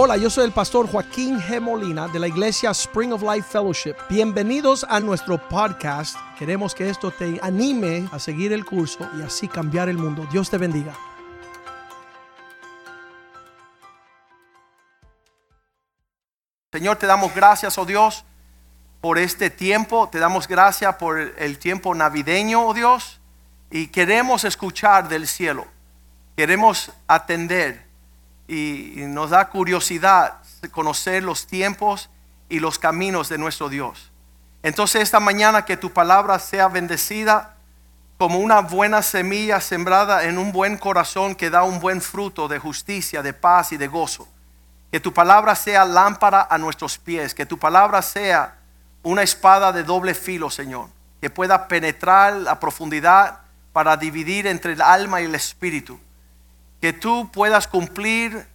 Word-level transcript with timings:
Hola, 0.00 0.16
yo 0.16 0.30
soy 0.30 0.44
el 0.44 0.52
pastor 0.52 0.88
Joaquín 0.88 1.40
G. 1.40 1.60
Molina 1.60 2.06
de 2.06 2.20
la 2.20 2.28
iglesia 2.28 2.70
Spring 2.70 3.12
of 3.12 3.20
Life 3.20 3.48
Fellowship. 3.50 3.96
Bienvenidos 4.08 4.86
a 4.88 5.00
nuestro 5.00 5.38
podcast. 5.48 6.16
Queremos 6.38 6.72
que 6.72 6.88
esto 6.88 7.10
te 7.10 7.40
anime 7.42 8.08
a 8.12 8.20
seguir 8.20 8.52
el 8.52 8.64
curso 8.64 9.10
y 9.18 9.22
así 9.22 9.48
cambiar 9.48 9.88
el 9.88 9.98
mundo. 9.98 10.24
Dios 10.30 10.50
te 10.50 10.56
bendiga. 10.56 10.94
Señor, 16.72 16.94
te 16.94 17.08
damos 17.08 17.34
gracias, 17.34 17.76
oh 17.76 17.84
Dios, 17.84 18.24
por 19.00 19.18
este 19.18 19.50
tiempo. 19.50 20.08
Te 20.08 20.20
damos 20.20 20.46
gracias 20.46 20.94
por 20.94 21.18
el 21.18 21.58
tiempo 21.58 21.92
navideño, 21.92 22.64
oh 22.68 22.72
Dios. 22.72 23.20
Y 23.68 23.88
queremos 23.88 24.44
escuchar 24.44 25.08
del 25.08 25.26
cielo. 25.26 25.66
Queremos 26.36 26.92
atender. 27.08 27.87
Y, 28.48 28.94
nos 29.08 29.30
da 29.30 29.48
curiosidad 29.48 30.38
conocer 30.72 31.22
los 31.22 31.46
tiempos 31.46 32.10
y 32.48 32.58
los 32.58 32.78
caminos 32.78 33.28
de 33.28 33.38
nuestro 33.38 33.68
Dios. 33.68 34.10
Entonces 34.62 35.02
esta 35.02 35.20
mañana 35.20 35.64
que 35.64 35.76
tu 35.76 35.92
palabra 35.92 36.38
sea 36.38 36.68
bendecida 36.68 37.54
como 38.16 38.40
una 38.40 38.60
buena 38.60 39.02
semilla 39.02 39.60
sembrada 39.60 40.24
en 40.24 40.38
un 40.38 40.50
buen 40.50 40.76
corazón 40.76 41.36
que 41.36 41.50
da 41.50 41.62
un 41.62 41.78
buen 41.78 42.00
fruto 42.00 42.48
de 42.48 42.58
justicia, 42.58 43.22
de 43.22 43.32
paz 43.32 43.72
y 43.72 43.76
de 43.76 43.86
gozo. 43.86 44.26
Que 44.90 44.98
tu 44.98 45.12
palabra 45.12 45.54
sea 45.54 45.84
lámpara 45.84 46.48
a 46.50 46.58
nuestros 46.58 46.98
pies, 46.98 47.34
que 47.34 47.46
tu 47.46 47.58
palabra 47.58 48.02
sea 48.02 48.56
una 49.02 49.22
espada 49.22 49.70
de 49.72 49.84
doble 49.84 50.14
filo, 50.14 50.50
Señor, 50.50 50.88
que 51.20 51.30
pueda 51.30 51.68
penetrar 51.68 52.32
la 52.34 52.58
profundidad 52.58 53.40
para 53.72 53.96
dividir 53.96 54.46
entre 54.46 54.72
el 54.72 54.82
alma 54.82 55.20
y 55.20 55.26
el 55.26 55.34
espíritu. 55.34 56.00
Que 56.80 56.92
tú 56.92 57.30
puedas 57.32 57.66
cumplir 57.66 58.46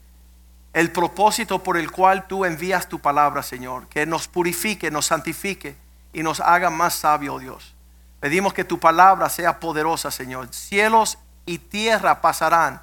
el 0.74 0.92
propósito 0.92 1.62
por 1.62 1.78
el 1.78 1.92
cual 1.92 2.28
tú 2.28 2.46
envías 2.46 2.88
tu 2.90 3.00
palabra, 3.00 3.44
Señor. 3.44 3.88
Que 3.88 4.06
nos 4.06 4.28
purifique, 4.28 4.90
nos 4.92 5.08
santifique 5.08 5.76
y 6.14 6.24
nos 6.24 6.40
haga 6.40 6.70
más 6.70 6.96
sabio, 6.96 7.40
Dios. 7.40 7.76
Pedimos 8.20 8.54
que 8.54 8.64
tu 8.64 8.80
palabra 8.80 9.30
sea 9.30 9.60
poderosa, 9.60 10.10
Señor. 10.10 10.48
Cielos 10.54 11.18
y 11.46 11.58
tierra 11.58 12.22
pasarán, 12.22 12.82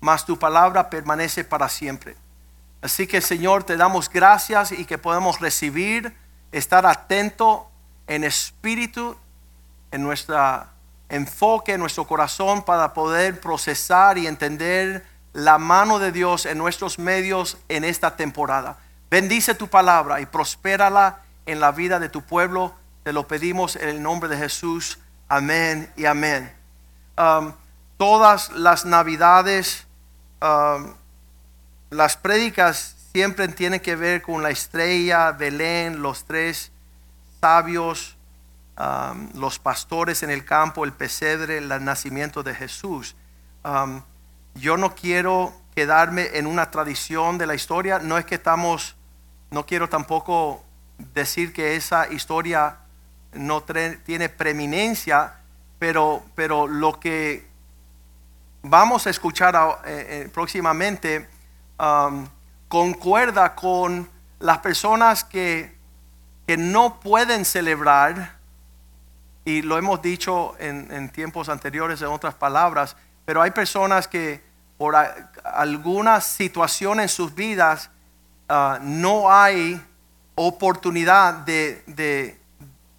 mas 0.00 0.26
tu 0.26 0.38
palabra 0.38 0.90
permanece 0.90 1.44
para 1.44 1.68
siempre. 1.68 2.16
Así 2.82 3.06
que, 3.06 3.20
Señor, 3.20 3.64
te 3.64 3.76
damos 3.76 4.10
gracias 4.10 4.72
y 4.72 4.84
que 4.84 4.98
podemos 4.98 5.40
recibir, 5.40 6.14
estar 6.50 6.84
atento 6.84 7.70
en 8.06 8.24
espíritu, 8.24 9.16
en 9.92 10.02
nuestro 10.02 10.66
enfoque, 11.12 11.74
en 11.74 11.80
nuestro 11.80 12.06
corazón, 12.06 12.64
para 12.64 12.94
poder 12.94 13.38
procesar 13.38 14.18
y 14.18 14.26
entender 14.26 15.06
la 15.34 15.58
mano 15.58 15.98
de 15.98 16.10
Dios 16.10 16.46
en 16.46 16.58
nuestros 16.58 16.98
medios 16.98 17.58
en 17.68 17.84
esta 17.84 18.16
temporada. 18.16 18.78
Bendice 19.10 19.54
tu 19.54 19.68
palabra 19.68 20.20
y 20.20 20.26
prospérala 20.26 21.20
en 21.44 21.60
la 21.60 21.70
vida 21.70 22.00
de 22.00 22.08
tu 22.08 22.22
pueblo. 22.22 22.74
Te 23.04 23.12
lo 23.12 23.28
pedimos 23.28 23.76
en 23.76 23.90
el 23.90 24.02
nombre 24.02 24.28
de 24.28 24.38
Jesús. 24.38 24.98
Amén 25.28 25.92
y 25.96 26.06
amén. 26.06 26.50
Um, 27.18 27.52
todas 27.98 28.50
las 28.52 28.86
navidades, 28.86 29.86
um, 30.40 30.94
las 31.90 32.16
prédicas 32.16 32.96
siempre 33.12 33.48
tienen 33.48 33.80
que 33.80 33.96
ver 33.96 34.22
con 34.22 34.42
la 34.42 34.48
estrella, 34.48 35.32
Belén, 35.32 36.00
los 36.00 36.24
tres 36.24 36.72
sabios, 37.40 38.16
um, 38.78 39.28
los 39.34 39.58
pastores 39.58 40.22
en 40.22 40.30
el 40.30 40.44
campo, 40.44 40.84
el 40.84 40.92
pesebre, 40.92 41.58
el 41.58 41.68
nacimiento 41.84 42.42
de 42.42 42.54
Jesús. 42.54 43.16
Um, 43.64 44.02
yo 44.54 44.76
no 44.76 44.94
quiero 44.94 45.52
quedarme 45.74 46.30
en 46.34 46.46
una 46.46 46.70
tradición 46.70 47.38
de 47.38 47.46
la 47.46 47.54
historia, 47.54 47.98
no 47.98 48.18
es 48.18 48.24
que 48.24 48.34
estamos, 48.34 48.96
no 49.50 49.64
quiero 49.64 49.88
tampoco 49.88 50.62
decir 51.14 51.52
que 51.52 51.76
esa 51.76 52.08
historia 52.12 52.78
no 53.32 53.62
tiene 53.62 54.28
preeminencia, 54.28 55.34
pero, 55.78 56.22
pero 56.34 56.66
lo 56.66 57.00
que 57.00 57.46
vamos 58.62 59.06
a 59.06 59.10
escuchar 59.10 59.54
eh, 59.84 60.24
eh, 60.24 60.30
próximamente 60.32 61.28
um, 61.78 62.28
concuerda 62.68 63.54
con 63.54 64.08
las 64.38 64.58
personas 64.58 65.24
que, 65.24 65.76
que, 66.46 66.56
no 66.56 67.00
pueden 67.00 67.44
celebrar, 67.44 68.36
y 69.44 69.62
lo 69.62 69.76
hemos 69.76 70.00
dicho 70.00 70.54
en, 70.58 71.08
tiempos 71.10 71.48
anteriores 71.48 72.00
en 72.02 72.08
otras 72.08 72.34
palabras, 72.34 72.96
pero 73.24 73.42
hay 73.42 73.50
personas 73.50 74.06
que 74.06 74.42
por 74.78 74.94
alguna 75.44 76.20
situación 76.20 77.00
en 77.00 77.08
sus 77.08 77.34
vidas 77.34 77.90
uh, 78.48 78.78
no 78.80 79.32
hay 79.32 79.80
oportunidad 80.34 81.34
de, 81.34 81.82
de, 81.86 82.40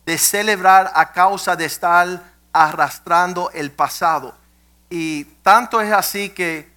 de 0.05 0.17
celebrar 0.17 0.91
a 0.95 1.11
causa 1.11 1.55
de 1.55 1.65
estar 1.65 2.21
arrastrando 2.51 3.49
el 3.51 3.71
pasado. 3.71 4.35
Y 4.89 5.25
tanto 5.41 5.81
es 5.81 5.91
así 5.91 6.29
que 6.29 6.71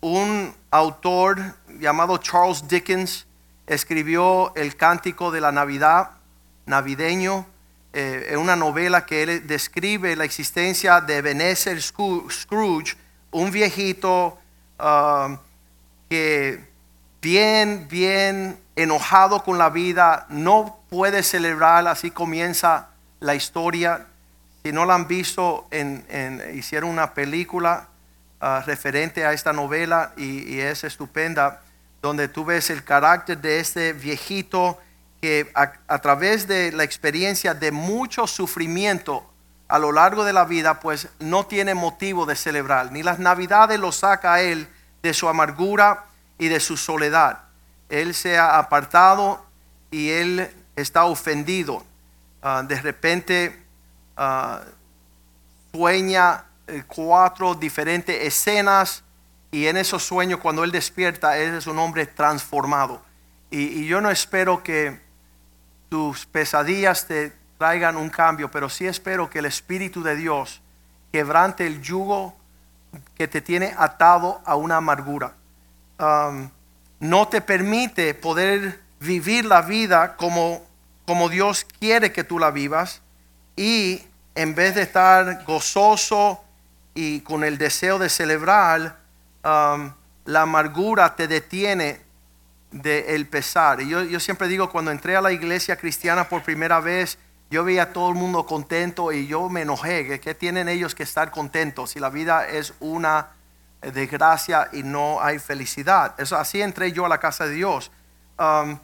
un 0.00 0.54
autor 0.70 1.56
llamado 1.80 2.18
Charles 2.18 2.66
Dickens 2.68 3.26
escribió 3.66 4.54
el 4.54 4.76
cántico 4.76 5.30
de 5.30 5.40
la 5.40 5.52
Navidad, 5.52 6.10
navideño, 6.66 7.46
eh, 8.00 8.36
una 8.36 8.54
novela 8.54 9.04
que 9.04 9.40
describe 9.40 10.14
la 10.14 10.22
existencia 10.22 11.00
de 11.00 11.16
Ebenezer 11.16 11.82
Scrooge, 11.82 12.96
un 13.32 13.50
viejito 13.50 14.38
um, 14.78 15.36
que 16.08 16.64
bien, 17.20 17.88
bien 17.88 18.56
enojado 18.76 19.42
con 19.42 19.58
la 19.58 19.68
vida, 19.70 20.26
no 20.28 20.78
puede 20.88 21.24
celebrar, 21.24 21.88
así 21.88 22.12
comienza 22.12 22.90
la 23.18 23.34
historia. 23.34 24.06
Si 24.62 24.70
no 24.70 24.84
la 24.84 24.94
han 24.94 25.08
visto, 25.08 25.66
en, 25.72 26.04
hicieron 26.54 26.90
una 26.90 27.14
película 27.14 27.88
uh, 28.40 28.64
referente 28.64 29.26
a 29.26 29.32
esta 29.32 29.52
novela 29.52 30.12
y, 30.16 30.60
es 30.60 30.84
estupenda, 30.84 31.62
donde 32.00 32.28
tú 32.28 32.44
ves 32.44 32.70
el 32.70 32.84
carácter 32.84 33.38
de 33.38 33.58
este 33.58 33.92
viejito 33.92 34.78
que 35.20 35.50
a, 35.54 35.98
través 35.98 36.46
de 36.46 36.70
la 36.72 36.84
experiencia 36.84 37.54
de 37.54 37.72
mucho 37.72 38.26
sufrimiento 38.26 39.28
a 39.66 39.78
lo 39.78 39.92
largo 39.92 40.24
de 40.24 40.32
la 40.32 40.44
vida, 40.44 40.80
pues 40.80 41.08
no 41.18 41.46
tiene 41.46 41.74
motivo 41.74 42.24
de 42.24 42.36
celebrar. 42.36 42.92
Ni 42.92 43.02
las 43.02 43.18
navidades 43.18 43.78
lo 43.80 43.92
saca 43.92 44.34
a 44.34 44.40
él 44.42 44.68
de 45.02 45.12
su 45.12 45.28
amargura 45.28 46.04
y 46.38 46.48
de 46.48 46.60
su 46.60 46.76
soledad. 46.76 47.40
Él 47.88 48.14
se 48.14 48.38
ha 48.38 48.58
apartado 48.58 49.44
y 49.90 50.10
él 50.10 50.50
está 50.76 51.04
ofendido. 51.04 51.84
Uh, 52.42 52.62
de 52.66 52.80
repente 52.80 53.64
uh, 54.16 54.58
sueña 55.72 56.44
eh, 56.68 56.84
cuatro 56.86 57.54
diferentes 57.54 58.24
escenas 58.24 59.02
y 59.50 59.66
en 59.66 59.76
esos 59.76 60.04
sueños 60.04 60.38
cuando 60.40 60.62
él 60.62 60.70
despierta, 60.70 61.36
es 61.36 61.66
un 61.66 61.78
hombre 61.78 62.06
transformado. 62.06 63.02
Y 63.50 63.86
yo 63.86 64.02
no 64.02 64.10
espero 64.10 64.62
que 64.62 65.07
tus 65.88 66.26
pesadillas 66.26 67.06
te 67.06 67.32
traigan 67.58 67.96
un 67.96 68.08
cambio, 68.08 68.50
pero 68.50 68.68
sí 68.68 68.86
espero 68.86 69.28
que 69.28 69.40
el 69.40 69.46
Espíritu 69.46 70.02
de 70.02 70.16
Dios 70.16 70.60
quebrante 71.12 71.66
el 71.66 71.82
yugo 71.82 72.36
que 73.14 73.28
te 73.28 73.40
tiene 73.40 73.74
atado 73.76 74.40
a 74.44 74.56
una 74.56 74.76
amargura. 74.76 75.34
Um, 75.98 76.50
no 77.00 77.28
te 77.28 77.40
permite 77.40 78.14
poder 78.14 78.80
vivir 79.00 79.44
la 79.44 79.62
vida 79.62 80.16
como, 80.16 80.64
como 81.06 81.28
Dios 81.28 81.66
quiere 81.78 82.12
que 82.12 82.24
tú 82.24 82.38
la 82.38 82.50
vivas 82.50 83.02
y 83.56 84.02
en 84.34 84.54
vez 84.54 84.74
de 84.74 84.82
estar 84.82 85.44
gozoso 85.44 86.42
y 86.94 87.20
con 87.20 87.44
el 87.44 87.58
deseo 87.58 87.98
de 87.98 88.08
celebrar, 88.08 88.98
um, 89.44 89.92
la 90.24 90.42
amargura 90.42 91.16
te 91.16 91.26
detiene 91.26 92.00
del 92.70 93.04
el 93.06 93.26
pesar. 93.26 93.80
Y 93.80 93.88
yo, 93.88 94.02
yo 94.02 94.20
siempre 94.20 94.48
digo, 94.48 94.70
cuando 94.70 94.90
entré 94.90 95.16
a 95.16 95.20
la 95.20 95.32
iglesia 95.32 95.76
cristiana 95.76 96.28
por 96.28 96.42
primera 96.42 96.80
vez, 96.80 97.18
yo 97.50 97.64
veía 97.64 97.84
a 97.84 97.92
todo 97.92 98.10
el 98.10 98.14
mundo 98.14 98.44
contento 98.44 99.10
y 99.10 99.26
yo 99.26 99.48
me 99.48 99.62
enojé. 99.62 100.20
¿Qué 100.20 100.34
tienen 100.34 100.68
ellos 100.68 100.94
que 100.94 101.02
estar 101.02 101.30
contentos 101.30 101.90
si 101.90 102.00
la 102.00 102.10
vida 102.10 102.46
es 102.46 102.74
una 102.80 103.28
desgracia 103.80 104.68
y 104.72 104.82
no 104.82 105.22
hay 105.22 105.38
felicidad? 105.38 106.14
Eso, 106.18 106.36
así 106.36 106.60
entré 106.60 106.92
yo 106.92 107.06
a 107.06 107.08
la 107.08 107.18
casa 107.18 107.46
de 107.46 107.54
Dios. 107.54 107.90
Um, 108.38 108.78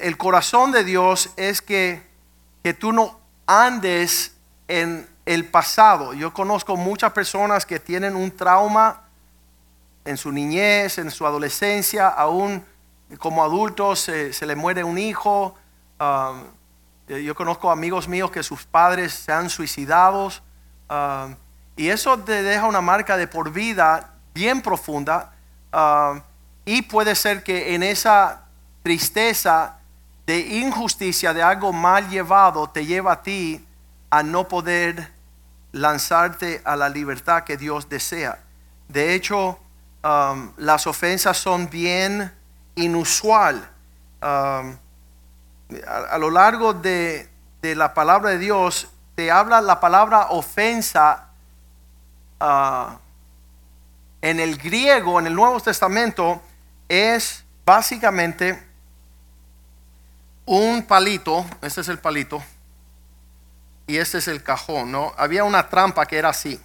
el 0.00 0.16
corazón 0.16 0.72
de 0.72 0.84
Dios 0.84 1.30
es 1.36 1.60
que, 1.60 2.02
que 2.62 2.72
tú 2.72 2.92
no 2.92 3.20
andes 3.46 4.36
en 4.68 5.06
el 5.26 5.44
pasado. 5.44 6.14
Yo 6.14 6.32
conozco 6.32 6.76
muchas 6.76 7.12
personas 7.12 7.66
que 7.66 7.78
tienen 7.78 8.16
un 8.16 8.30
trauma 8.30 9.02
en 10.04 10.16
su 10.16 10.32
niñez, 10.32 10.98
en 10.98 11.10
su 11.10 11.26
adolescencia, 11.26 12.08
aún 12.08 12.64
como 13.18 13.42
adultos 13.42 14.00
se, 14.00 14.46
le 14.46 14.54
muere 14.56 14.84
un 14.84 14.98
hijo. 14.98 15.54
Um, 15.98 16.44
yo 17.08 17.34
conozco 17.34 17.70
amigos 17.70 18.06
míos 18.08 18.30
que 18.30 18.42
sus 18.42 18.64
padres 18.64 19.12
se 19.12 19.32
han 19.32 19.50
suicidado. 19.50 20.30
Um, 20.88 21.34
y 21.76 21.88
eso 21.88 22.18
te 22.18 22.42
deja 22.42 22.66
una 22.66 22.80
marca 22.80 23.16
de 23.16 23.26
por 23.26 23.50
vida 23.52 24.14
bien 24.34 24.62
profunda. 24.62 25.32
Um, 25.72 26.22
Y 26.64 26.82
puede 26.82 27.14
ser 27.14 27.42
que 27.42 27.74
en 27.74 27.82
esa 27.82 28.42
tristeza 28.82 29.78
de 30.26 30.38
injusticia, 30.38 31.32
de 31.34 31.42
algo 31.42 31.72
mal 31.72 32.08
llevado, 32.08 32.68
te 32.68 32.86
lleva 32.86 33.12
a 33.12 33.22
ti 33.22 33.66
a 34.10 34.22
no 34.22 34.46
poder 34.46 35.10
lanzarte 35.72 36.60
a 36.64 36.76
la 36.76 36.88
libertad 36.88 37.44
que 37.44 37.56
Dios 37.56 37.88
desea. 37.88 38.38
De 38.88 39.14
hecho, 39.14 39.58
las 40.56 40.86
ofensas 40.86 41.36
son 41.38 41.68
bien 41.70 42.32
inusual. 42.82 43.56
Um, 44.22 44.76
a, 45.86 46.18
lo 46.18 46.30
largo 46.30 46.74
de, 46.74 47.28
la 47.62 47.94
palabra 47.94 48.30
de 48.30 48.38
Dios, 48.38 48.88
te 49.14 49.30
habla 49.30 49.60
la 49.60 49.80
palabra 49.80 50.28
ofensa 50.30 51.28
ah, 52.38 52.98
en 54.20 54.40
el 54.40 54.56
griego, 54.56 55.18
en 55.18 55.26
el 55.26 55.34
Nuevo 55.34 55.60
Testamento, 55.60 56.42
es 56.88 57.44
básicamente 57.64 58.66
un 60.44 60.82
palito, 60.82 61.46
este 61.62 61.82
es 61.82 61.88
el 61.88 61.98
palito, 61.98 62.42
y 63.86 63.98
este 63.98 64.18
es 64.18 64.28
el 64.28 64.42
cajón, 64.42 64.92
¿no? 64.92 65.14
Había 65.16 65.44
una 65.44 65.68
trampa 65.68 66.06
que 66.06 66.16
era 66.18 66.30
así. 66.30 66.60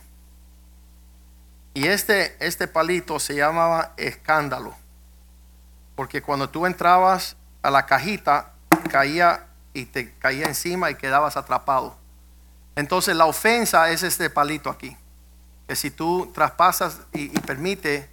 Y 1.74 1.88
este, 1.88 2.36
este 2.40 2.68
palito 2.68 3.20
se 3.20 3.36
llamaba 3.36 3.94
escándalo, 3.98 4.76
porque 5.96 6.22
cuando 6.22 6.50
tú 6.50 6.66
entrabas 6.66 7.36
a 7.62 7.72
la 7.72 7.86
cajita, 7.86 8.52
caía 8.92 9.48
y 9.74 9.86
te 9.86 10.14
caía 10.14 10.46
encima 10.46 10.92
y 10.92 10.96
quedabas 10.96 11.38
atrapado. 11.38 11.96
Entonces 12.76 13.16
la 13.16 13.26
ofensa 13.26 13.90
es 13.90 14.04
este 14.04 14.30
palito 14.30 14.70
aquí. 14.70 14.96
Que 15.68 15.76
si 15.76 15.90
tú 15.92 16.32
traspasas 16.34 17.00
y, 17.14 17.24
y 17.36 17.40
permite, 17.42 18.10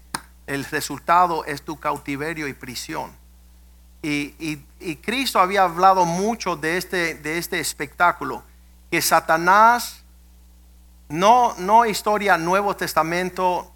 el 0.47 0.65
resultado 0.65 1.45
es 1.45 1.63
tu 1.63 1.79
cautiverio 1.79 2.49
y 2.49 2.53
prisión. 2.55 3.13
Y, 4.03 4.35
y- 4.39 4.67
y 4.81 4.97
Cristo 4.97 5.39
había 5.39 5.63
hablado 5.65 6.05
mucho 6.05 6.57
de 6.57 6.77
este, 6.77 7.15
de 7.15 7.39
este 7.39 7.61
espectáculo. 7.61 8.43
Que 8.91 9.01
Satanás, 9.03 10.03
no, 11.09 11.55
no 11.59 11.85
historia 11.87 12.37
Nuevo 12.39 12.75
Testamento, 12.75 13.71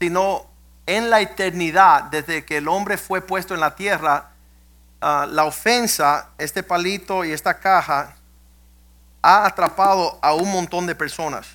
sino 0.00 0.46
en 0.86 1.10
la 1.10 1.20
eternidad, 1.20 2.04
desde 2.04 2.44
que 2.44 2.58
el 2.58 2.68
hombre 2.68 2.98
fue 2.98 3.20
puesto 3.20 3.54
en 3.54 3.60
la 3.60 3.74
tierra, 3.74 4.30
ah, 5.00 5.26
la 5.28 5.44
ofensa, 5.44 6.30
este 6.38 6.62
palito 6.62 7.24
y 7.24 7.32
esta 7.32 7.58
caja, 7.58 8.14
ha 9.22 9.46
atrapado 9.46 10.18
a 10.20 10.34
un 10.34 10.50
montón 10.52 10.86
de 10.86 10.94
personas. 10.94 11.46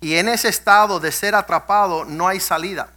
Y 0.00 0.14
en 0.14 0.28
ese 0.28 0.48
estado 0.48 0.98
de 0.98 1.12
ser 1.12 1.34
atrapado 1.34 2.06
no 2.06 2.26
hay 2.26 2.40
salida. 2.40 2.88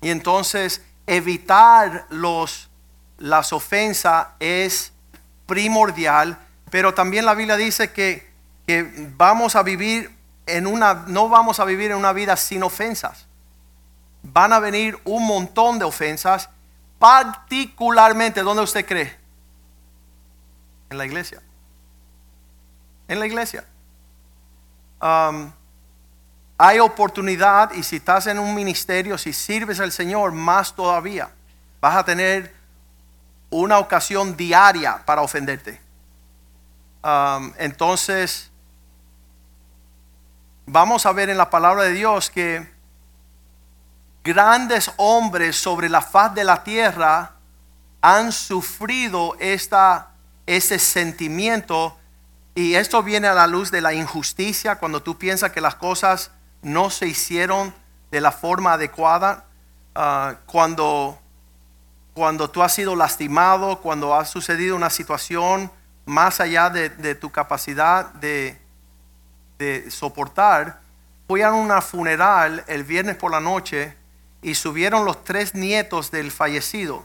Y 0.00 0.08
entonces 0.08 0.82
evitar 1.06 2.06
los, 2.08 2.70
las 3.18 3.52
ofensas 3.52 4.28
es 4.40 4.92
primordial, 5.46 6.38
pero 6.70 6.94
también 6.94 7.26
la 7.26 7.34
Biblia 7.34 7.56
dice 7.56 7.92
que, 7.92 8.32
que 8.66 9.10
vamos 9.16 9.54
a 9.54 9.62
vivir 9.62 10.16
en 10.46 10.66
una, 10.66 11.04
no 11.06 11.28
vamos 11.28 11.60
a 11.60 11.66
vivir 11.66 11.90
en 11.90 11.98
una 11.98 12.14
vida 12.14 12.36
sin 12.36 12.62
ofensas. 12.62 13.26
Van 14.22 14.52
a 14.52 14.60
venir 14.60 14.98
un 15.04 15.26
montón 15.26 15.78
de 15.78 15.84
ofensas, 15.84 16.48
particularmente, 16.98 18.42
¿dónde 18.42 18.62
usted 18.62 18.86
cree? 18.86 19.18
En 20.90 20.98
la 20.98 21.06
iglesia 21.06 21.42
en 23.12 23.20
la 23.20 23.26
iglesia. 23.26 23.64
Hay 26.58 26.78
oportunidad 26.78 27.72
y 27.72 27.82
si 27.82 27.96
estás 27.96 28.26
en 28.26 28.38
un 28.38 28.54
ministerio, 28.54 29.18
si 29.18 29.32
sirves 29.32 29.80
al 29.80 29.92
Señor, 29.92 30.32
más 30.32 30.74
todavía. 30.74 31.30
Vas 31.80 31.96
a 31.96 32.04
tener 32.04 32.54
una 33.50 33.78
ocasión 33.78 34.36
diaria 34.36 35.02
para 35.04 35.22
ofenderte. 35.22 35.80
Entonces, 37.58 38.50
vamos 40.64 41.04
a 41.04 41.12
ver 41.12 41.28
en 41.30 41.36
la 41.36 41.50
palabra 41.50 41.82
de 41.82 41.92
Dios 41.92 42.30
que 42.30 42.71
grandes 44.24 44.90
hombres 44.96 45.56
sobre 45.56 45.88
la 45.88 46.00
faz 46.00 46.34
de 46.34 46.44
la 46.44 46.62
tierra 46.62 47.32
han 48.00 48.32
sufrido 48.32 49.36
esta, 49.38 50.10
ese 50.46 50.78
sentimiento 50.78 51.96
y 52.54 52.74
esto 52.74 53.02
viene 53.02 53.28
a 53.28 53.34
la 53.34 53.46
luz 53.46 53.70
de 53.70 53.80
la 53.80 53.94
injusticia 53.94 54.76
cuando 54.76 55.02
tú 55.02 55.16
piensas 55.16 55.52
que 55.52 55.60
las 55.60 55.76
cosas 55.76 56.30
no 56.60 56.90
se 56.90 57.06
hicieron 57.06 57.74
de 58.10 58.20
la 58.20 58.30
forma 58.30 58.74
adecuada, 58.74 59.46
ah, 59.94 60.34
cuando, 60.46 61.18
cuando 62.12 62.50
tú 62.50 62.62
has 62.62 62.74
sido 62.74 62.94
lastimado, 62.94 63.80
cuando 63.80 64.14
ha 64.14 64.24
sucedido 64.26 64.76
una 64.76 64.90
situación 64.90 65.70
más 66.04 66.40
allá 66.40 66.68
de, 66.68 67.14
tu 67.14 67.30
capacidad 67.30 68.12
de, 68.14 68.60
de 69.58 69.90
soportar. 69.90 70.80
Fui 71.26 71.40
a 71.40 71.52
una 71.52 71.80
funeral 71.80 72.64
el 72.66 72.84
viernes 72.84 73.16
por 73.16 73.30
la 73.30 73.40
noche 73.40 73.96
y 74.42 74.56
subieron 74.56 75.04
los 75.04 75.24
tres 75.24 75.54
nietos 75.54 76.10
del 76.10 76.32
fallecido. 76.32 77.04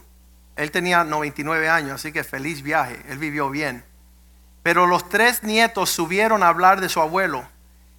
Él 0.56 0.72
tenía 0.72 1.04
99 1.04 1.70
años, 1.70 1.94
así 1.94 2.12
que 2.12 2.24
feliz 2.24 2.64
viaje, 2.64 3.00
él 3.08 3.20
vivió 3.20 3.50
bien. 3.52 3.86
Pero 4.64 4.88
los 4.88 5.08
tres 5.08 5.44
nietos 5.44 5.92
subieron 5.92 6.42
a 6.42 6.50
hablar 6.50 6.82
de 6.82 6.90
su 6.90 7.00
abuelo 7.00 7.48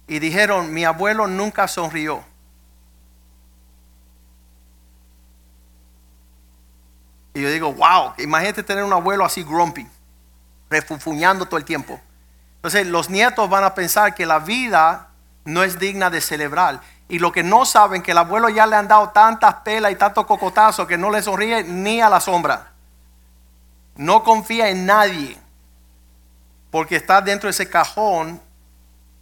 y 0.07 0.19
dijeron, 0.19 0.73
mi 0.73 0.83
abuelo 0.83 1.25
nunca 1.25 1.67
sonrió. 1.67 2.23
Y 7.33 7.41
yo 7.41 7.49
digo, 7.49 7.73
wow, 7.73 8.13
imagínate 8.17 8.61
tener 8.61 8.83
un 8.83 8.91
abuelo 8.91 9.23
así 9.23 9.41
grumpy, 9.41 9.87
refufuñando 10.69 11.45
todo 11.45 11.57
el 11.57 11.65
tiempo. 11.65 11.99
Entonces 12.55 12.85
los 12.87 13.09
nietos 13.09 13.49
van 13.49 13.63
a 13.63 13.73
pensar 13.73 14.13
que 14.13 14.25
la 14.25 14.39
vida 14.39 15.08
no 15.45 15.63
es 15.63 15.79
digna 15.79 16.09
de 16.09 16.21
celebrar. 16.21 16.81
Y 17.07 17.19
lo 17.19 17.31
que 17.31 17.43
no 17.43 17.65
saben, 17.65 18.01
que 18.01 18.11
el 18.11 18.17
abuelo 18.17 18.49
ya 18.49 18.67
le 18.67 18.75
han 18.75 18.87
dado 18.87 19.09
tantas 19.09 19.55
pelas 19.55 19.91
y 19.91 19.95
tantos 19.95 20.25
cocotazos 20.25 20.87
que 20.87 20.97
no 20.97 21.09
le 21.09 21.21
sonríe 21.21 21.63
ni 21.63 22.01
a 22.01 22.09
la 22.09 22.19
sombra. 22.19 22.71
No 23.95 24.23
confía 24.23 24.69
en 24.69 24.85
nadie 24.85 25.37
porque 26.71 26.95
está 26.95 27.21
dentro 27.21 27.47
de 27.47 27.51
ese 27.51 27.69
cajón, 27.69 28.39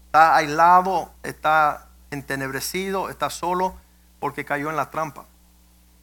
está 0.06 0.36
aislado, 0.36 1.12
está 1.24 1.88
entenebrecido, 2.12 3.10
está 3.10 3.30
solo, 3.30 3.76
porque 4.20 4.46
cayó 4.46 4.70
en 4.70 4.76
la 4.76 4.90
trampa. 4.90 5.26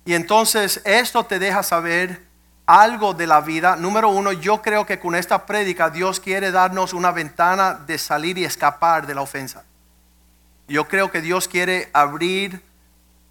Y 0.05 0.15
entonces 0.15 0.81
esto 0.85 1.25
te 1.25 1.39
deja 1.39 1.63
saber 1.63 2.25
algo 2.67 3.15
de 3.15 3.27
la 3.27 3.41
vida. 3.41 3.77
Número 3.77 4.09
uno, 4.09 4.33
yo 4.33 4.63
creo 4.63 4.87
que 4.87 4.99
con 4.99 5.15
esta 5.15 5.47
prédica 5.47 5.91
Dios 5.91 6.21
quiere 6.21 6.51
darnos 6.51 6.93
una 6.93 7.11
ventana 7.11 7.75
de 7.75 7.99
salir 7.99 8.39
y 8.39 8.45
escapar 8.45 9.07
de 9.07 9.15
la 9.15 9.23
ofensa. 9.23 9.65
Yo 10.69 10.89
creo 10.89 11.11
que 11.11 11.21
Dios 11.21 11.49
quiere 11.49 11.91
abrir 11.93 12.63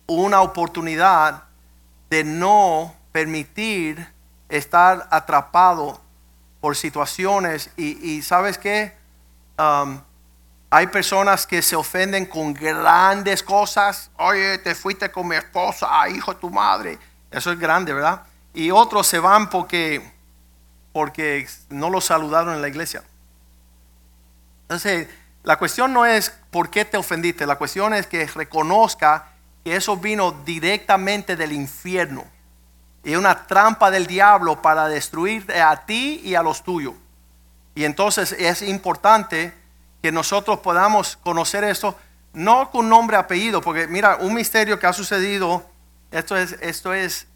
una 0.05 0.41
oportunidad 0.41 1.43
de 2.09 2.23
no 2.23 2.95
permitir 3.11 4.07
estar 4.49 5.07
atrapado 5.11 6.01
por 6.61 6.75
situaciones 6.75 7.71
y, 7.75 7.97
y 8.07 8.21
sabes 8.21 8.57
qué, 8.57 8.93
Um, 9.57 10.01
hay 10.69 10.87
personas 10.87 11.45
que 11.45 11.61
se 11.61 11.75
ofenden 11.75 12.25
con 12.25 12.53
grandes 12.53 13.43
cosas. 13.43 14.09
Oye, 14.17 14.57
te 14.57 14.73
fuiste 14.73 15.11
con 15.11 15.27
mi 15.27 15.35
esposa, 15.35 15.87
ah, 15.89 16.09
hijo 16.09 16.33
de 16.33 16.39
tu 16.39 16.49
madre. 16.49 16.97
Eso 17.29 17.51
es 17.51 17.59
grande, 17.59 17.93
¿verdad? 17.93 18.23
Y 18.53 18.71
otros 18.71 19.05
se 19.05 19.19
van 19.19 19.49
porque, 19.49 20.11
porque 20.91 21.47
no 21.69 21.89
los 21.91 22.05
saludaron 22.05 22.55
en 22.55 22.61
la 22.61 22.67
iglesia. 22.67 23.03
Entonces, 24.63 25.07
la 25.43 25.57
cuestión 25.57 25.93
no 25.93 26.05
es 26.05 26.31
por 26.51 26.69
qué 26.69 26.85
te 26.85 26.97
ofendiste, 26.97 27.45
la 27.45 27.57
cuestión 27.57 27.93
es 27.93 28.07
que 28.07 28.25
reconozca 28.27 29.27
que 29.63 29.75
eso 29.75 29.97
vino 29.97 30.31
directamente 30.45 31.35
del 31.35 31.51
infierno 31.51 32.25
y 33.03 33.15
una 33.15 33.45
trampa 33.47 33.91
del 33.91 34.07
diablo 34.07 34.61
para 34.61 34.87
destruirte 34.87 35.61
a 35.61 35.85
ti 35.85 36.21
y 36.23 36.35
a 36.35 36.43
los 36.43 36.63
tuyos. 36.63 36.93
Y 37.75 37.83
entonces 37.85 38.31
es 38.33 38.61
importante 38.61 39.53
que 40.01 40.11
nosotros 40.11 40.59
podamos 40.59 41.17
conocer 41.17 41.63
esto, 41.63 41.97
no 42.33 42.69
con 42.71 42.87
nombre 42.89 43.17
apellido, 43.17 43.61
porque 43.61 43.87
mira, 43.87 44.17
un 44.17 44.33
misterio 44.33 44.79
que 44.79 44.87
ha 44.87 44.93
sucedido, 44.93 45.65
esto 46.11 46.37
es, 46.37 46.53
esto 46.61 46.93
es, 46.93 47.27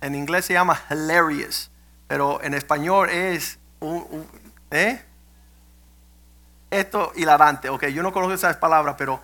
en 0.00 0.14
inglés 0.14 0.46
se 0.46 0.54
llama 0.54 0.80
hilarious, 0.90 1.70
pero 2.08 2.42
en 2.42 2.54
español 2.54 3.10
es, 3.10 3.58
un- 3.80 4.26
¿eh? 4.70 5.02
Esto 6.70 7.12
hilarante, 7.16 7.68
ok, 7.68 7.86
yo 7.86 8.02
no 8.02 8.12
conozco 8.12 8.34
esas 8.34 8.56
palabras, 8.56 8.94
pero 8.96 9.20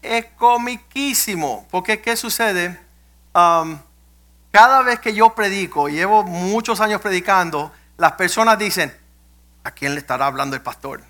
es 0.00 0.26
comiquísimo, 0.36 1.66
porque 1.70 2.00
¿qué 2.00 2.16
sucede? 2.16 2.80
Um, 3.34 3.78
cada 4.50 4.82
vez 4.82 5.00
que 5.00 5.14
yo 5.14 5.34
predico, 5.34 5.88
y 5.88 5.94
llevo 5.94 6.22
muchos 6.22 6.80
años 6.80 7.00
predicando, 7.00 7.72
las 7.96 8.12
personas 8.12 8.58
dicen, 8.58 8.96
¿a 9.64 9.70
quién 9.70 9.94
le 9.94 10.00
estará 10.00 10.26
hablando 10.26 10.56
el 10.56 10.62
pastor? 10.62 11.02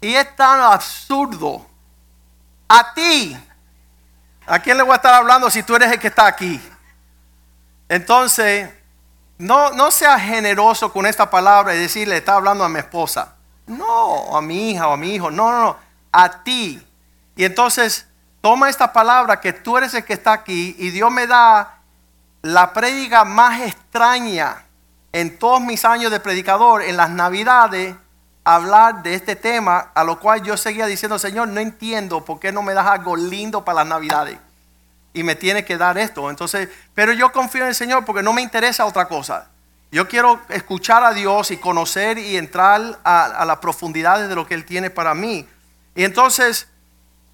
Y 0.00 0.14
es 0.14 0.36
tan 0.36 0.60
absurdo. 0.60 1.66
A 2.68 2.94
ti. 2.94 3.36
¿A 4.46 4.58
quién 4.60 4.76
le 4.76 4.82
voy 4.82 4.92
a 4.92 4.96
estar 4.96 5.12
hablando 5.14 5.50
si 5.50 5.62
tú 5.62 5.76
eres 5.76 5.92
el 5.92 5.98
que 5.98 6.08
está 6.08 6.26
aquí? 6.26 6.60
Entonces, 7.88 8.70
no, 9.36 9.72
no 9.72 9.90
sea 9.90 10.18
generoso 10.18 10.92
con 10.92 11.06
esta 11.06 11.28
palabra 11.28 11.74
y 11.74 11.78
decirle, 11.78 12.16
está 12.16 12.34
hablando 12.34 12.64
a 12.64 12.68
mi 12.68 12.78
esposa. 12.78 13.34
No, 13.70 14.36
a 14.36 14.42
mi 14.42 14.70
hija 14.70 14.88
o 14.88 14.92
a 14.92 14.96
mi 14.96 15.14
hijo. 15.14 15.30
No, 15.30 15.50
no, 15.50 15.62
no. 15.62 15.76
A 16.12 16.42
ti. 16.42 16.84
Y 17.36 17.44
entonces, 17.44 18.06
toma 18.40 18.68
esta 18.68 18.92
palabra 18.92 19.40
que 19.40 19.52
tú 19.52 19.78
eres 19.78 19.94
el 19.94 20.04
que 20.04 20.12
está 20.12 20.32
aquí 20.32 20.74
y 20.78 20.90
Dios 20.90 21.10
me 21.10 21.26
da 21.26 21.78
la 22.42 22.72
prédica 22.72 23.24
más 23.24 23.60
extraña 23.60 24.64
en 25.12 25.38
todos 25.38 25.60
mis 25.60 25.84
años 25.84 26.10
de 26.10 26.20
predicador, 26.20 26.82
en 26.82 26.96
las 26.96 27.10
navidades, 27.10 27.94
hablar 28.44 29.02
de 29.02 29.14
este 29.14 29.36
tema, 29.36 29.90
a 29.94 30.04
lo 30.04 30.18
cual 30.18 30.42
yo 30.42 30.56
seguía 30.56 30.86
diciendo, 30.86 31.18
Señor, 31.18 31.48
no 31.48 31.60
entiendo 31.60 32.24
por 32.24 32.40
qué 32.40 32.52
no 32.52 32.62
me 32.62 32.74
das 32.74 32.86
algo 32.86 33.16
lindo 33.16 33.64
para 33.64 33.80
las 33.80 33.86
navidades. 33.86 34.38
Y 35.12 35.22
me 35.22 35.34
tiene 35.34 35.64
que 35.64 35.76
dar 35.76 35.98
esto. 35.98 36.30
Entonces, 36.30 36.68
pero 36.94 37.12
yo 37.12 37.32
confío 37.32 37.62
en 37.62 37.68
el 37.68 37.74
Señor 37.74 38.04
porque 38.04 38.22
no 38.22 38.32
me 38.32 38.42
interesa 38.42 38.86
otra 38.86 39.06
cosa. 39.06 39.49
Yo 39.92 40.08
quiero 40.08 40.40
escuchar 40.48 41.02
a 41.02 41.12
Dios 41.12 41.50
y 41.50 41.56
conocer 41.56 42.18
y 42.18 42.36
entrar 42.36 43.00
a, 43.02 43.24
a 43.24 43.44
las 43.44 43.58
profundidades 43.58 44.28
de 44.28 44.34
lo 44.34 44.46
que 44.46 44.54
Él 44.54 44.64
tiene 44.64 44.90
para 44.90 45.14
mí. 45.14 45.46
Y 45.94 46.04
entonces, 46.04 46.68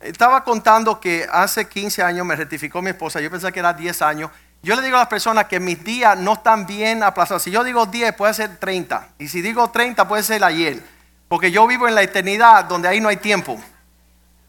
estaba 0.00 0.44
contando 0.44 1.00
que 1.00 1.26
hace 1.30 1.68
15 1.68 2.02
años 2.02 2.26
me 2.26 2.36
rectificó 2.36 2.80
mi 2.82 2.90
esposa, 2.90 3.20
yo 3.20 3.30
pensé 3.30 3.52
que 3.52 3.60
era 3.60 3.72
10 3.72 4.02
años. 4.02 4.30
Yo 4.62 4.74
le 4.74 4.82
digo 4.82 4.96
a 4.96 5.00
las 5.00 5.08
personas 5.08 5.46
que 5.46 5.60
mis 5.60 5.84
días 5.84 6.18
no 6.18 6.32
están 6.32 6.66
bien 6.66 7.02
aplazados. 7.02 7.42
Si 7.42 7.50
yo 7.50 7.62
digo 7.62 7.86
10, 7.86 8.14
puede 8.14 8.34
ser 8.34 8.56
30. 8.56 9.10
Y 9.18 9.28
si 9.28 9.40
digo 9.40 9.70
30, 9.70 10.08
puede 10.08 10.22
ser 10.22 10.42
ayer. 10.42 10.82
Porque 11.28 11.50
yo 11.50 11.66
vivo 11.66 11.86
en 11.86 11.94
la 11.94 12.02
eternidad 12.02 12.64
donde 12.64 12.88
ahí 12.88 13.00
no 13.00 13.08
hay 13.08 13.16
tiempo. 13.16 13.60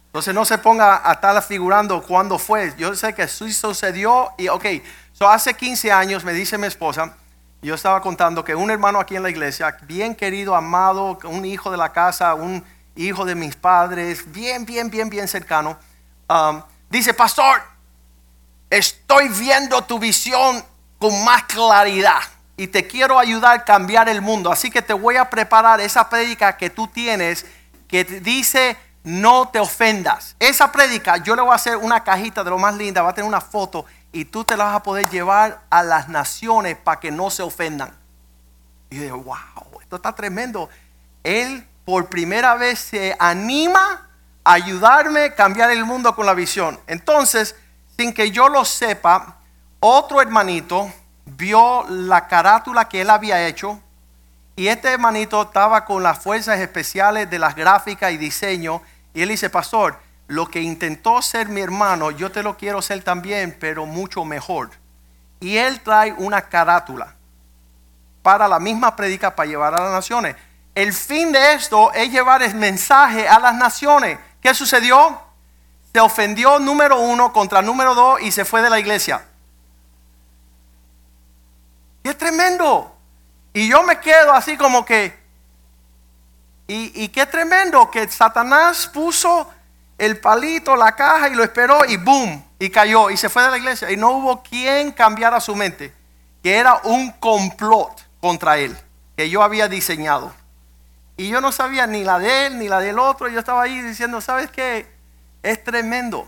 Entonces 0.08 0.34
no 0.34 0.46
se 0.46 0.58
ponga 0.58 1.08
a 1.08 1.14
estar 1.14 1.40
figurando 1.44 2.02
cuándo 2.02 2.40
fue. 2.40 2.74
Yo 2.78 2.96
sé 2.96 3.14
que 3.14 3.24
eso 3.24 3.48
sucedió 3.50 4.32
y 4.38 4.48
ok. 4.48 4.66
So 5.14 5.30
hace 5.30 5.54
15 5.54 5.92
años 5.92 6.24
me 6.24 6.34
dice 6.34 6.58
mi 6.58 6.68
esposa, 6.68 7.16
yo 7.62 7.76
estaba 7.76 8.02
contando 8.02 8.44
que 8.44 8.56
un 8.56 8.70
hermano 8.70 9.00
aquí 9.00 9.16
en 9.16 9.24
la 9.24 9.30
iglesia, 9.30 9.78
bien 9.84 10.16
querido, 10.16 10.56
amado, 10.56 11.18
un 11.24 11.46
hijo 11.46 11.72
de 11.72 11.78
la 11.78 11.92
casa, 11.92 12.34
un 12.36 12.64
hijo 12.96 13.26
de 13.26 13.36
mis 13.36 13.56
padres, 13.56 14.32
bien, 14.32 14.66
bien, 14.66 14.90
bien, 14.90 15.10
bien 15.10 15.28
cercano, 15.28 15.78
um, 16.30 16.62
dice, 16.90 17.14
pastor, 17.14 17.62
estoy 18.70 19.30
viendo 19.30 19.84
tu 19.84 20.00
visión 20.00 20.64
con 21.00 21.24
más 21.24 21.44
claridad 21.44 22.22
y 22.56 22.68
te 22.68 22.88
quiero 22.88 23.20
ayudar 23.20 23.60
a 23.60 23.64
cambiar 23.64 24.10
el 24.10 24.22
mundo. 24.22 24.52
Así 24.52 24.70
que 24.70 24.82
te 24.82 24.94
voy 24.94 25.16
a 25.16 25.30
preparar 25.30 25.80
esa 25.80 26.10
prédica 26.10 26.58
que 26.58 26.70
tú 26.70 26.88
tienes 26.88 27.46
que 27.88 28.04
dice 28.04 28.78
no 29.04 29.48
te 29.48 29.60
ofendas. 29.60 30.36
Esa 30.40 30.72
prédica 30.72 31.18
yo 31.18 31.36
le 31.36 31.42
voy 31.42 31.52
a 31.52 31.56
hacer 31.56 31.78
una 31.78 32.04
cajita 32.04 32.44
de 32.44 32.50
lo 32.50 32.58
más 32.58 32.76
linda, 32.76 33.02
va 33.02 33.12
a 33.12 33.14
tener 33.14 33.28
una 33.28 33.40
foto 33.40 33.86
y 34.12 34.26
tú 34.26 34.44
te 34.44 34.58
la 34.58 34.66
vas 34.66 34.76
a 34.76 34.84
poder 34.84 35.10
llevar 35.10 35.62
a 35.70 35.84
las 35.84 36.10
naciones 36.10 36.78
para 36.78 37.00
que 37.00 37.12
no 37.12 37.30
se 37.30 37.44
ofendan. 37.44 37.96
Y 38.90 39.06
yo 39.06 39.18
wow, 39.18 39.82
esto 39.82 39.98
está 39.98 40.14
tremendo. 40.14 40.70
Él 41.24 41.68
por 41.86 42.08
primera 42.08 42.56
vez 42.56 42.80
se 42.80 43.16
anima 43.20 44.10
a 44.44 44.54
ayudarme 44.54 45.26
a 45.26 45.36
cambiar 45.36 45.72
el 45.72 45.86
mundo 45.86 46.16
con 46.16 46.26
la 46.26 46.34
visión. 46.34 46.80
Entonces, 46.88 47.56
sin 47.98 48.14
que 48.14 48.32
yo 48.32 48.50
lo 48.50 48.66
sepa, 48.66 49.38
otro 49.80 50.22
hermanito 50.22 50.92
vio 51.26 51.86
la 51.90 52.28
carátula 52.28 52.88
que 52.88 53.02
él 53.02 53.10
había 53.10 53.48
hecho 53.48 53.82
y 54.56 54.70
este 54.70 54.90
hermanito 54.90 55.42
estaba 55.44 55.86
con 55.86 56.02
las 56.02 56.20
fuerzas 56.20 56.60
especiales 56.60 57.30
de 57.30 57.40
las 57.40 57.56
gráficas 57.56 58.12
y 58.12 58.18
diseño 58.18 58.82
y 59.14 59.22
él 59.22 59.30
dice, 59.30 59.50
pastor, 59.50 60.00
lo 60.28 60.48
que 60.48 60.62
intentó 60.62 61.22
ser 61.22 61.48
mi 61.48 61.62
hermano, 61.62 62.12
yo 62.12 62.32
te 62.32 62.44
lo 62.44 62.58
quiero 62.58 62.82
ser 62.82 63.04
también, 63.04 63.56
pero 63.60 63.86
mucho 63.86 64.26
mejor. 64.26 64.72
Y 65.40 65.58
él 65.58 65.80
trae 65.82 66.14
una 66.14 66.42
carátula 66.42 67.16
para 68.22 68.48
la 68.48 68.60
misma 68.60 68.96
predica 68.96 69.36
para 69.36 69.48
llevar 69.48 69.74
a 69.74 69.84
las 69.84 69.92
naciones. 69.92 70.36
El 70.76 70.92
fin 70.92 71.32
de 71.32 71.54
esto 71.54 71.94
es 71.94 72.12
llevar 72.12 72.44
el 72.44 72.56
mensaje 72.56 73.28
a 73.28 73.40
las 73.40 73.56
naciones. 73.56 74.20
¿Qué 74.42 74.54
sucedió? 74.54 75.22
Se 75.94 76.00
ofendió 76.02 76.60
número 76.60 77.00
uno 77.00 77.32
contra 77.32 77.62
número 77.62 77.96
dos 77.96 78.22
y 78.22 78.32
se 78.32 78.44
fue 78.44 78.62
de 78.62 78.70
la 78.70 78.80
iglesia. 78.80 79.26
Es 82.04 82.18
tremendo. 82.18 82.96
Y 83.54 83.70
yo 83.70 83.82
me 83.84 84.00
quedo 84.00 84.34
así 84.34 84.58
como 84.58 84.86
que, 84.86 85.18
y, 86.68 87.04
y 87.04 87.08
qué 87.10 87.26
tremendo 87.26 87.90
que 87.90 88.08
Satanás 88.10 88.88
puso 88.88 89.50
el 89.98 90.20
palito, 90.20 90.75
la 90.75 90.94
caja 90.94 91.30
y 91.30 91.36
lo 91.36 91.44
esperó 91.44 91.86
y 91.86 91.98
boom, 91.98 92.44
y 92.60 92.70
cayó 92.70 93.10
y 93.10 93.18
se 93.18 93.30
fue 93.30 93.44
de 93.44 93.51
la 93.51 93.58
iglesia. 93.58 93.92
Y 93.92 93.98
no 93.98 94.12
hubo 94.12 94.44
quien 94.44 94.92
cambiara 94.92 95.39
su 95.39 95.56
mente, 95.56 95.94
que 96.44 96.56
era 96.56 96.82
un 96.84 97.12
complot 97.12 98.01
contra 98.20 98.58
él, 98.58 98.77
que 99.16 99.30
yo 99.30 99.44
había 99.44 99.68
diseñado. 99.68 100.34
Y 101.18 101.30
yo 101.30 101.42
no 101.42 101.51
sabía 101.51 101.88
ni 101.88 102.04
la 102.04 102.20
de 102.20 102.46
él 102.46 102.60
ni 102.60 102.68
la 102.68 102.80
del 102.80 103.00
otro. 103.00 103.27
Yo 103.27 103.39
estaba 103.39 103.63
ahí 103.63 103.82
diciendo, 103.82 104.22
¿sabes 104.22 104.51
qué? 104.51 104.88
Es 105.42 105.63
tremendo 105.63 106.27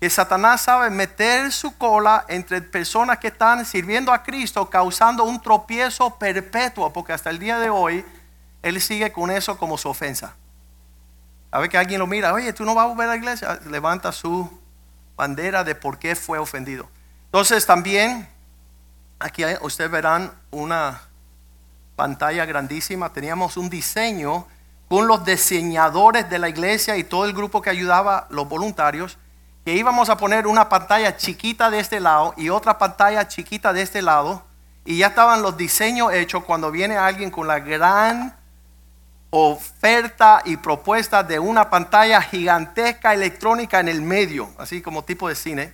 que 0.00 0.08
Satanás 0.08 0.62
sabe 0.62 0.88
meter 0.88 1.52
su 1.52 1.76
cola 1.76 2.24
entre 2.28 2.62
personas 2.62 3.18
que 3.18 3.26
están 3.26 3.66
sirviendo 3.66 4.12
a 4.12 4.22
Cristo, 4.22 4.70
causando 4.70 5.24
un 5.24 5.42
tropiezo 5.42 6.16
perpetuo, 6.16 6.92
porque 6.92 7.12
hasta 7.12 7.28
el 7.28 7.38
día 7.38 7.58
de 7.58 7.68
hoy 7.70 8.04
él 8.62 8.80
sigue 8.80 9.12
con 9.12 9.30
eso 9.30 9.58
como 9.58 9.76
su 9.76 9.88
ofensa. 9.88 10.36
A 11.50 11.58
ver 11.58 11.68
que 11.68 11.78
alguien 11.78 11.98
lo 11.98 12.06
mira, 12.06 12.32
oye, 12.32 12.52
tú 12.52 12.64
no 12.64 12.74
vas 12.74 12.84
a 12.84 12.88
volver 12.88 13.06
a 13.06 13.10
la 13.10 13.16
iglesia, 13.16 13.58
levanta 13.68 14.12
su 14.12 14.60
bandera 15.16 15.64
de 15.64 15.74
por 15.74 15.98
qué 15.98 16.14
fue 16.14 16.38
ofendido. 16.38 16.88
Entonces 17.26 17.66
también, 17.66 18.28
aquí 19.18 19.44
ustedes 19.60 19.90
verán 19.90 20.32
una 20.50 21.02
pantalla 21.96 22.44
grandísima, 22.46 23.12
teníamos 23.12 23.56
un 23.56 23.68
diseño 23.68 24.46
con 24.88 25.06
los 25.06 25.24
diseñadores 25.24 26.30
de 26.30 26.38
la 26.38 26.48
iglesia 26.48 26.96
y 26.96 27.04
todo 27.04 27.24
el 27.24 27.32
grupo 27.32 27.62
que 27.62 27.70
ayudaba, 27.70 28.26
los 28.30 28.48
voluntarios, 28.48 29.18
que 29.64 29.74
íbamos 29.74 30.08
a 30.08 30.16
poner 30.16 30.46
una 30.46 30.68
pantalla 30.68 31.16
chiquita 31.16 31.70
de 31.70 31.80
este 31.80 32.00
lado 32.00 32.34
y 32.36 32.48
otra 32.48 32.78
pantalla 32.78 33.28
chiquita 33.28 33.72
de 33.72 33.82
este 33.82 34.02
lado, 34.02 34.42
y 34.84 34.98
ya 34.98 35.08
estaban 35.08 35.42
los 35.42 35.56
diseños 35.56 36.12
hechos 36.12 36.44
cuando 36.44 36.70
viene 36.70 36.96
alguien 36.96 37.30
con 37.30 37.46
la 37.46 37.60
gran 37.60 38.39
oferta 39.30 40.42
y 40.44 40.56
propuesta 40.56 41.22
de 41.22 41.38
una 41.38 41.70
pantalla 41.70 42.20
gigantesca 42.20 43.14
electrónica 43.14 43.80
en 43.80 43.88
el 43.88 44.02
medio, 44.02 44.50
así 44.58 44.82
como 44.82 45.04
tipo 45.04 45.28
de 45.28 45.36
cine, 45.36 45.72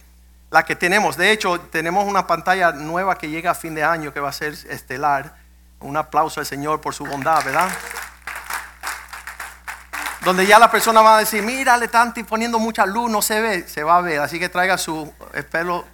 la 0.50 0.64
que 0.64 0.76
tenemos. 0.76 1.16
De 1.16 1.32
hecho, 1.32 1.58
tenemos 1.60 2.06
una 2.06 2.26
pantalla 2.26 2.72
nueva 2.72 3.16
que 3.18 3.28
llega 3.28 3.50
a 3.50 3.54
fin 3.54 3.74
de 3.74 3.82
año 3.82 4.12
que 4.12 4.20
va 4.20 4.28
a 4.28 4.32
ser 4.32 4.52
estelar 4.68 5.34
un 5.80 5.96
aplauso 5.96 6.40
al 6.40 6.46
Señor 6.46 6.80
por 6.80 6.94
su 6.94 7.04
bondad, 7.04 7.44
¿verdad? 7.44 7.68
Donde 10.22 10.46
ya 10.46 10.58
la 10.58 10.70
persona 10.70 11.02
va 11.02 11.16
a 11.16 11.20
decir, 11.20 11.42
mira, 11.42 11.76
le 11.76 11.84
están 11.84 12.12
poniendo 12.12 12.58
mucha 12.58 12.84
luz, 12.84 13.10
no 13.10 13.22
se 13.22 13.40
ve, 13.40 13.68
se 13.68 13.84
va 13.84 13.98
a 13.98 14.00
ver. 14.00 14.20
Así 14.20 14.40
que 14.40 14.48
traiga 14.48 14.76
su 14.76 15.12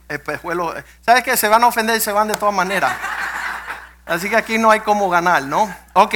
espejuelo. 0.08 0.74
¿Sabes 1.02 1.22
que 1.22 1.36
Se 1.36 1.48
van 1.48 1.62
a 1.64 1.66
ofender 1.66 2.00
se 2.00 2.12
van 2.12 2.28
de 2.28 2.34
todas 2.34 2.54
maneras. 2.54 2.96
Así 4.06 4.30
que 4.30 4.36
aquí 4.36 4.58
no 4.58 4.70
hay 4.70 4.80
cómo 4.80 5.10
ganar, 5.10 5.42
¿no? 5.42 5.74
Ok. 5.92 6.14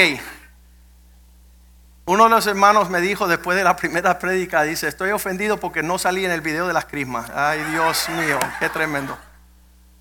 Uno 2.09 2.25
de 2.25 2.31
los 2.31 2.47
hermanos 2.47 2.89
me 2.89 3.01
dijo 3.01 3.27
después 3.27 3.59
de 3.59 3.65
la 3.65 3.75
primera 3.75 4.21
prédica, 4.21 4.63
dice, 4.63 4.87
estoy 4.87 5.11
ofendido 5.11 5.59
porque 5.59 5.83
no 5.83 5.99
salí 5.99 6.25
en 6.25 6.31
el 6.31 6.41
video 6.41 6.69
de 6.69 6.73
las 6.73 6.85
crismas. 6.85 7.29
Ay, 7.35 7.61
Dios 7.73 8.09
mío, 8.11 8.39
qué 8.61 8.69
tremendo. 8.69 9.19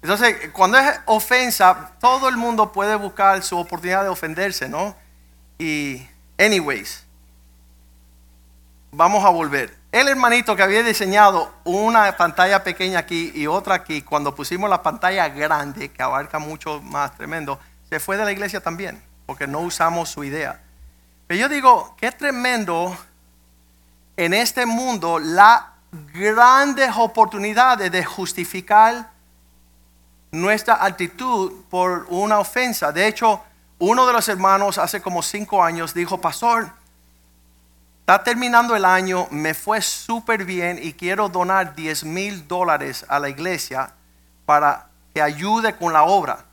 Entonces, 0.04 0.52
cuando 0.54 0.78
es 0.78 1.00
ofensa, 1.06 1.94
todo 2.00 2.30
el 2.30 2.38
mundo 2.38 2.72
puede 2.72 2.94
buscar 2.94 3.42
su 3.42 3.58
oportunidad 3.58 4.04
de 4.04 4.10
ofenderse, 4.10 4.70
¿no? 4.70 4.96
Y, 5.58 6.08
anyways, 6.38 7.04
vamos 8.92 9.26
a 9.26 9.30
volver. 9.30 9.76
El 9.92 10.08
hermanito 10.08 10.56
que 10.56 10.62
había 10.62 10.84
diseñado 10.84 11.52
una 11.64 12.16
pantalla 12.18 12.64
pequeña 12.64 13.00
aquí 13.00 13.32
y 13.34 13.48
otra 13.48 13.74
aquí, 13.74 14.04
cuando 14.04 14.36
pusimos 14.36 14.70
la 14.70 14.84
pantalla 14.84 15.28
grande, 15.30 15.90
que 15.90 16.04
abarca 16.04 16.38
mucho 16.38 16.84
más 16.84 17.16
tremendo, 17.16 17.60
se 17.90 18.00
fue 18.00 18.16
de 18.16 18.26
la 18.26 18.32
iglesia 18.32 18.62
también, 18.62 19.02
porque 19.26 19.48
no 19.48 19.62
usamos 19.62 20.10
su 20.10 20.24
idea. 20.24 20.62
Pero 21.28 21.40
yo 21.40 21.50
digo, 21.50 21.96
qué 21.98 22.12
tremendo 22.12 22.96
en 24.16 24.34
este 24.34 24.66
mundo 24.66 25.20
la 25.20 25.74
grandes 26.14 26.92
oportunidades 26.96 27.92
de 27.92 28.04
justificar 28.04 29.10
nuestra 30.32 30.84
actitud 30.84 31.52
por 31.70 32.06
una 32.10 32.40
ofensa. 32.40 32.92
De 32.92 33.08
hecho, 33.08 33.42
uno 33.80 34.06
de 34.06 34.14
los 34.14 34.28
hermanos 34.30 34.78
hace 34.78 35.02
como 35.02 35.22
cinco 35.22 35.64
años 35.64 35.94
dijo, 35.94 36.20
pastor, 36.20 36.70
está 38.02 38.24
terminando 38.24 38.76
el 38.76 38.86
año, 38.86 39.28
me 39.32 39.54
fue 39.54 39.82
súper 39.82 40.46
bien 40.46 40.80
y 40.82 40.94
quiero 40.94 41.30
donar 41.30 41.76
10 41.76 42.04
mil 42.04 42.48
dólares 42.48 43.06
a 43.08 43.20
la 43.20 43.30
iglesia 43.30 43.94
para 44.46 44.88
que 45.14 45.22
ayude 45.22 45.76
con 45.76 45.94
la 45.94 46.04
obra. 46.04 46.46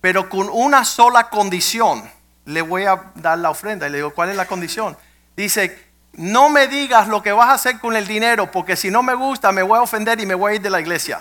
Pero 0.00 0.28
con 0.28 0.48
una 0.48 0.84
sola 0.84 1.28
condición 1.28 2.08
le 2.44 2.62
voy 2.62 2.84
a 2.84 3.12
dar 3.14 3.38
la 3.38 3.50
ofrenda. 3.50 3.86
Y 3.86 3.90
le 3.90 3.98
digo, 3.98 4.10
¿cuál 4.10 4.30
es 4.30 4.36
la 4.36 4.46
condición? 4.46 4.96
Dice, 5.36 5.92
no 6.12 6.48
me 6.48 6.68
digas 6.68 7.08
lo 7.08 7.22
que 7.22 7.32
vas 7.32 7.48
a 7.48 7.54
hacer 7.54 7.78
con 7.80 7.96
el 7.96 8.06
dinero, 8.06 8.50
porque 8.50 8.76
si 8.76 8.90
no 8.90 9.02
me 9.02 9.14
gusta 9.14 9.52
me 9.52 9.62
voy 9.62 9.78
a 9.78 9.82
ofender 9.82 10.20
y 10.20 10.26
me 10.26 10.34
voy 10.34 10.52
a 10.52 10.54
ir 10.56 10.62
de 10.62 10.70
la 10.70 10.80
iglesia. 10.80 11.20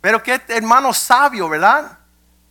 Pero 0.00 0.22
qué 0.22 0.40
hermano 0.48 0.92
sabio, 0.92 1.48
¿verdad? 1.48 1.98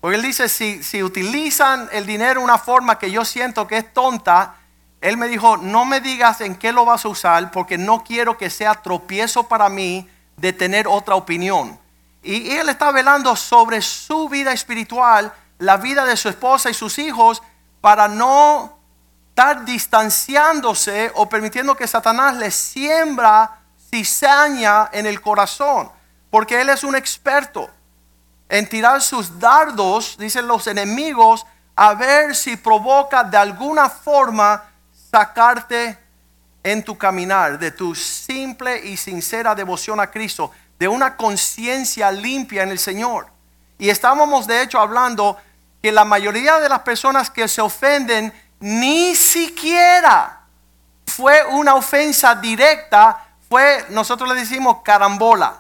Porque 0.01 0.17
él 0.17 0.22
dice, 0.22 0.50
si, 0.50 0.84
si 0.84 1.01
utilizan 1.01 1.89
el 1.91 2.05
dinero 2.05 2.41
de 2.41 2.45
una 2.45 2.57
forma 2.57 3.00
que 3.00 3.10
yo 3.10 3.25
siento 3.25 3.65
que 3.65 3.77
es 3.77 3.93
tonta, 3.93 4.55
él 5.01 5.17
me 5.17 5.27
dijo, 5.27 5.57
no 5.57 5.86
me 5.86 6.01
digas 6.01 6.41
en 6.41 6.55
qué 6.55 6.72
lo 6.72 6.86
vas 6.86 7.05
a 7.05 7.10
usar, 7.10 7.51
porque 7.51 7.77
no 7.77 8.03
quiero 8.03 8.38
que 8.38 8.50
sea 8.50 8.75
tropiezo 8.75 9.48
para 9.48 9.69
mí 9.69 10.07
de 10.38 10.53
tener 10.53 10.88
otra 10.88 11.15
opinión. 11.15 11.79
Y 12.22 12.51
él 12.51 12.69
está 12.69 12.91
velando 12.91 13.36
sobre 13.36 13.81
su 13.81 14.27
vida 14.29 14.51
espiritual, 14.51 15.31
la 15.59 15.77
vida 15.77 16.05
de 16.05 16.17
su 16.17 16.29
esposa 16.29 16.69
y 16.69 16.74
sus 16.74 17.00
hijos, 17.00 17.41
para 17.81 18.07
no 18.07 18.77
estar 19.29 19.65
distanciándose 19.65 21.12
o 21.15 21.27
permitiendo 21.27 21.75
que 21.75 21.88
Satanás 21.88 22.38
le 22.38 22.51
siembra 22.51 23.59
cizaña 23.89 24.89
en 24.91 25.05
el 25.05 25.21
corazón, 25.21 25.91
porque 26.29 26.62
él 26.62 26.69
es 26.69 26.83
un 26.83 26.95
experto 26.95 27.69
en 28.50 28.67
tirar 28.69 29.01
sus 29.01 29.39
dardos, 29.39 30.17
dicen 30.17 30.47
los 30.47 30.67
enemigos, 30.67 31.45
a 31.75 31.93
ver 31.93 32.35
si 32.35 32.55
provoca 32.55 33.24
de 33.24 33.38
alguna 33.38 33.89
forma 33.89 34.63
sacarte 35.12 35.97
en 36.63 36.83
tu 36.83 36.97
caminar 36.97 37.59
de 37.59 37.71
tu 37.71 37.93
simple 37.93 38.85
y 38.85 38.97
sincera 38.97 39.53
devoción 39.53 40.00
a 40.00 40.09
Cristo, 40.09 40.51
de 40.79 40.88
una 40.88 41.15
conciencia 41.15 42.12
limpia 42.12 42.63
en 42.63 42.69
el 42.69 42.79
Señor. 42.79 43.27
Y 43.77 43.89
estábamos 43.89 44.47
de 44.47 44.62
hecho 44.62 44.79
hablando 44.79 45.38
que 45.86 45.92
la 45.92 46.04
mayoría 46.04 46.60
de 46.60 46.68
las 46.68 46.80
personas 46.80 47.30
que 47.30 47.48
se 47.48 47.62
ofenden 47.62 48.34
ni 48.60 49.15
siquiera 49.15 50.42
fue 51.06 51.46
una 51.46 51.75
ofensa 51.75 52.34
directa, 52.34 53.24
fue, 53.48 53.86
nosotros 53.89 54.27
le 54.30 54.34
decimos 54.34 54.77
carambola. 54.84 55.58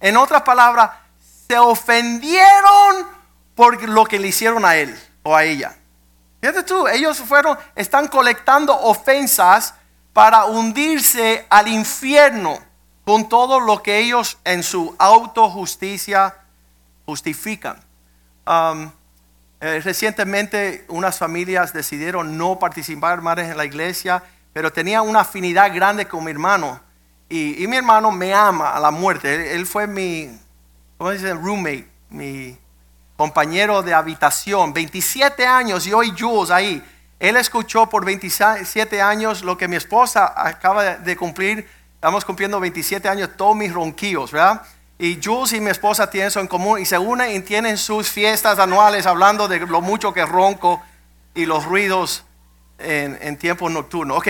En 0.00 0.18
otras 0.18 0.42
palabras, 0.42 0.90
se 1.48 1.58
ofendieron 1.58 3.08
por 3.54 3.82
lo 3.88 4.04
que 4.04 4.18
le 4.18 4.28
hicieron 4.28 4.66
a 4.66 4.76
él 4.76 4.94
o 5.22 5.34
a 5.34 5.44
ella. 5.44 5.74
Fíjate 6.42 6.62
tú, 6.64 6.86
ellos 6.86 7.16
fueron, 7.16 7.58
están 7.74 8.08
colectando 8.08 8.78
ofensas 8.78 9.72
para 10.12 10.44
hundirse 10.44 11.46
al 11.48 11.68
infierno 11.68 12.58
con 13.06 13.30
todo 13.30 13.60
lo 13.60 13.82
que 13.82 13.96
ellos 13.96 14.36
en 14.44 14.62
su 14.62 14.94
autojusticia 14.98 16.36
justifican. 17.06 17.80
Um, 18.46 18.90
eh, 19.60 19.80
recientemente 19.80 20.84
unas 20.88 21.18
familias 21.18 21.72
decidieron 21.72 22.38
no 22.38 22.58
participar 22.58 23.20
más 23.22 23.38
en 23.38 23.56
la 23.56 23.64
iglesia, 23.64 24.22
pero 24.52 24.72
tenían 24.72 25.06
una 25.08 25.20
afinidad 25.20 25.74
grande 25.74 26.06
con 26.06 26.24
mi 26.24 26.30
hermano. 26.30 26.80
Y, 27.28 27.66
mi 27.66 27.76
hermano 27.76 28.10
me 28.10 28.32
ama 28.32 28.70
a 28.70 28.80
la 28.80 28.90
muerte. 28.90 29.54
Él, 29.54 29.66
fue 29.66 29.86
mi. 29.86 30.30
Roommate, 30.98 31.88
mi 32.10 32.56
compañero 33.16 33.82
de 33.82 33.92
habitación. 33.92 34.72
27 34.72 35.46
años 35.46 35.86
y 35.86 35.92
hoy 35.92 36.14
Jules 36.16 36.50
ahí. 36.50 36.82
Él 37.18 37.36
escuchó 37.36 37.88
por 37.88 38.04
27 38.04 39.02
años 39.02 39.42
lo 39.42 39.58
que 39.58 39.68
mi 39.68 39.76
esposa 39.76 40.32
acaba 40.36 40.96
de 40.96 41.16
cumplir. 41.16 41.68
Estamos 41.94 42.24
cumpliendo 42.24 42.60
27 42.60 43.08
años, 43.08 43.30
todos 43.36 43.56
mis 43.56 43.72
ronquillos, 43.72 44.30
¿verdad? 44.30 44.62
Y 44.98 45.20
Jules 45.22 45.52
y 45.52 45.60
mi 45.60 45.70
esposa 45.70 46.10
tienen 46.10 46.28
eso 46.28 46.40
en 46.40 46.48
común 46.48 46.80
y 46.80 46.84
se 46.84 46.98
unen 46.98 47.34
y 47.36 47.40
tienen 47.40 47.78
sus 47.78 48.08
fiestas 48.10 48.58
anuales 48.58 49.06
hablando 49.06 49.46
de 49.46 49.60
lo 49.60 49.80
mucho 49.80 50.12
que 50.12 50.26
ronco 50.26 50.82
y 51.34 51.46
los 51.46 51.64
ruidos 51.64 52.24
en, 52.78 53.16
en 53.20 53.36
tiempo 53.36 53.70
nocturno. 53.70 54.16
Ok, 54.16 54.28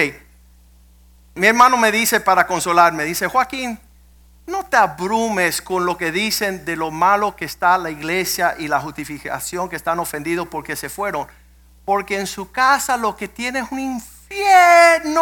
mi 1.35 1.47
hermano 1.47 1.77
me 1.77 1.91
dice 1.91 2.21
para 2.21 2.47
consolarme, 2.47 3.05
dice, 3.05 3.29
Joaquín, 3.29 3.79
no 4.47 4.67
te 4.67 4.77
abrumes 4.77 5.63
con 5.63 5.87
lo 5.87 5.97
que 5.97 6.13
dicen 6.13 6.65
de 6.65 6.77
lo 6.77 6.91
malo 6.91 7.35
que 7.37 7.45
está 7.45 7.79
la 7.79 7.91
iglesia 7.91 8.55
y 8.59 8.69
la 8.69 8.81
justificación 8.81 9.69
que 9.69 9.77
están 9.77 9.99
ofendidos 9.99 10.49
porque 10.49 10.77
se 10.77 10.89
fueron 10.89 11.27
porque 11.89 12.19
en 12.19 12.27
su 12.27 12.51
casa 12.53 12.99
lo 12.99 13.17
que 13.17 13.29
tiene 13.29 13.61
es 13.61 13.67
un 13.71 13.79
infierno. 13.81 15.19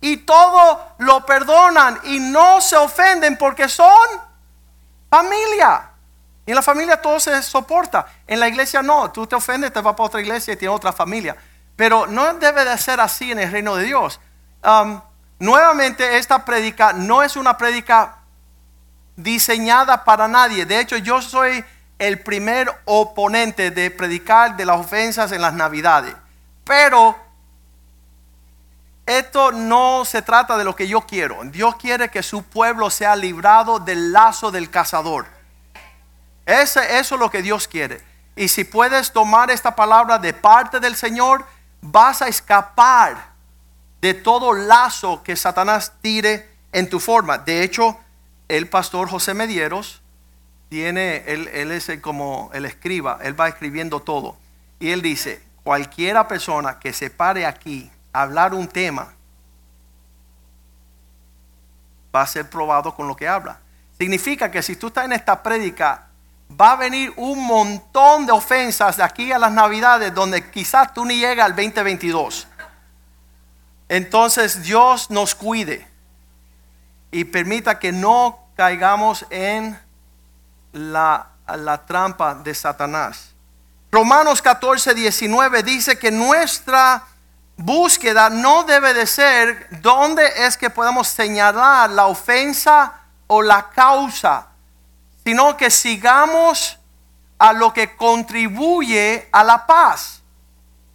Y 0.00 0.18
todo 0.18 0.94
lo 0.98 1.24
perdonan 1.24 1.98
y 2.04 2.18
no 2.18 2.60
se 2.60 2.76
ofenden 2.76 3.36
porque 3.36 3.68
son 3.68 4.08
familia. 5.10 5.90
Y 6.44 6.50
en 6.52 6.54
la 6.54 6.62
familia 6.62 7.00
todo 7.00 7.18
se 7.18 7.42
soporta. 7.42 8.06
En 8.26 8.38
la 8.38 8.48
iglesia 8.48 8.82
no. 8.82 9.10
Tú 9.10 9.26
te 9.26 9.34
ofendes, 9.34 9.72
te 9.72 9.80
vas 9.80 9.94
para 9.94 10.06
otra 10.06 10.20
iglesia 10.20 10.54
y 10.54 10.56
tienes 10.56 10.76
otra 10.76 10.92
familia. 10.92 11.36
Pero 11.74 12.06
no 12.06 12.34
debe 12.34 12.64
de 12.64 12.78
ser 12.78 13.00
así 13.00 13.32
en 13.32 13.40
el 13.40 13.50
reino 13.50 13.74
de 13.74 13.84
Dios. 13.84 14.20
Um, 14.64 15.00
nuevamente, 15.38 16.18
esta 16.18 16.44
prédica 16.44 16.92
no 16.92 17.22
es 17.22 17.36
una 17.36 17.56
prédica 17.56 18.18
diseñada 19.16 20.04
para 20.04 20.28
nadie. 20.28 20.66
De 20.66 20.78
hecho, 20.78 20.96
yo 20.96 21.20
soy 21.20 21.64
el 21.98 22.20
primer 22.20 22.72
oponente 22.84 23.70
de 23.70 23.90
predicar 23.90 24.56
de 24.56 24.66
las 24.66 24.78
ofensas 24.78 25.32
en 25.32 25.42
las 25.42 25.54
navidades. 25.54 26.14
Pero 26.64 27.16
esto 29.06 29.52
no 29.52 30.04
se 30.04 30.20
trata 30.20 30.58
de 30.58 30.64
lo 30.64 30.74
que 30.74 30.88
yo 30.88 31.02
quiero. 31.02 31.40
Dios 31.44 31.76
quiere 31.76 32.10
que 32.10 32.24
su 32.24 32.42
pueblo 32.42 32.90
sea 32.90 33.14
librado 33.14 33.78
del 33.78 34.12
lazo 34.12 34.50
del 34.50 34.68
cazador. 34.68 35.26
Eso 36.44 36.80
es 36.80 37.10
lo 37.12 37.30
que 37.30 37.42
Dios 37.42 37.68
quiere. 37.68 38.02
Y 38.34 38.48
si 38.48 38.64
puedes 38.64 39.12
tomar 39.12 39.50
esta 39.50 39.76
palabra 39.76 40.18
de 40.18 40.34
parte 40.34 40.80
del 40.80 40.96
Señor, 40.96 41.46
vas 41.80 42.20
a 42.20 42.28
escapar 42.28 43.30
de 44.00 44.12
todo 44.12 44.52
lazo 44.52 45.22
que 45.22 45.36
Satanás 45.36 45.92
tire 46.02 46.50
en 46.72 46.90
tu 46.90 47.00
forma. 47.00 47.38
De 47.38 47.62
hecho, 47.62 47.98
el 48.48 48.68
pastor 48.68 49.08
José 49.08 49.34
Medieros, 49.34 50.02
tiene, 50.68 51.24
él, 51.26 51.70
es 51.70 51.90
como 52.00 52.50
el 52.52 52.64
escriba, 52.64 53.18
él 53.22 53.38
va 53.38 53.48
escribiendo 53.48 54.00
todo. 54.00 54.36
Y 54.80 54.90
él 54.90 55.00
dice, 55.00 55.42
cualquiera 55.62 56.26
persona 56.26 56.78
que 56.80 56.92
se 56.92 57.08
pare 57.08 57.46
aquí 57.46 57.90
hablar 58.22 58.54
un 58.54 58.66
tema, 58.66 59.12
va 62.14 62.22
a 62.22 62.26
ser 62.26 62.48
probado 62.48 62.94
con 62.94 63.06
lo 63.06 63.14
que 63.14 63.28
habla. 63.28 63.58
Significa 63.98 64.50
que 64.50 64.62
si 64.62 64.76
tú 64.76 64.88
estás 64.88 65.04
en 65.04 65.12
esta 65.12 65.42
prédica, 65.42 66.06
va 66.58 66.72
a 66.72 66.76
venir 66.76 67.12
un 67.16 67.44
montón 67.44 68.24
de 68.24 68.32
ofensas 68.32 68.96
de 68.96 69.02
aquí 69.02 69.32
a 69.32 69.38
las 69.38 69.52
navidades 69.52 70.14
donde 70.14 70.50
quizás 70.50 70.94
tú 70.94 71.04
ni 71.04 71.18
llegas 71.18 71.46
al 71.46 71.56
2022. 71.56 72.46
Entonces 73.88 74.62
Dios 74.62 75.10
nos 75.10 75.34
cuide 75.34 75.86
y 77.10 77.24
permita 77.24 77.78
que 77.78 77.92
no 77.92 78.38
caigamos 78.56 79.26
en 79.30 79.78
la, 80.72 81.28
la 81.46 81.84
trampa 81.84 82.34
de 82.34 82.54
Satanás. 82.54 83.34
Romanos 83.92 84.42
14, 84.42 84.94
19 84.94 85.62
dice 85.62 85.98
que 85.98 86.10
nuestra 86.10 87.04
búsqueda 87.56 88.30
no 88.30 88.64
debe 88.64 88.94
de 88.94 89.06
ser 89.06 89.68
dónde 89.80 90.46
es 90.46 90.56
que 90.56 90.70
podemos 90.70 91.08
señalar 91.08 91.90
la 91.90 92.06
ofensa 92.06 92.92
o 93.26 93.42
la 93.42 93.70
causa, 93.70 94.48
sino 95.24 95.56
que 95.56 95.70
sigamos 95.70 96.78
a 97.38 97.52
lo 97.52 97.72
que 97.72 97.96
contribuye 97.96 99.28
a 99.32 99.42
la 99.42 99.66
paz. 99.66 100.20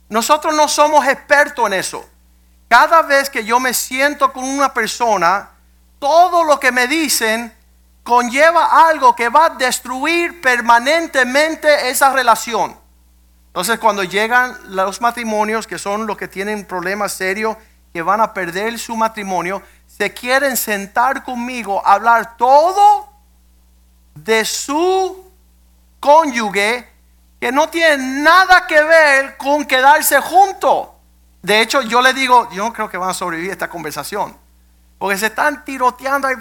Nosotros 0.10 0.54
no 0.54 0.67
somos 0.67 1.06
expertos 1.08 1.65
en 1.67 1.74
eso. 1.74 2.06
Cada 2.67 3.02
vez 3.02 3.30
que 3.30 3.43
yo 3.43 3.60
me 3.60 3.74
siento 3.74 4.32
con 4.32 4.43
una 4.43 4.74
persona, 4.74 5.50
todo 6.00 6.43
lo 6.43 6.60
que 6.60 6.71
me 6.71 6.88
dicen 6.88 7.56
conlleva 8.04 8.88
algo 8.88 9.15
que 9.15 9.30
va 9.30 9.45
a 9.45 9.50
destruir 9.52 10.41
permanentemente 10.41 11.89
esa 11.89 12.12
relación. 12.12 12.81
Entonces 13.52 13.80
cuando 13.80 14.04
llegan 14.04 14.58
los 14.70 15.02
matrimonios, 15.02 15.68
que 15.68 15.78
son 15.78 16.08
los 16.08 16.16
que 16.16 16.30
tienen 16.30 16.64
problemas 16.64 17.12
serios, 17.12 17.58
que 17.94 18.02
van 18.02 18.22
a 18.22 18.34
perder 18.34 18.80
su 18.80 18.96
matrimonio, 18.96 19.62
se 19.86 20.14
quieren 20.14 20.56
sentar 20.56 21.24
conmigo 21.24 21.86
a 21.86 21.96
hablar 21.96 22.38
todo 22.38 23.10
de 24.16 24.46
su 24.46 25.30
cónyuge 26.00 26.88
que 27.42 27.52
no 27.52 27.68
tiene 27.68 28.22
nada 28.22 28.66
que 28.68 28.82
ver 28.82 29.36
con 29.36 29.66
quedarse 29.66 30.22
junto. 30.22 30.96
De 31.42 31.60
hecho, 31.60 31.82
yo 31.82 32.02
le 32.02 32.14
digo, 32.14 32.50
yo 32.52 32.64
no 32.64 32.72
creo 32.72 32.90
que 32.90 32.98
van 32.98 33.10
a 33.10 33.14
sobrevivir 33.14 33.52
esta 33.52 33.68
conversación, 33.68 34.38
porque 34.98 35.18
se 35.18 35.26
están 35.26 35.66
tiroteando 35.66 36.28
ahí, 36.28 36.36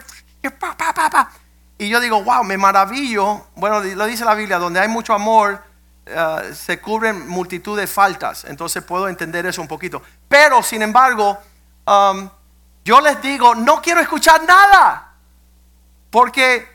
y 1.78 1.88
yo 1.88 1.98
digo, 1.98 2.22
wow, 2.22 2.44
me 2.44 2.58
maravillo. 2.58 3.46
Bueno, 3.56 3.80
lo 3.80 4.04
dice 4.04 4.24
la 4.24 4.34
Biblia, 4.34 4.58
donde 4.58 4.80
hay 4.80 4.88
mucho 4.88 5.14
amor, 5.14 5.62
eh, 6.10 6.54
se 6.54 6.80
cubren 6.80 7.28
multitud 7.28 7.78
de 7.78 7.86
faltas. 7.86 8.44
Entonces 8.44 8.82
puedo 8.82 9.08
entender 9.08 9.46
eso 9.46 9.62
un 9.62 9.68
poquito. 9.68 10.02
Pero, 10.28 10.62
sin 10.62 10.82
embargo, 10.82 11.38
yo 12.84 13.00
les 13.00 13.20
digo, 13.22 13.54
no 13.54 13.80
quiero 13.80 14.00
escuchar 14.00 14.42
nada. 14.44 15.12
Porque 16.10 16.68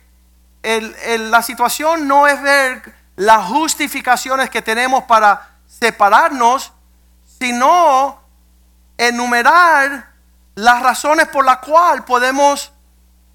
la 0.63 1.41
situación 1.41 2.07
no 2.07 2.27
es 2.27 2.41
ver 2.41 2.93
las 3.15 3.45
justificaciones 3.45 4.49
que 4.49 4.61
tenemos 4.61 5.03
para 5.03 5.51
separarnos, 5.67 6.71
sino 7.39 8.19
enumerar 8.97 10.09
las 10.55 10.81
razones 10.81 11.27
por 11.27 11.45
las 11.45 11.57
cuales 11.57 12.03
podemos 12.05 12.71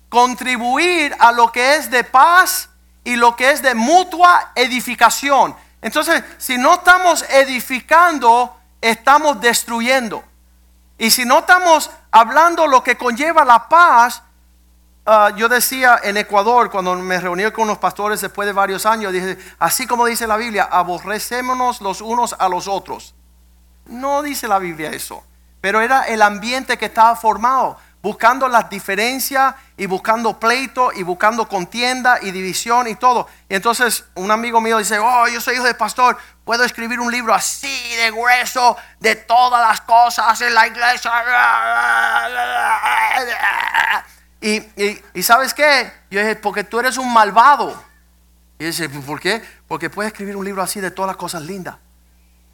contribuir 0.09 1.15
a 1.19 1.33
lo 1.33 1.53
que 1.53 1.77
es 1.77 1.91
de 1.91 2.03
paz 2.05 2.69
y 3.05 3.17
lo 3.17 3.37
que 3.37 3.51
es 3.51 3.63
de 3.63 3.75
mutua 3.75 4.53
edificación. 4.55 5.55
Entonces, 5.83 6.23
si 6.39 6.59
no 6.59 6.75
estamos 6.75 7.23
edificando, 7.31 8.57
estamos 8.81 9.41
destruyendo. 9.41 10.23
Y 10.99 11.11
si 11.11 11.25
no 11.25 11.39
estamos 11.39 11.91
hablando 12.11 12.67
lo 12.67 12.83
que 12.83 12.99
conlleva 12.99 13.45
la 13.45 13.69
paz, 13.69 14.23
ah, 15.07 15.31
yo 15.35 15.49
decía 15.49 15.99
en 16.03 16.19
Ecuador, 16.19 16.71
cuando 16.71 16.95
me 16.97 17.19
reuní 17.19 17.51
con 17.51 17.65
unos 17.65 17.79
pastores 17.79 18.21
después 18.21 18.47
de 18.47 18.53
varios 18.53 18.85
años, 18.85 19.13
dije, 19.13 19.39
así 19.59 19.87
como 19.87 20.05
dice 20.05 20.27
la 20.27 20.37
Biblia, 20.37 20.69
aborrecémonos 20.71 21.81
los 21.81 22.03
unos 22.03 22.37
a 22.39 22.49
los 22.49 22.69
otros. 22.69 23.15
No 23.87 24.23
dice 24.23 24.47
la 24.47 24.59
Biblia 24.59 24.91
eso, 24.91 25.25
pero 25.63 25.81
era 25.81 26.03
el 26.03 26.21
ambiente 26.21 26.77
que 26.77 26.87
estaba 26.87 27.17
formado 27.17 27.79
buscando 28.03 28.49
las 28.49 28.71
diferencias 28.71 29.55
y 29.77 29.87
buscando 29.87 30.39
pleito 30.39 30.93
y 30.93 31.03
buscando 31.03 31.47
contienda 31.49 32.19
y 32.23 32.31
división 32.31 32.89
y 32.89 32.95
todo. 32.95 33.29
Y 33.49 33.55
entonces 33.55 34.05
un 34.15 34.31
amigo 34.31 34.61
mío 34.61 34.79
dice, 34.79 34.99
oh, 34.99 35.27
yo 35.29 35.41
soy 35.41 35.57
hijo 35.57 35.65
de 35.65 35.75
pastor, 35.75 36.17
puedo 36.45 36.65
escribir 36.65 36.99
un 37.01 37.13
libro 37.13 37.35
así 37.35 37.95
de 37.97 38.11
grueso 38.11 38.77
de 39.01 39.17
todas 39.17 39.67
las 39.69 39.81
cosas 39.83 40.41
en 40.41 40.55
la 40.55 40.67
iglesia. 40.67 41.13
Y, 44.41 45.23
sabes 45.23 45.53
qué? 45.53 45.93
Yo 46.11 46.21
dije, 46.21 46.37
porque 46.37 46.65
tú 46.65 46.81
eres 46.81 46.97
un 46.97 47.13
malvado. 47.13 47.85
Y 48.59 48.65
dice, 48.65 48.89
¿por 48.89 49.21
qué? 49.21 49.43
Porque 49.69 49.91
puedes 49.91 50.13
escribir 50.13 50.37
un 50.37 50.45
libro 50.45 50.63
así 50.63 50.81
de 50.81 50.91
todas 50.91 51.09
las 51.09 51.17
cosas 51.17 51.43
lindas. 51.43 51.77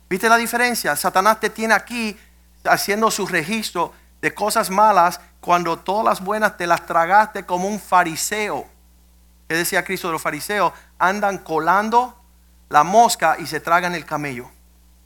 ¿Viste 0.09 0.29
la 0.29 0.37
diferencia? 0.37 0.95
Satanás 0.95 1.41
te 1.41 1.51
tiene 1.51 1.75
aquí 1.75 2.17
haciendo 2.65 3.11
su 3.11 3.27
registro 3.27 3.93
de 4.21 4.35
cosas 4.35 4.71
malas 4.71 5.21
cuando 5.47 5.79
todas 5.79 6.05
las 6.05 6.25
buenas 6.25 6.57
te 6.57 6.67
las 6.67 6.85
tragaste 6.87 7.47
como 7.47 7.69
un 7.69 7.79
fariseo. 7.79 8.67
¿Qué 9.47 9.55
decía 9.55 9.85
Cristo 9.85 10.09
de 10.09 10.15
los 10.15 10.21
fariseos? 10.21 10.73
Andan 10.99 11.39
colando 11.39 12.21
la 12.69 12.83
mosca 12.83 13.37
y 13.39 13.47
se 13.47 13.61
tragan 13.61 13.95
el 13.95 14.05
camello. 14.05 14.51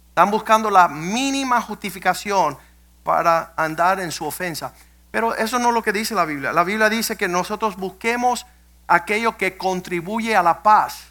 Están 0.09 0.31
buscando 0.31 0.71
la 0.71 0.89
mínima 0.89 1.61
justificación 1.61 2.57
para 3.05 3.53
andar 3.55 4.01
en 4.01 4.11
su 4.11 4.25
ofensa. 4.25 4.73
Pero 5.11 5.35
eso 5.35 5.59
no 5.59 5.69
es 5.69 5.75
lo 5.75 5.83
que 5.83 5.93
dice 5.93 6.15
la 6.15 6.25
Biblia. 6.25 6.55
La 6.55 6.65
Biblia 6.65 6.89
dice 6.89 7.17
que 7.17 7.29
nosotros 7.29 7.77
busquemos 7.77 8.47
aquello 8.89 9.37
que 9.37 9.59
contribuye 9.59 10.35
a 10.35 10.43
la 10.43 10.63
paz 10.63 11.03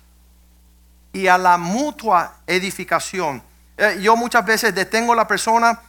y 1.14 1.28
a 1.28 1.38
la 1.38 1.60
mutua 1.60 2.38
edificación. 2.48 3.44
Eh, 3.78 4.00
yo 4.02 4.16
muchas 4.16 4.44
veces 4.44 4.74
detengo 4.74 5.14
a 5.14 5.18
la 5.18 5.28
persona 5.28 5.80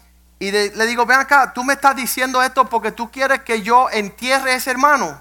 y 0.40 0.50
le 0.50 0.86
digo, 0.86 1.04
ven 1.04 1.20
acá, 1.20 1.52
tú 1.52 1.62
me 1.62 1.74
estás 1.74 1.94
diciendo 1.94 2.42
esto 2.42 2.64
porque 2.64 2.92
tú 2.92 3.10
quieres 3.10 3.42
que 3.42 3.60
yo 3.60 3.90
entierre 3.90 4.52
a 4.52 4.56
ese 4.56 4.70
hermano. 4.70 5.20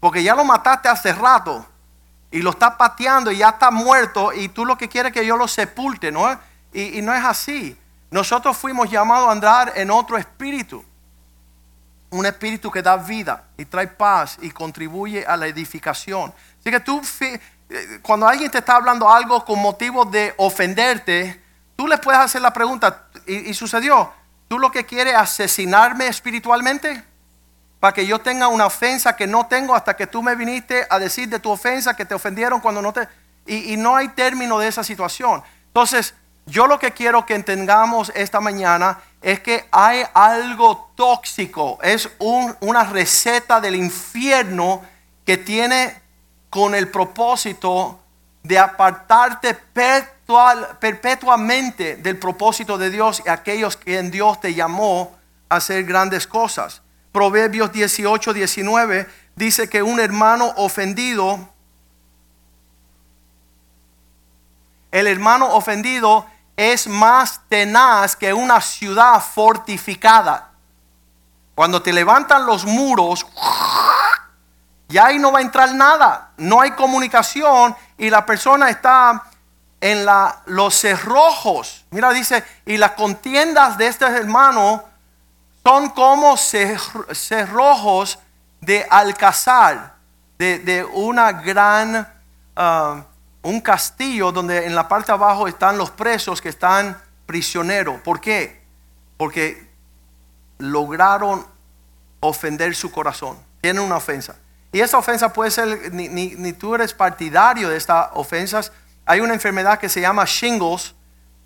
Porque 0.00 0.22
ya 0.22 0.34
lo 0.34 0.46
mataste 0.46 0.88
hace 0.88 1.12
rato 1.12 1.66
y 2.30 2.40
lo 2.40 2.50
estás 2.50 2.76
pateando 2.76 3.30
y 3.30 3.36
ya 3.36 3.50
está 3.50 3.70
muerto 3.70 4.32
y 4.32 4.48
tú 4.48 4.64
lo 4.64 4.78
que 4.78 4.88
quieres 4.88 5.10
es 5.10 5.20
que 5.20 5.26
yo 5.26 5.36
lo 5.36 5.46
sepulte, 5.46 6.10
¿no? 6.10 6.40
Y, 6.72 6.98
y 6.98 7.02
no 7.02 7.12
es 7.12 7.22
así. 7.22 7.78
Nosotros 8.10 8.56
fuimos 8.56 8.90
llamados 8.90 9.28
a 9.28 9.32
andar 9.32 9.74
en 9.76 9.90
otro 9.90 10.16
espíritu. 10.16 10.82
Un 12.08 12.24
espíritu 12.24 12.70
que 12.70 12.80
da 12.80 12.96
vida 12.96 13.44
y 13.58 13.66
trae 13.66 13.88
paz 13.88 14.38
y 14.40 14.50
contribuye 14.50 15.26
a 15.26 15.36
la 15.36 15.46
edificación. 15.46 16.32
Así 16.58 16.70
que 16.70 16.80
tú, 16.80 17.02
eh, 17.20 17.38
cuando 18.00 18.26
alguien 18.26 18.50
te 18.50 18.56
está 18.56 18.76
hablando 18.76 19.10
algo 19.10 19.44
con 19.44 19.60
motivo 19.60 20.06
de 20.06 20.32
ofenderte, 20.38 21.49
tú 21.80 21.88
le 21.88 21.96
puedes 21.96 22.20
hacer 22.20 22.42
la 22.42 22.52
pregunta, 22.52 23.04
y, 23.26 23.54
sucedió. 23.54 24.12
¿Tú 24.48 24.58
lo 24.58 24.70
que 24.70 24.84
quieres 24.84 25.14
asesinarme 25.14 26.08
espiritualmente? 26.08 27.02
Para 27.78 27.94
que 27.94 28.06
yo 28.06 28.18
tenga 28.18 28.48
una 28.48 28.66
ofensa 28.66 29.16
que 29.16 29.26
no 29.26 29.46
tengo 29.46 29.74
hasta 29.74 29.96
que 29.96 30.06
tú 30.06 30.22
me 30.22 30.34
viniste 30.34 30.86
a 30.90 30.98
decir 30.98 31.30
de 31.30 31.38
tu 31.38 31.50
ofensa 31.50 31.96
que 31.96 32.04
te 32.04 32.12
ofendieron 32.12 32.60
cuando 32.60 32.82
no 32.82 32.92
te... 32.92 33.08
Y, 33.46 33.78
no 33.78 33.96
hay 33.96 34.08
término 34.08 34.58
de 34.58 34.68
esa 34.68 34.84
situación. 34.84 35.42
Entonces, 35.68 36.12
yo 36.44 36.66
lo 36.66 36.78
que 36.78 36.92
quiero 36.92 37.24
que 37.24 37.34
entendamos 37.34 38.12
esta 38.14 38.40
mañana 38.40 38.98
es 39.22 39.40
que 39.40 39.66
hay 39.70 40.02
algo 40.12 40.92
tóxico, 40.94 41.78
es 41.82 42.10
una 42.18 42.84
receta 42.84 43.58
del 43.58 43.74
infierno 43.74 44.82
que 45.24 45.38
tiene 45.38 45.98
con 46.50 46.74
el 46.74 46.88
propósito 46.88 48.00
de 48.42 48.58
apartarte 48.58 49.54
perpetuamente 50.78 51.96
del 51.96 52.18
propósito 52.18 52.78
de 52.78 52.90
Dios 52.90 53.22
y 53.24 53.28
aquellos 53.28 53.76
que 53.76 53.98
en 53.98 54.10
Dios 54.10 54.40
te 54.40 54.54
llamó 54.54 55.16
a 55.48 55.56
hacer 55.56 55.84
grandes 55.84 56.26
cosas. 56.26 56.82
Proverbios 57.12 57.72
18, 57.72 58.32
19 58.32 59.08
dice 59.34 59.68
que 59.68 59.82
un 59.82 59.98
hermano 60.00 60.52
ofendido, 60.56 61.48
el 64.90 65.06
hermano 65.06 65.54
ofendido 65.54 66.26
es 66.56 66.86
más 66.86 67.40
tenaz 67.48 68.16
que 68.16 68.32
una 68.32 68.60
ciudad 68.60 69.20
fortificada. 69.22 70.50
Cuando 71.54 71.82
te 71.82 71.92
levantan 71.92 72.46
los 72.46 72.64
muros, 72.64 73.26
ya 74.88 75.06
ahí 75.06 75.18
no 75.18 75.32
va 75.32 75.38
a 75.38 75.42
entrar 75.42 75.74
nada, 75.74 76.32
no 76.36 76.60
hay 76.60 76.72
comunicación 76.72 77.76
y 77.96 78.10
la 78.10 78.26
persona 78.26 78.70
está 78.70 79.29
en 79.80 80.04
la, 80.04 80.42
los 80.46 80.74
cerrojos. 80.74 81.84
Mira, 81.90 82.12
dice, 82.12 82.44
y 82.66 82.76
las 82.76 82.92
contiendas 82.92 83.78
de 83.78 83.86
este 83.86 84.04
hermano 84.04 84.84
son 85.64 85.90
como 85.90 86.36
cerrojos 86.36 88.18
de 88.60 88.86
alcázar, 88.90 89.94
de, 90.38 90.86
una 90.92 91.32
gran, 91.32 92.08
ah, 92.56 93.02
un 93.42 93.60
castillo 93.60 94.32
donde 94.32 94.66
en 94.66 94.74
la 94.74 94.88
parte 94.88 95.06
de 95.06 95.14
abajo 95.14 95.46
están 95.48 95.76
los 95.76 95.90
presos 95.90 96.40
que 96.40 96.48
están 96.48 97.00
prisioneros. 97.26 98.00
¿Por 98.00 98.20
qué? 98.20 98.62
Porque 99.16 99.68
lograron 100.58 101.46
ofender 102.20 102.74
su 102.74 102.90
corazón. 102.90 103.38
Tienen 103.60 103.82
una 103.82 103.96
ofensa. 103.96 104.36
Y 104.72 104.80
esa 104.80 104.98
ofensa 104.98 105.32
puede 105.32 105.50
ser, 105.50 105.92
ni, 105.92 106.08
ni 106.08 106.52
tú 106.52 106.74
eres 106.74 106.94
partidario 106.94 107.68
de 107.68 107.76
estas 107.76 108.08
ofensas, 108.14 108.72
hay 109.10 109.18
una 109.18 109.34
enfermedad 109.34 109.80
que 109.80 109.88
se 109.88 110.00
llama 110.00 110.24
shingles, 110.24 110.94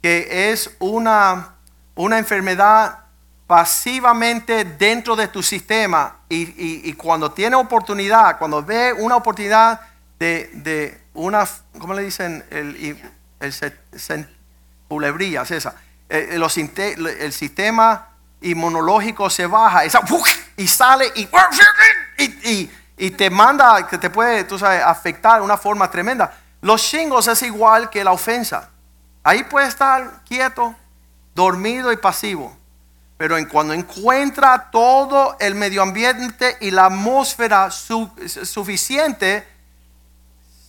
que 0.03 0.51
es 0.53 0.71
una, 0.81 1.55
una 1.95 2.19
enfermedad 2.19 2.99
pasivamente 3.47 4.67
dentro 4.67 5.17
de 5.17 5.29
tu 5.29 5.43
sistema 5.43 6.17
y, 6.29 6.93
cuando 6.93 7.33
tiene 7.33 7.57
oportunidad, 7.57 8.37
cuando 8.37 8.63
ve 8.63 8.93
una 8.93 9.17
oportunidad 9.17 9.81
de, 10.19 11.01
una, 11.15 11.49
¿cómo 11.79 11.95
le 11.95 12.03
dicen? 12.03 12.45
El, 12.51 12.99
el, 13.41 14.29
culebrillas, 14.87 15.51
esa. 15.51 15.75
El, 16.11 16.43
eh, 16.43 17.17
el, 17.21 17.33
sistema 17.33 18.09
inmunológico 18.43 19.31
se 19.31 19.47
baja 19.47 19.87
esa, 19.87 20.03
y 20.59 20.69
sale 20.69 21.11
y, 21.15 21.27
y, 22.19 22.71
y, 22.99 23.11
te 23.13 23.31
manda, 23.31 23.87
que 23.87 23.97
te 23.97 24.11
puede, 24.11 24.45
tú 24.45 24.59
sabes, 24.59 24.83
afectar 24.83 25.39
de 25.39 25.45
una 25.47 25.57
forma 25.57 25.91
tremenda. 25.91 26.44
Los 26.65 26.83
chingos 26.83 27.29
es 27.29 27.43
igual 27.43 27.91
que 27.91 28.03
la 28.03 28.13
ofensa. 28.13 28.71
Ahí 29.23 29.45
puede 29.45 29.69
estar 29.69 30.25
quieto, 30.25 30.75
dormido 31.35 31.93
y 31.93 31.99
pasivo. 31.99 32.57
Pero 33.19 33.37
en 33.37 33.45
cuando 33.45 33.75
encuentra 33.75 34.71
todo 34.71 35.37
el 35.41 35.57
medio 35.57 35.83
ambiente 35.83 36.57
y 36.63 36.71
la 36.71 36.87
atmósfera 36.87 37.71
suficiente, 37.71 39.47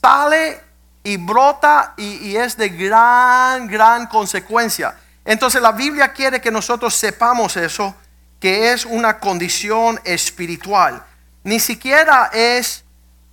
sale 0.02 0.62
y 1.02 1.16
brota 1.16 1.94
y, 1.96 2.36
es 2.36 2.58
de 2.58 2.68
gran, 2.68 3.66
gran 3.66 4.08
consecuencia. 4.08 4.98
Entonces 5.24 5.62
la 5.62 5.72
Biblia 5.72 6.12
quiere 6.12 6.42
que 6.42 6.52
nosotros 6.52 6.94
sepamos 6.94 7.56
eso, 7.56 7.96
que 8.42 8.74
es 8.74 8.84
una 8.84 9.18
condición 9.18 9.98
espiritual. 10.04 11.02
Ni 11.46 11.62
siquiera 11.62 12.32
es... 12.34 12.84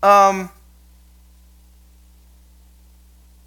Um, 0.01 0.49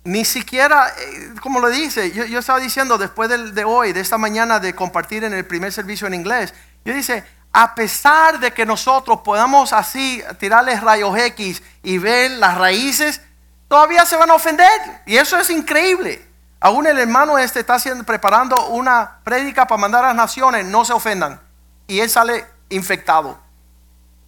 ni 0.05 0.23
siquiera, 0.23 0.93
eh, 0.97 1.31
como 1.41 1.59
lo 1.59 1.67
dice, 1.67 2.11
yo, 2.11 2.39
estaba 2.39 2.59
diciendo 2.59 2.97
después 2.97 3.27
de, 3.27 3.65
hoy, 3.65 3.91
de 3.91 3.99
esta 3.99 4.19
mañana 4.19 4.59
de 4.59 4.75
compartir 4.75 5.23
en 5.23 5.33
el 5.33 5.45
primer 5.45 5.73
servicio 5.73 6.05
en 6.05 6.13
inglés, 6.13 6.53
yo 6.85 6.93
dice, 6.93 7.25
a 7.51 7.73
pesar 7.73 8.39
de 8.39 8.53
que 8.53 8.67
nosotros 8.67 9.21
podamos 9.21 9.73
así 9.73 10.23
tirarles 10.37 10.81
rayos 10.81 11.17
X 11.17 11.63
y 11.81 11.97
ver 11.97 12.31
las 12.31 12.55
raíces, 12.55 13.19
todavía 13.67 14.05
se 14.05 14.15
van 14.15 14.29
a 14.29 14.35
ofender. 14.35 14.69
Y 15.07 15.17
eso 15.17 15.39
es 15.39 15.49
increíble. 15.49 16.23
Aún 16.59 16.85
el 16.85 16.99
hermano 16.99 17.39
este 17.39 17.61
está 17.61 17.77
preparando 18.05 18.67
una 18.67 19.19
prédica 19.23 19.65
para 19.65 19.81
mandar 19.81 20.03
a 20.03 20.07
las 20.09 20.15
naciones, 20.15 20.65
no 20.65 20.85
se 20.85 20.93
ofendan. 20.93 21.41
Y 21.87 21.99
él 21.99 22.09
sale 22.11 22.45
infectado. 22.69 23.39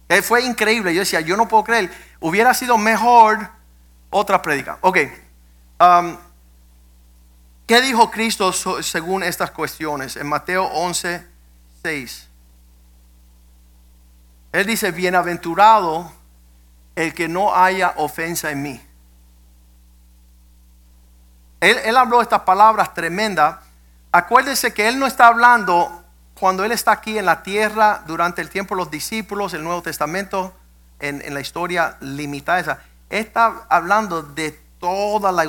Él 0.08 0.24
fue 0.24 0.42
increíble. 0.42 0.92
Yo 0.92 1.00
decía, 1.00 1.20
yo 1.20 1.36
no 1.36 1.46
puedo 1.46 1.62
creer. 1.62 1.92
Hubiera 2.18 2.52
sido 2.54 2.78
mejor 2.78 3.48
otra 4.10 4.42
prédica. 4.42 4.78
Ok. 4.80 4.98
¿Qué 7.66 7.80
dijo 7.82 8.10
Cristo 8.10 8.52
según 8.52 9.22
estas 9.22 9.50
cuestiones? 9.50 10.16
En 10.16 10.26
Mateo 10.26 10.64
11, 10.64 11.26
6. 11.82 12.28
Él 14.52 14.66
dice, 14.66 14.90
bienaventurado 14.90 16.10
el 16.96 17.14
que 17.14 17.28
no 17.28 17.54
haya 17.54 17.94
ofensa 17.96 18.50
en 18.50 18.62
mí. 18.62 18.82
Él, 21.60 21.76
él 21.84 21.96
habló 21.96 22.22
estas 22.22 22.40
palabras 22.40 22.94
tremendas. 22.94 23.58
Acuérdese 24.10 24.72
que 24.72 24.88
él 24.88 24.98
no 24.98 25.06
está 25.06 25.26
hablando 25.26 26.04
cuando 26.34 26.64
él 26.64 26.72
está 26.72 26.92
aquí 26.92 27.18
en 27.18 27.26
la 27.26 27.42
tierra 27.42 28.02
durante 28.06 28.40
el 28.40 28.48
tiempo 28.48 28.74
de 28.74 28.80
los 28.80 28.90
discípulos, 28.90 29.54
el 29.54 29.62
Nuevo 29.62 29.82
Testamento, 29.82 30.54
en, 30.98 31.20
en 31.22 31.34
la 31.34 31.40
historia 31.40 31.98
limitada 32.00 32.60
esa. 32.60 32.82
Está 33.10 33.66
hablando 33.68 34.22
de 34.22 34.67
toda 34.78 35.32
la 35.32 35.44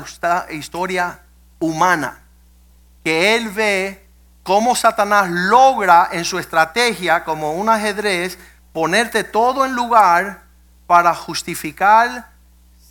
historia 0.50 1.20
humana. 1.60 2.20
Que 3.04 3.36
él 3.36 3.50
ve 3.50 4.08
cómo 4.44 4.76
Satanás 4.76 5.30
logra 5.30 6.10
en 6.12 6.26
su 6.26 6.39
estrategia, 6.39 7.24
como 7.24 7.54
un 7.54 7.70
ajedrez, 7.70 8.38
ponerte 8.74 9.24
todo 9.24 9.65
en 9.65 9.74
lugar 9.74 10.42
para 10.88 11.13
justificar, 11.13 12.30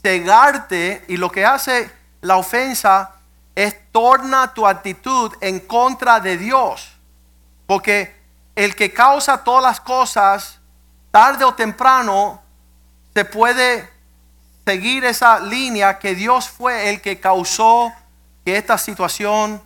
cegarte. 0.02 1.04
Y 1.08 1.16
lo 1.16 1.30
que 1.30 1.44
hace 1.44 1.90
la 2.20 2.36
ofensa 2.36 3.12
es 3.54 3.76
torna 3.90 4.54
tu 4.54 4.66
actitud 4.66 5.32
en 5.40 5.60
contra 5.60 6.20
de 6.20 6.36
Dios. 6.36 6.96
Porque 7.66 8.16
el 8.54 8.74
que 8.74 8.92
causa 8.92 9.44
todas 9.44 9.62
las 9.62 9.80
cosas, 9.80 10.58
tarde 11.10 11.44
o 11.44 11.54
temprano, 11.54 12.40
se 13.14 13.24
puede 13.24 13.97
seguir 14.68 15.02
esa 15.06 15.40
línea 15.40 15.98
que 15.98 16.14
Dios 16.14 16.46
fue 16.46 16.90
el 16.90 17.00
que 17.00 17.18
causó 17.18 17.90
que 18.44 18.58
esta 18.58 18.76
situación 18.76 19.62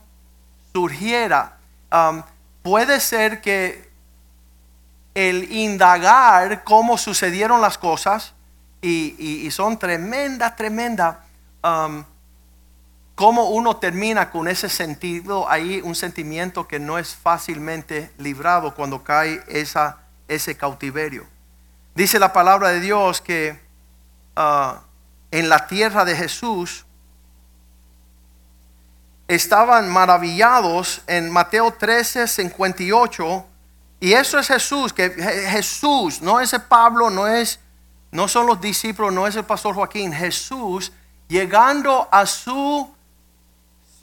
surgiera. 0.73 1.57
Um, 1.91 2.23
puede 2.63 3.01
ser 3.01 3.41
que 3.41 3.91
el 5.17 5.51
indagar 5.51 6.63
cómo 6.63 6.97
sucedieron 6.99 7.61
las 7.61 7.79
cosas, 7.79 8.33
y, 8.81 9.49
son 9.51 9.77
tremendas, 9.77 10.55
tremendas, 10.55 11.17
um, 11.65 12.05
cómo 13.17 13.49
uno 13.49 13.79
termina 13.79 14.31
con 14.31 14.47
ese 14.47 14.69
sentido 14.69 15.51
ahí, 15.51 15.81
un 15.83 15.97
sentimiento 15.97 16.69
que 16.69 16.79
no 16.79 16.97
es 16.97 17.13
fácilmente 17.13 18.13
librado 18.19 18.73
cuando 18.77 19.03
cae 19.03 19.43
esa, 19.49 19.99
ese 20.29 20.57
cautiverio. 20.57 21.27
Dice 21.93 22.21
la 22.21 22.33
palabra 22.33 22.69
de 22.69 22.79
Dios 22.79 23.21
que 23.21 23.61
ah, 24.37 24.83
en 25.33 25.49
la 25.49 25.67
tierra 25.67 26.05
de 26.05 26.15
Jesús 26.15 26.85
estaban 29.29 29.89
maravillados 29.89 31.03
en 31.07 31.31
Mateo 31.31 31.73
13, 31.73 32.29
58. 32.29 33.47
Y 34.01 34.13
eso 34.13 34.39
es 34.39 34.49
Jesús, 34.49 34.93
que 34.93 35.15
Je- 35.17 35.51
Jesús, 35.51 36.21
no 36.23 36.41
es 36.41 36.53
el 36.53 36.63
Pablo, 36.63 37.09
no 37.09 37.27
es, 37.27 37.61
no 38.11 38.29
son 38.29 38.47
los 38.47 38.61
discípulos, 38.61 39.13
no 39.13 39.27
es 39.27 39.37
el 39.37 39.45
pastor 39.45 39.75
Joaquín, 39.75 40.13
Jesús 40.13 40.93
llegando 41.29 42.09
a 42.11 42.27
su 42.27 42.93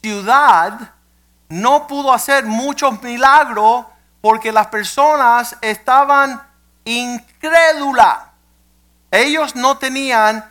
ciudad 0.01 0.93
no 1.49 1.85
pudo 1.85 2.11
hacer 2.13 2.45
muchos 2.45 3.01
milagros 3.03 3.85
porque 4.21 4.51
las 4.51 4.67
personas 4.67 5.55
estaban 5.61 6.41
incrédulas. 6.85 8.17
Ellos 9.11 9.55
no 9.55 9.77
tenían 9.77 10.43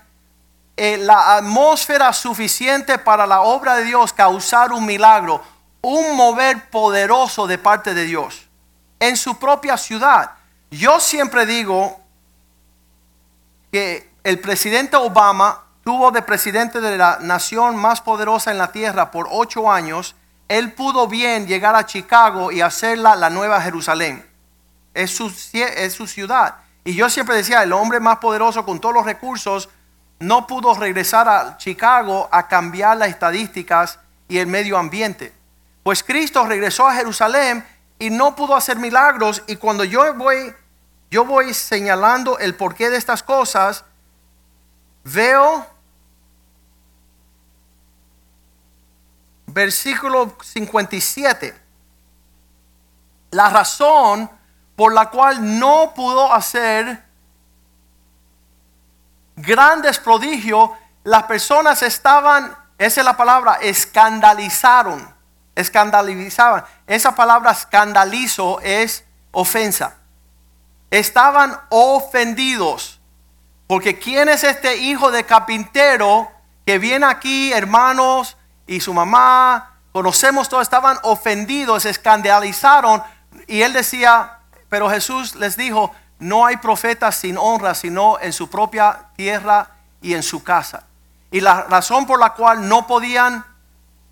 eh, 0.79 0.97
la 0.99 1.37
atmósfera 1.37 2.12
suficiente 2.12 2.99
para 2.99 3.27
la 3.27 3.41
obra 3.43 3.75
de 3.77 3.85
Dios 3.85 4.12
causar 4.12 4.73
un 4.73 4.87
milagro, 4.87 5.43
un 5.83 6.17
mover 6.17 6.71
poderoso 6.71 7.47
de 7.47 7.59
parte 7.59 7.95
de 7.95 8.05
Dios 8.05 8.49
en 9.01 9.17
su 9.17 9.38
propia 9.38 9.77
ciudad. 9.77 10.31
Yo 10.71 11.01
siempre 11.01 11.47
digo 11.47 11.99
que 13.73 14.11
el 14.25 14.41
presidente 14.41 14.97
Obama 14.97 15.64
tuvo 15.85 16.11
de 16.11 16.23
presidente 16.23 16.81
de 16.81 16.97
la 16.97 17.19
nación 17.21 17.77
más 17.77 18.01
poderosa 18.01 18.51
en 18.51 18.59
la 18.59 18.73
tierra 18.73 19.11
por 19.11 19.29
ocho 19.31 19.71
años. 19.71 20.14
Él 20.49 20.73
pudo 20.73 21.07
bien 21.09 21.47
llegar 21.47 21.75
a 21.75 21.87
Chicago 21.87 22.53
y 22.53 22.61
hacerla 22.61 23.17
la 23.17 23.31
nueva 23.31 23.61
Jerusalén. 23.61 24.25
Es 24.95 25.14
su, 25.14 25.31
cie- 25.31 25.73
es 25.77 25.95
su 25.95 26.07
ciudad. 26.07 26.57
Y 26.85 26.95
yo 26.95 27.11
siempre 27.11 27.37
decía, 27.37 27.62
el 27.62 27.73
hombre 27.73 28.01
más 28.01 28.19
poderoso 28.19 28.64
con 28.64 28.81
todos 28.81 28.95
los 28.95 29.05
recursos 29.05 29.69
no 30.21 30.47
pudo 30.47 30.75
regresar 30.75 31.29
a 31.29 31.57
Chicago 31.59 32.29
a 32.33 32.49
cambiar 32.49 32.97
las 32.97 33.09
estadísticas 33.09 33.99
y 34.29 34.39
el 34.39 34.47
medio 34.47 34.77
ambiente. 34.77 35.33
Pues 35.83 36.03
Cristo 36.03 36.45
regresó 36.45 36.87
a 36.87 36.95
Jerusalén 36.95 37.65
y 37.99 38.11
no 38.11 38.35
pudo 38.35 38.55
hacer 38.55 38.79
milagros. 38.79 39.43
Y 39.47 39.57
cuando 39.57 39.85
yo 39.85 40.13
voy, 40.15 40.55
yo 41.11 41.25
voy 41.25 41.55
señalando 41.55 42.39
el 42.39 42.55
porqué 42.55 42.91
de 42.91 42.97
estas 42.97 43.23
cosas, 43.23 43.85
veo 45.05 45.67
versículo 49.47 50.37
57. 50.43 51.55
La 53.31 53.49
razón 53.51 54.31
por 54.77 54.93
la 54.93 55.11
cual 55.11 55.59
no 55.59 55.93
pudo 55.95 56.33
hacer 56.33 57.08
grandes 59.38 59.98
prodigios, 59.98 60.70
las 61.05 61.24
personas 61.24 61.83
estaban, 61.83 62.57
esa 62.77 63.01
es 63.01 63.05
la 63.05 63.16
palabra, 63.16 63.59
escandalizaron, 63.62 65.14
escandalizaban. 65.55 66.64
Esa 66.87 67.14
palabra 67.14 67.53
escandalizo 67.53 68.61
es 68.61 69.05
ofensa. 69.31 69.96
Estaban 70.90 71.59
ofendidos. 71.70 73.01
Porque 73.66 73.98
¿quién 73.98 74.29
es 74.29 74.44
este 74.44 74.79
hijo 74.79 75.11
de 75.11 75.24
carpintero 75.24 76.31
que 76.64 76.79
viene 76.79 77.07
aquí, 77.07 77.53
hermanos, 77.53 78.37
y 78.66 78.81
su 78.81 78.94
mamá? 78.94 79.74
Conocemos 79.92 80.48
todos, 80.48 80.62
estaban 80.62 80.98
ofendidos, 81.03 81.85
escandalizaron. 81.85 83.03
Y 83.46 83.62
él 83.62 83.72
decía, 83.72 84.38
pero 84.68 84.88
Jesús 84.88 85.35
les 85.35 85.57
dijo, 85.57 85.94
no 86.19 86.47
hay 86.47 86.57
profeta 86.57 87.13
sin 87.13 87.39
honra, 87.39 87.75
sino 87.75 88.19
en 88.21 88.33
su 88.33 88.51
propia 88.51 89.07
tierra 89.17 89.71
y 90.01 90.15
en 90.15 90.23
su 90.23 90.43
casa. 90.43 90.85
Y 91.31 91.41
la 91.41 91.63
razón 91.63 92.07
por 92.07 92.19
la 92.19 92.35
cual 92.35 92.69
no 92.69 92.87
podían, 92.87 93.45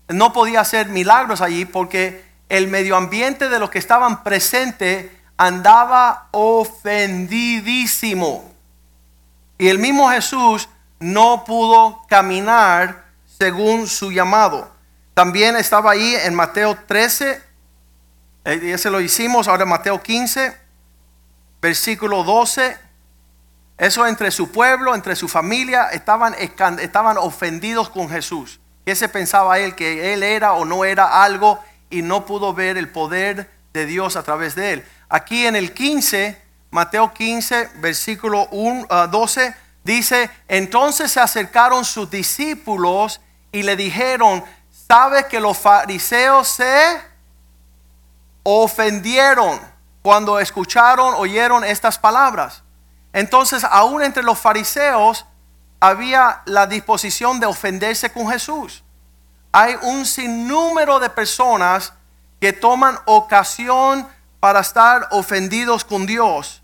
no 0.07 0.33
podía 0.33 0.61
hacer 0.61 0.89
milagros 0.89 1.41
allí, 1.41 1.65
porque 1.65 2.25
el 2.49 2.67
medio 2.67 2.95
ambiente 2.95 3.49
de 3.49 3.59
los 3.59 3.69
que 3.69 3.77
estaban 3.79 4.23
presentes 4.23 5.11
andaba 5.35 6.27
ofendidísimo. 6.31 8.53
Y 9.57 9.67
el 9.69 9.79
mismo 9.79 10.09
Jesús 10.09 10.69
no 10.99 11.43
pudo 11.45 12.03
caminar 12.07 13.05
según 13.37 13.87
su 13.87 14.11
llamado. 14.11 14.71
También 15.13 15.55
estaba 15.55 15.91
ahí 15.91 16.15
en 16.15 16.35
Mateo 16.35 16.77
13, 16.87 17.41
eh, 18.45 18.71
ese 18.73 18.89
lo 18.89 19.01
hicimos, 19.01 19.47
ahora 19.47 19.65
Mateo 19.65 20.01
15, 20.01 20.66
versículo 21.61 22.23
12. 22.23 22.77
Eso 23.77 24.07
entre 24.07 24.31
su 24.31 24.51
pueblo, 24.51 24.95
entre 24.95 25.15
su 25.15 25.27
familia, 25.27 25.89
estaban, 25.89 26.33
estaban 26.33 27.17
ofendidos 27.17 27.89
con 27.89 28.09
Jesús. 28.09 28.59
¿Qué 28.85 28.95
se 28.95 29.09
pensaba 29.09 29.59
él? 29.59 29.75
Que 29.75 30.13
él 30.13 30.23
era 30.23 30.53
o 30.53 30.65
no 30.65 30.85
era 30.85 31.23
algo 31.23 31.63
y 31.89 32.01
no 32.01 32.25
pudo 32.25 32.53
ver 32.53 32.77
el 32.77 32.89
poder 32.89 33.49
de 33.73 33.85
Dios 33.85 34.15
a 34.15 34.23
través 34.23 34.55
de 34.55 34.73
él. 34.73 34.85
Aquí 35.09 35.45
en 35.45 35.55
el 35.55 35.73
15, 35.73 36.41
Mateo 36.71 37.13
15, 37.13 37.69
versículo 37.75 38.47
1, 38.51 38.87
ah, 38.89 39.07
12, 39.07 39.53
dice, 39.83 40.29
entonces 40.47 41.11
se 41.11 41.19
acercaron 41.19 41.85
sus 41.85 42.09
discípulos 42.09 43.21
y 43.51 43.63
le 43.63 43.75
dijeron, 43.75 44.43
¿sabes 44.87 45.25
que 45.25 45.39
los 45.39 45.57
fariseos 45.57 46.47
se 46.47 47.01
ofendieron 48.43 49.59
cuando 50.07 50.39
escucharon, 50.39 51.15
oyeron 51.17 51.65
estas 51.65 51.99
palabras? 51.99 52.63
Entonces, 53.11 53.65
aún 53.65 54.01
entre 54.01 54.23
los 54.23 54.39
fariseos 54.39 55.25
había 55.81 56.43
la 56.45 56.65
disposición 56.65 57.41
de 57.41 57.45
ofenderse 57.45 58.09
con 58.09 58.29
Jesús. 58.29 58.85
Hay 59.51 59.75
un 59.81 60.05
sinnúmero 60.05 60.99
de 60.99 61.09
personas 61.09 61.91
que 62.39 62.53
toman 62.53 62.97
ocasión 63.03 64.07
para 64.39 64.61
estar 64.61 65.09
ofendidos 65.11 65.83
con 65.83 66.05
Dios 66.05 66.63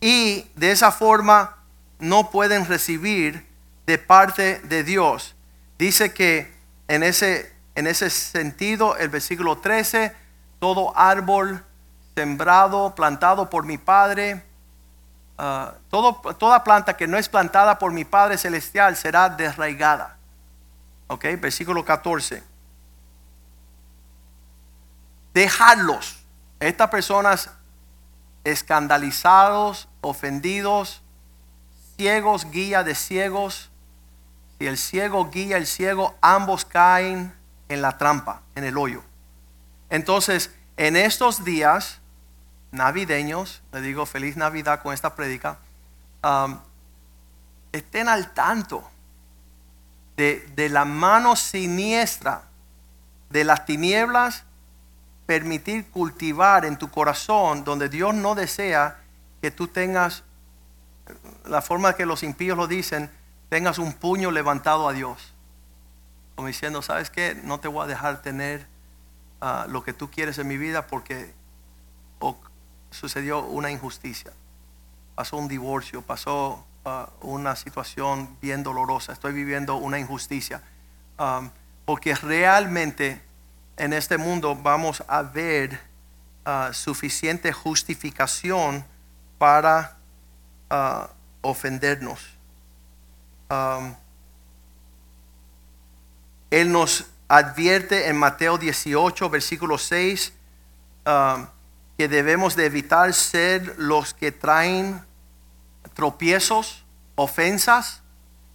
y 0.00 0.50
de 0.54 0.72
esa 0.72 0.90
forma 0.90 1.58
no 1.98 2.30
pueden 2.30 2.64
recibir 2.64 3.46
de 3.84 3.98
parte 3.98 4.58
de 4.60 4.84
Dios. 4.84 5.36
Dice 5.78 6.14
que 6.14 6.56
en 6.88 7.02
ese, 7.02 7.54
en 7.74 7.86
ese 7.86 8.08
sentido, 8.08 8.96
el 8.96 9.10
versículo 9.10 9.58
13, 9.58 10.16
todo 10.60 10.96
árbol 10.96 11.62
sembrado, 12.14 12.94
plantado 12.94 13.48
por 13.48 13.64
mi 13.64 13.78
Padre, 13.78 14.44
ah, 15.38 15.74
todo, 15.88 16.14
toda 16.34 16.64
planta 16.64 16.96
que 16.96 17.06
no 17.06 17.16
es 17.16 17.28
plantada 17.28 17.78
por 17.78 17.92
mi 17.92 18.04
Padre 18.04 18.38
Celestial 18.38 18.96
será 18.96 19.28
desraigada. 19.28 20.16
Ok, 21.08 21.24
versículo 21.40 21.84
14. 21.84 22.50
dejarlos. 25.34 26.18
Estas 26.58 26.90
personas 26.90 27.50
escandalizados, 28.44 29.88
ofendidos, 30.00 31.02
ciegos, 31.96 32.50
guía 32.50 32.82
de 32.82 32.94
ciegos. 32.94 33.70
Si 34.58 34.66
el 34.66 34.76
ciego 34.76 35.30
guía 35.30 35.56
el 35.56 35.66
ciego, 35.66 36.14
ambos 36.20 36.64
caen 36.64 37.34
en 37.68 37.82
la 37.82 37.96
trampa, 37.96 38.42
en 38.54 38.64
el 38.64 38.76
hoyo. 38.76 39.02
Entonces, 39.88 40.54
en 40.76 40.96
estos 40.96 41.44
días 41.44 41.99
navideños, 42.72 43.62
le 43.72 43.80
digo 43.80 44.06
feliz 44.06 44.36
Navidad 44.36 44.82
con 44.82 44.94
esta 44.94 45.14
prédica, 45.14 45.58
estén 47.72 48.08
al 48.08 48.32
tanto 48.32 48.88
de, 50.16 50.46
de 50.54 50.68
la 50.68 50.84
mano 50.84 51.36
siniestra 51.36 52.42
de 53.30 53.44
las 53.44 53.64
tinieblas 53.64 54.44
permitir 55.26 55.88
cultivar 55.90 56.64
en 56.64 56.76
tu 56.76 56.90
corazón 56.90 57.62
donde 57.64 57.88
Dios 57.88 58.14
no 58.14 58.34
desea 58.34 58.98
que 59.40 59.50
tú 59.50 59.68
tengas, 59.68 60.24
la 61.46 61.62
forma 61.62 61.94
que 61.94 62.04
los 62.04 62.22
impíos 62.22 62.56
lo 62.56 62.66
dicen, 62.66 63.10
tengas 63.48 63.78
un 63.78 63.92
puño 63.92 64.30
levantado 64.30 64.88
a 64.88 64.92
Dios. 64.92 65.32
Como 66.34 66.48
diciendo, 66.48 66.82
¿sabes 66.82 67.10
qué? 67.10 67.40
No 67.44 67.60
te 67.60 67.68
voy 67.68 67.84
a 67.84 67.86
dejar 67.86 68.22
tener 68.22 68.66
ah, 69.40 69.66
lo 69.68 69.82
que 69.84 69.92
tú 69.92 70.10
quieres 70.10 70.38
en 70.38 70.48
mi 70.48 70.56
vida 70.56 70.86
porque 70.86 71.32
sucedió 72.90 73.40
una 73.40 73.70
injusticia. 73.70 74.32
Pasó 75.14 75.36
un 75.36 75.48
divorcio, 75.48 76.02
pasó 76.02 76.64
ah, 76.84 77.08
una 77.20 77.56
situación 77.56 78.36
bien 78.40 78.62
dolorosa. 78.62 79.12
Estoy 79.12 79.32
viviendo 79.32 79.76
una 79.76 79.98
injusticia. 79.98 80.62
Ah, 81.18 81.50
porque 81.84 82.14
realmente 82.14 83.20
en 83.76 83.92
este 83.92 84.18
mundo 84.18 84.54
vamos 84.54 85.02
a 85.08 85.22
ver 85.22 85.80
uh, 86.46 86.72
suficiente 86.72 87.52
justificación 87.52 88.84
para 89.38 89.96
uh, 90.70 91.06
ofendernos. 91.40 92.20
Um, 93.48 93.94
él 96.50 96.70
nos 96.70 97.06
advierte 97.26 98.08
en 98.08 98.18
Mateo 98.18 98.58
18, 98.58 99.30
versículo 99.30 99.78
6, 99.78 100.32
um, 101.06 101.46
que 102.00 102.08
debemos 102.08 102.56
de 102.56 102.64
evitar 102.64 103.12
ser 103.12 103.74
los 103.76 104.14
que 104.14 104.32
traen 104.32 105.04
tropiezos, 105.92 106.86
ofensas. 107.14 108.00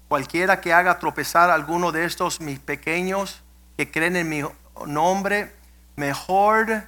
Cualquiera 0.07 0.61
que 0.61 0.73
haga 0.73 0.97
tropezar 0.97 1.51
a 1.51 1.53
alguno 1.53 1.91
de 1.91 2.05
estos 2.05 2.41
mis 2.41 2.57
pequeños 2.57 3.43
que 3.77 3.91
creen 3.91 4.15
en 4.15 4.29
mi 4.29 4.41
nombre, 4.87 5.53
mejor 5.95 6.87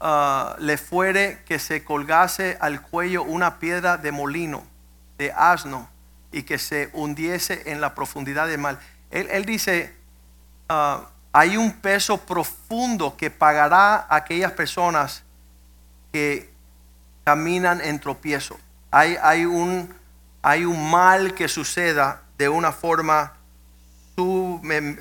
uh, 0.00 0.58
le 0.58 0.76
fuere 0.76 1.44
que 1.46 1.60
se 1.60 1.84
colgase 1.84 2.58
al 2.60 2.82
cuello 2.82 3.22
una 3.22 3.60
piedra 3.60 3.96
de 3.96 4.10
molino, 4.10 4.64
de 5.18 5.30
asno, 5.30 5.88
y 6.32 6.42
que 6.42 6.58
se 6.58 6.90
hundiese 6.94 7.70
en 7.70 7.80
la 7.80 7.94
profundidad 7.94 8.48
del 8.48 8.58
mal. 8.58 8.80
Él, 9.12 9.44
dice, 9.44 9.94
uh, 10.68 11.04
hay 11.32 11.56
un 11.56 11.74
peso 11.74 12.18
profundo 12.18 13.16
que 13.16 13.30
pagará 13.30 14.08
aquellas 14.10 14.50
personas 14.50 15.22
que 16.12 16.50
caminan 17.24 17.80
en 17.80 17.98
tropiezo. 17.98 18.58
Hay, 18.90 19.16
hay, 19.22 19.44
un, 19.44 19.94
hay 20.42 20.64
un 20.64 20.90
mal 20.90 21.34
que 21.34 21.48
suceda 21.48 22.22
de 22.38 22.48
una 22.48 22.72
forma 22.72 23.34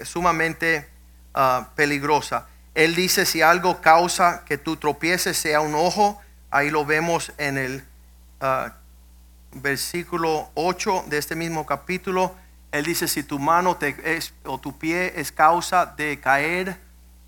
sumamente 0.04 0.92
Ah, 1.34 1.70
peligrosa. 1.76 2.48
Él 2.74 2.94
dice, 2.94 3.26
si 3.26 3.42
algo 3.42 3.80
causa 3.80 4.44
que 4.44 4.58
tú 4.58 4.76
tropieces, 4.76 5.38
sea 5.38 5.62
un 5.62 5.76
ojo, 5.76 6.22
ahí 6.50 6.70
lo 6.70 6.86
vemos 6.86 7.32
en 7.38 7.58
el 7.58 7.86
ah, 8.42 8.74
versículo 9.54 10.50
8 10.56 11.06
de 11.08 11.18
este 11.18 11.36
mismo 11.36 11.66
capítulo. 11.66 12.36
Él 12.74 12.84
dice, 12.84 13.08
si 13.08 13.24
tu 13.24 13.40
mano 13.40 13.78
te 13.78 13.96
es, 14.18 14.34
o 14.44 14.58
tu 14.58 14.78
pie 14.78 15.14
es 15.16 15.32
causa 15.32 15.86
de 15.86 16.20
caer, 16.20 16.78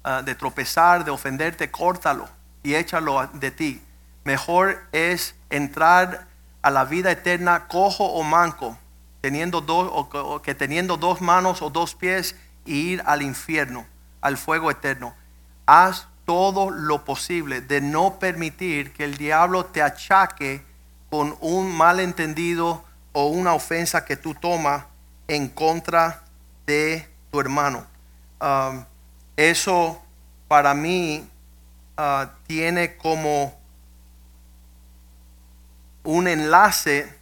ah, 0.04 0.22
de 0.22 0.36
tropezar, 0.36 1.06
de 1.06 1.12
ofenderte, 1.12 1.72
córtalo 1.72 2.28
y 2.64 2.76
échalo 2.76 3.28
de 3.34 3.52
ti. 3.52 3.82
Mejor 4.24 4.82
es 4.92 5.36
entrar 5.50 6.28
a 6.62 6.72
la 6.72 6.86
vida 6.86 7.12
eterna 7.12 7.68
cojo 7.68 8.06
o 8.06 8.24
manco, 8.24 8.78
teniendo 9.22 9.62
dos, 9.62 9.90
o 9.92 10.42
que 10.42 10.56
teniendo 10.56 10.98
dos 10.98 11.22
manos 11.22 11.62
o 11.62 11.70
dos 11.70 11.94
pies 11.94 12.36
y 12.66 12.94
ir 12.94 13.04
al 13.06 13.22
infierno 13.22 13.86
al 14.24 14.38
fuego 14.38 14.72
eterno. 14.72 15.14
Haz 15.68 16.08
todo 16.26 16.72
lo 16.72 17.04
posible 17.06 17.62
de 17.62 17.82
no 17.82 18.18
permitir 18.20 18.94
que 18.94 19.04
el 19.04 19.18
diablo 19.18 19.66
te 19.66 19.84
achaque 19.84 20.66
con 21.10 21.36
un 21.42 21.76
malentendido 21.76 22.84
o 23.12 23.28
una 23.28 23.54
ofensa 23.54 24.06
que 24.06 24.16
tú 24.16 24.34
tomas 24.34 24.86
en 25.28 25.50
contra 25.50 26.24
de 26.66 27.08
tu 27.32 27.40
hermano. 27.40 27.86
Um, 28.42 28.86
eso 29.36 30.02
para 30.48 30.74
mí 30.74 31.28
uh, 31.98 32.28
tiene 32.48 32.98
como 32.98 33.58
un 36.04 36.28
enlace 36.28 37.18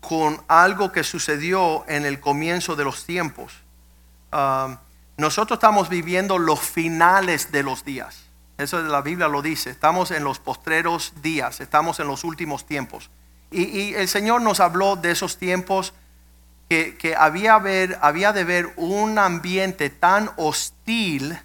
con 0.00 0.42
algo 0.48 0.92
que 0.92 1.04
sucedió 1.04 1.84
en 1.88 2.04
el 2.04 2.20
comienzo 2.20 2.76
de 2.76 2.84
los 2.84 3.04
tiempos. 3.04 3.52
Um, 4.32 4.76
nosotros 5.16 5.58
estamos 5.58 5.88
viviendo 5.88 6.38
los 6.38 6.60
finales 6.60 7.52
de 7.52 7.62
los 7.62 7.84
días. 7.84 8.24
Eso 8.56 8.80
la 8.82 9.02
Biblia 9.02 9.28
lo 9.28 9.42
dice. 9.42 9.70
Estamos 9.70 10.10
en 10.10 10.24
los 10.24 10.38
postreros 10.38 11.12
días, 11.22 11.60
estamos 11.60 12.00
en 12.00 12.06
los 12.06 12.24
últimos 12.24 12.66
tiempos. 12.66 13.10
Y, 13.50 13.94
el 13.94 14.08
Señor 14.08 14.42
nos 14.42 14.60
habló 14.60 14.96
de 14.96 15.10
esos 15.10 15.36
tiempos 15.36 15.92
que, 16.68 17.16
había, 17.18 17.58
ver, 17.58 17.98
había 18.00 18.32
de 18.32 18.44
ver 18.44 18.72
un 18.76 19.18
ambiente 19.18 19.90
tan 19.90 20.30
hostil 20.36 21.36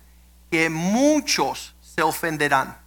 que 0.51 0.69
muchos 0.69 1.74
se 1.95 2.01
ofenderán. 2.01 2.77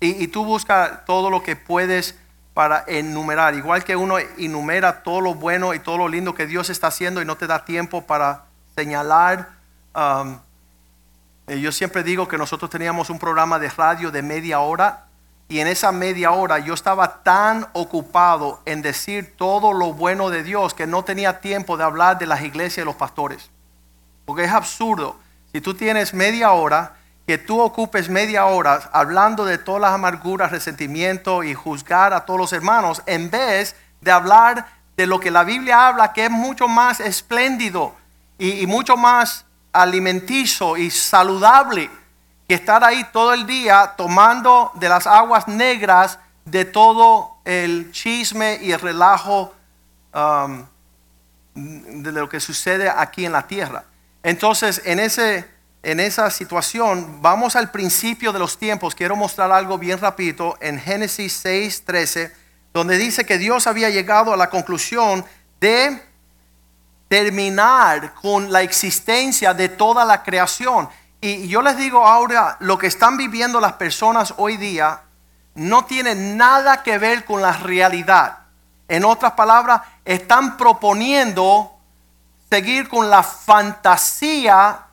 Y, 0.00 0.26
tú 0.28 0.44
buscas 0.44 1.04
todo 1.04 1.30
lo 1.30 1.42
que 1.42 1.54
puedes 1.56 2.18
para 2.54 2.84
enumerar. 2.88 3.54
Igual 3.54 3.84
que 3.84 3.94
uno 3.94 4.18
enumera 4.18 5.02
todo 5.02 5.20
lo 5.20 5.34
bueno 5.34 5.74
y 5.74 5.78
todo 5.78 5.96
lo 5.96 6.08
lindo 6.08 6.34
que 6.34 6.46
Dios 6.46 6.70
está 6.70 6.88
haciendo 6.88 7.22
y 7.22 7.24
no 7.24 7.36
te 7.36 7.46
da 7.46 7.64
tiempo 7.64 8.02
para 8.02 8.46
señalar 8.74 9.62
Um, 9.94 10.38
eh, 11.46 11.60
yo 11.60 11.70
siempre 11.70 12.02
digo 12.02 12.26
que 12.28 12.38
nosotros 12.38 12.70
teníamos 12.70 13.10
un 13.10 13.18
programa 13.18 13.58
de 13.58 13.68
radio 13.68 14.10
de 14.10 14.22
media 14.22 14.60
hora 14.60 15.04
y 15.48 15.60
en 15.60 15.66
esa 15.66 15.92
media 15.92 16.30
hora 16.30 16.58
yo 16.60 16.72
estaba 16.72 17.22
tan 17.22 17.66
ocupado 17.74 18.62
en 18.64 18.80
decir 18.80 19.34
todo 19.36 19.74
lo 19.74 19.92
bueno 19.92 20.30
de 20.30 20.42
Dios 20.42 20.72
que 20.72 20.86
no 20.86 21.04
tenía 21.04 21.40
tiempo 21.40 21.76
de 21.76 21.84
hablar 21.84 22.18
de 22.18 22.26
las 22.26 22.40
iglesias 22.42 22.84
y 22.84 22.86
los 22.86 22.94
pastores. 22.94 23.50
Porque 24.24 24.44
es 24.44 24.52
absurdo. 24.52 25.16
Si 25.52 25.60
tú 25.60 25.74
tienes 25.74 26.14
media 26.14 26.52
hora, 26.52 26.96
que 27.26 27.38
tú 27.38 27.60
ocupes 27.60 28.08
media 28.08 28.46
hora 28.46 28.90
hablando 28.92 29.44
de 29.44 29.58
todas 29.58 29.80
las 29.80 29.92
amarguras, 29.92 30.50
resentimiento 30.50 31.42
y 31.42 31.54
juzgar 31.54 32.12
a 32.12 32.24
todos 32.24 32.40
los 32.40 32.52
hermanos, 32.52 33.02
en 33.06 33.30
vez 33.30 33.76
de 34.00 34.10
hablar 34.10 34.66
de 34.96 35.06
lo 35.06 35.20
que 35.20 35.30
la 35.30 35.44
Biblia 35.44 35.88
habla, 35.88 36.12
que 36.12 36.26
es 36.26 36.30
mucho 36.30 36.68
más 36.68 37.00
espléndido 37.00 37.94
y, 38.38 38.66
mucho 38.66 38.96
más 38.96 39.44
alimenticio 39.72 40.76
y 40.76 40.90
saludable 40.90 41.90
que 42.48 42.54
estar 42.54 42.84
ahí 42.84 43.04
todo 43.12 43.32
el 43.32 43.46
día 43.46 43.94
tomando 43.96 44.72
de 44.74 44.88
las 44.88 45.06
aguas 45.06 45.48
negras 45.48 46.18
de 46.44 46.64
todo 46.64 47.36
el 47.44 47.92
chisme 47.92 48.58
y 48.60 48.72
el 48.72 48.80
relajo 48.80 49.54
um, 50.12 50.66
de 51.54 52.12
lo 52.12 52.28
que 52.28 52.40
sucede 52.40 52.90
aquí 52.90 53.24
en 53.24 53.32
la 53.32 53.46
tierra. 53.46 53.84
Entonces, 54.22 54.82
en, 54.84 55.00
ese, 55.00 55.48
en 55.82 55.98
esa 55.98 56.30
situación, 56.30 57.20
vamos 57.20 57.56
al 57.56 57.70
principio 57.70 58.32
de 58.32 58.38
los 58.38 58.56
tiempos. 58.56 58.94
Quiero 58.94 59.16
mostrar 59.16 59.50
algo 59.50 59.78
bien 59.78 59.98
rapidito 59.98 60.56
en 60.60 60.78
Génesis 60.78 61.32
6, 61.42 61.84
13, 61.84 62.32
donde 62.72 62.96
dice 62.98 63.26
que 63.26 63.36
Dios 63.36 63.66
había 63.66 63.90
llegado 63.90 64.32
a 64.32 64.36
la 64.36 64.48
conclusión 64.48 65.24
de 65.60 66.00
terminar 67.08 68.14
con 68.14 68.52
la 68.52 68.62
existencia 68.62 69.54
de 69.54 69.68
toda 69.68 70.04
la 70.04 70.22
creación. 70.22 70.88
Y 71.20 71.48
yo 71.48 71.62
les 71.62 71.76
digo 71.76 72.06
ahora, 72.06 72.56
lo 72.60 72.78
que 72.78 72.86
están 72.86 73.16
viviendo 73.16 73.60
las 73.60 73.74
personas 73.74 74.34
hoy 74.36 74.56
día 74.56 75.02
no 75.54 75.84
tiene 75.84 76.14
nada 76.14 76.82
que 76.84 76.96
ver 76.98 77.24
con 77.24 77.42
la 77.42 77.52
realidad. 77.52 78.38
En 78.86 79.04
otras 79.04 79.32
palabras, 79.32 79.82
están 80.04 80.56
proponiendo 80.56 81.72
seguir 82.48 82.88
con 82.88 83.10
la 83.10 83.22
fantasía 83.22 84.86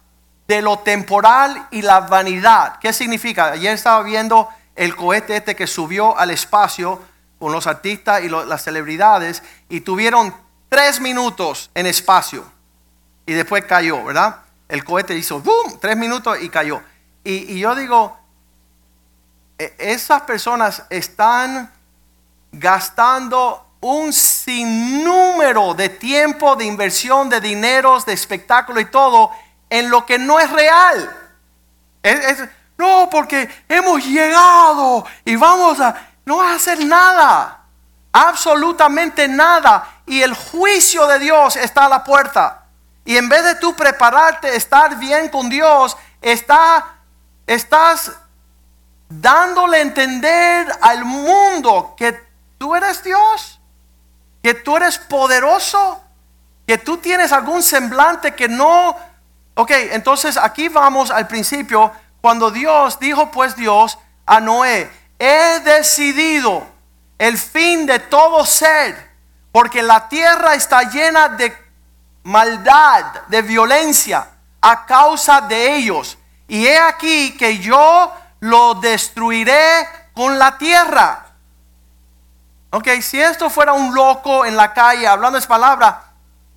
de 0.50 0.64
lo 0.64 0.80
temporal 0.80 1.68
y 1.70 1.84
la 1.84 2.00
vanidad. 2.00 2.80
¿Qué 2.80 2.92
significa? 2.92 3.52
Ayer 3.52 3.72
estaba 3.72 4.02
viendo 4.02 4.50
el 4.76 4.96
cohete 4.96 5.38
este 5.38 5.56
que 5.56 5.68
subió 5.68 6.18
al 6.18 6.32
espacio 6.32 7.00
con 7.38 7.52
los 7.52 7.68
artistas 7.68 8.24
y 8.24 8.30
las 8.30 8.64
celebridades 8.64 9.44
y 9.70 9.82
tuvieron 9.82 10.34
tres 10.68 11.02
minutos 11.02 11.70
en 11.76 11.86
espacio 11.86 12.52
y 13.28 13.34
después 13.34 13.64
cayó, 13.66 14.04
¿verdad? 14.04 14.38
El 14.68 14.84
cohete 14.84 15.16
hizo 15.16 15.40
boom, 15.40 15.78
tres 15.80 15.96
minutos 15.96 16.36
y 16.42 16.50
cayó. 16.50 16.82
Y, 17.24 17.60
yo 17.60 17.76
digo, 17.76 18.18
e- 19.60 19.76
esas 19.78 20.24
personas 20.24 20.82
están 20.90 21.72
gastando 22.52 23.68
un 23.82 24.12
sinnúmero 24.12 25.76
de 25.76 25.90
tiempo, 25.90 26.56
de 26.56 26.66
inversión, 26.66 27.30
de 27.30 27.40
dineros, 27.40 28.04
de 28.08 28.14
espectáculo 28.14 28.80
y 28.80 28.86
todo 28.86 29.30
en 29.70 29.90
lo 29.90 30.06
que 30.06 30.18
no 30.18 30.40
es 30.40 30.50
real. 30.52 31.16
No, 32.78 33.10
porque 33.10 33.64
hemos 33.68 34.06
llegado 34.06 35.06
y 35.26 35.36
vamos 35.36 35.80
a... 35.80 36.08
No 36.26 36.38
vas 36.38 36.52
a 36.52 36.56
hacer 36.56 36.86
nada, 36.86 37.64
absolutamente 38.12 39.28
nada. 39.28 40.02
Y 40.06 40.22
el 40.22 40.36
juicio 40.36 41.08
de 41.08 41.18
Dios 41.18 41.56
está 41.56 41.86
a 41.86 41.90
la 41.90 42.04
puerta. 42.04 42.66
Y 43.04 43.18
en 43.18 43.28
vez 43.28 43.44
de 43.44 43.56
tú 43.56 43.76
prepararte, 43.76 44.56
estar 44.56 44.96
bien 44.98 45.30
con 45.30 45.50
Dios, 45.50 45.98
está, 46.22 46.86
estás 47.48 48.12
dándole 49.10 49.78
a 49.78 49.82
entender 49.82 50.72
al 50.82 51.04
mundo 51.04 51.96
que 51.98 52.24
tú 52.60 52.76
eres 52.76 53.04
Dios, 53.04 53.60
que 54.44 54.54
tú 54.54 54.78
eres 54.78 55.00
poderoso, 55.00 56.04
que 56.68 56.78
tú 56.78 56.98
tienes 56.98 57.32
algún 57.32 57.64
semblante 57.64 58.36
que 58.36 58.48
no... 58.48 59.09
Ok, 59.60 59.72
entonces 59.92 60.38
aquí 60.38 60.70
vamos 60.70 61.12
al 61.12 61.28
principio, 61.28 61.92
cuando 62.22 62.50
Dios 62.50 62.98
dijo 62.98 63.30
pues 63.30 63.58
Dios 63.58 64.00
a 64.26 64.40
Noé, 64.40 64.90
he 65.20 65.60
decidido 65.60 66.66
el 67.18 67.38
fin 67.38 67.86
de 67.86 68.00
todo 68.00 68.46
ser, 68.46 69.12
porque 69.52 69.84
la 69.84 70.08
tierra 70.08 70.56
está 70.56 70.84
llena 70.84 71.28
de 71.28 71.54
maldad, 72.24 73.24
de 73.28 73.42
violencia 73.42 74.30
a 74.62 74.86
causa 74.86 75.42
de 75.42 75.76
ellos. 75.76 76.18
Y 76.48 76.66
he 76.66 76.80
aquí 76.80 77.36
que 77.36 77.58
yo 77.58 78.14
lo 78.40 78.76
destruiré 78.76 79.86
con 80.14 80.40
la 80.40 80.58
tierra. 80.58 81.26
Ok, 82.70 82.88
si 83.02 83.20
esto 83.20 83.50
fuera 83.50 83.74
un 83.74 83.94
loco 83.94 84.46
en 84.46 84.56
la 84.56 84.72
calle 84.72 85.06
hablando 85.06 85.38
esa 85.38 85.50
palabra, 85.50 86.02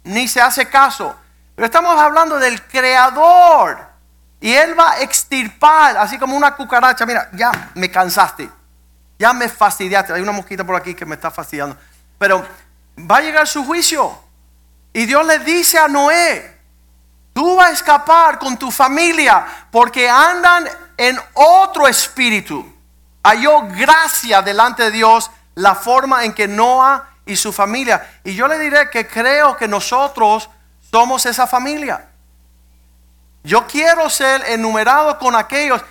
ni 0.05 0.29
se 0.29 0.41
hace 0.41 0.69
caso. 0.69 1.17
Pero 1.55 1.67
estamos 1.67 1.99
hablando 1.99 2.39
del 2.39 2.63
creador. 2.67 3.79
Y 4.41 4.53
él 4.53 4.79
va 4.79 4.93
a 4.93 5.01
extirpar, 5.01 5.97
así 5.97 6.19
como 6.19 6.37
una 6.37 6.55
cucaracha. 6.55 7.07
Mira, 7.07 7.29
ya 7.33 7.71
me 7.75 7.91
cansaste. 7.91 8.51
Ya 9.19 9.33
me 9.33 9.49
fastidiaste. 9.49 10.13
Hay 10.13 10.23
una 10.23 10.33
mosquita 10.33 10.65
por 10.65 10.75
aquí 10.75 10.95
que 10.95 11.07
me 11.07 11.15
está 11.15 11.31
fastidiando. 11.31 11.77
Pero 12.19 12.45
va 12.99 13.19
a 13.19 13.21
llegar 13.21 13.47
su 13.47 13.65
juicio. 13.65 14.19
Y 14.93 15.07
Dios 15.07 15.25
le 15.25 15.39
dice 15.39 15.79
a 15.79 15.89
Noé, 15.89 16.59
tú 17.33 17.57
vas 17.57 17.71
a 17.71 17.73
escapar 17.73 18.39
con 18.39 18.57
tu 18.57 18.71
familia 18.71 19.47
porque 19.71 20.09
andan 20.09 20.69
en 20.97 21.19
otro 21.35 21.87
espíritu. 21.87 22.71
Halló 23.23 23.63
gracia 23.69 24.43
delante 24.43 24.85
de 24.85 24.91
Dios 24.91 25.31
la 25.55 25.75
forma 25.75 26.25
en 26.25 26.33
que 26.33 26.49
Noah 26.49 27.09
y 27.25 27.37
su 27.37 27.53
familia. 27.53 28.21
Y 28.25 28.35
yo 28.35 28.49
le 28.49 28.59
diré 28.59 28.91
que 28.91 29.07
creo 29.07 29.57
que 29.57 29.69
nosotros 29.69 30.51
somos 30.93 31.25
esa 31.27 31.47
familia. 31.47 32.09
Yo 33.43 33.67
quiero 33.67 34.09
ser 34.11 34.45
enumerado 34.49 35.19
con 35.19 35.35
aquellos 35.35 35.83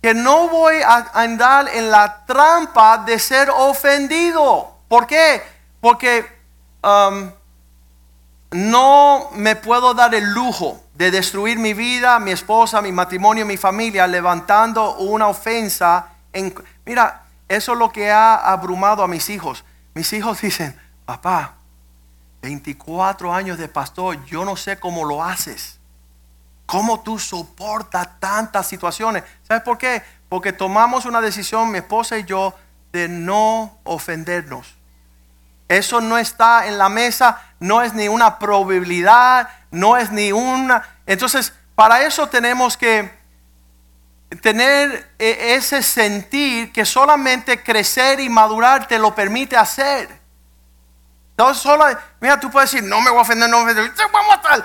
que 0.00 0.14
no 0.14 0.48
voy 0.48 0.76
a 0.82 1.10
andar 1.14 1.68
en 1.68 1.90
la 1.90 2.24
trampa 2.26 2.98
de 2.98 3.18
ser 3.18 3.50
ofendido. 3.50 4.74
¿Por 4.88 5.06
qué? 5.06 5.42
Porque 5.80 6.26
um, 6.82 7.30
no 8.50 9.30
me 9.34 9.54
puedo 9.54 9.94
dar 9.94 10.14
el 10.14 10.32
lujo 10.32 10.80
de 10.94 11.10
destruir 11.10 11.58
mi 11.58 11.74
vida, 11.74 12.18
mi 12.18 12.32
esposa, 12.32 12.82
mi 12.82 12.90
matrimonio, 12.90 13.46
mi 13.46 13.56
familia, 13.56 14.06
levantando 14.06 14.96
una 14.96 15.28
ofensa. 15.28 16.08
En, 16.32 16.52
mira, 16.84 17.22
eso 17.48 17.72
es 17.72 17.78
lo 17.78 17.92
que 17.92 18.10
ha 18.10 18.34
abrumado 18.34 19.04
a 19.04 19.08
mis 19.08 19.28
hijos. 19.28 19.64
Mis 19.94 20.12
hijos 20.12 20.40
dicen, 20.40 20.78
papá, 21.04 21.54
24 22.42 23.32
años 23.32 23.56
de 23.56 23.68
pastor, 23.68 24.22
yo 24.26 24.44
no 24.44 24.56
sé 24.56 24.78
cómo 24.78 25.04
lo 25.04 25.22
haces. 25.22 25.78
¿Cómo 26.66 27.00
tú 27.00 27.18
soportas 27.18 28.08
tantas 28.18 28.66
situaciones? 28.66 29.22
¿Sabes 29.46 29.62
por 29.62 29.78
qué? 29.78 30.02
Porque 30.28 30.52
tomamos 30.52 31.04
una 31.04 31.20
decisión, 31.20 31.70
mi 31.70 31.78
esposa 31.78 32.18
y 32.18 32.24
yo, 32.24 32.54
de 32.92 33.08
no 33.08 33.78
ofendernos. 33.84 34.74
Eso 35.68 36.00
no 36.00 36.18
está 36.18 36.66
en 36.66 36.78
la 36.78 36.88
mesa, 36.88 37.40
no 37.60 37.80
es 37.80 37.94
ni 37.94 38.08
una 38.08 38.38
probabilidad, 38.38 39.48
no 39.70 39.96
es 39.96 40.10
ni 40.10 40.32
una... 40.32 40.82
Entonces, 41.06 41.52
para 41.74 42.02
eso 42.02 42.28
tenemos 42.28 42.76
que 42.76 43.10
tener 44.40 45.10
e- 45.18 45.54
ese 45.54 45.82
sentir 45.82 46.72
que 46.72 46.84
solamente 46.84 47.62
crecer 47.62 48.18
y 48.20 48.28
madurar 48.28 48.88
te 48.88 48.98
lo 48.98 49.14
permite 49.14 49.56
hacer. 49.56 50.21
Entonces, 51.32 51.62
solo, 51.62 51.84
mira, 52.20 52.38
tú 52.38 52.50
puedes 52.50 52.70
decir, 52.70 52.88
no 52.88 53.00
me 53.00 53.10
voy 53.10 53.18
a 53.18 53.22
ofender, 53.22 53.48
no 53.48 53.58
me 53.58 53.64
voy 53.64 53.70
a 53.70 53.74
ofender, 53.74 53.94
te 53.96 54.04
voy 54.06 54.22
a 54.22 54.36
matar. 54.36 54.64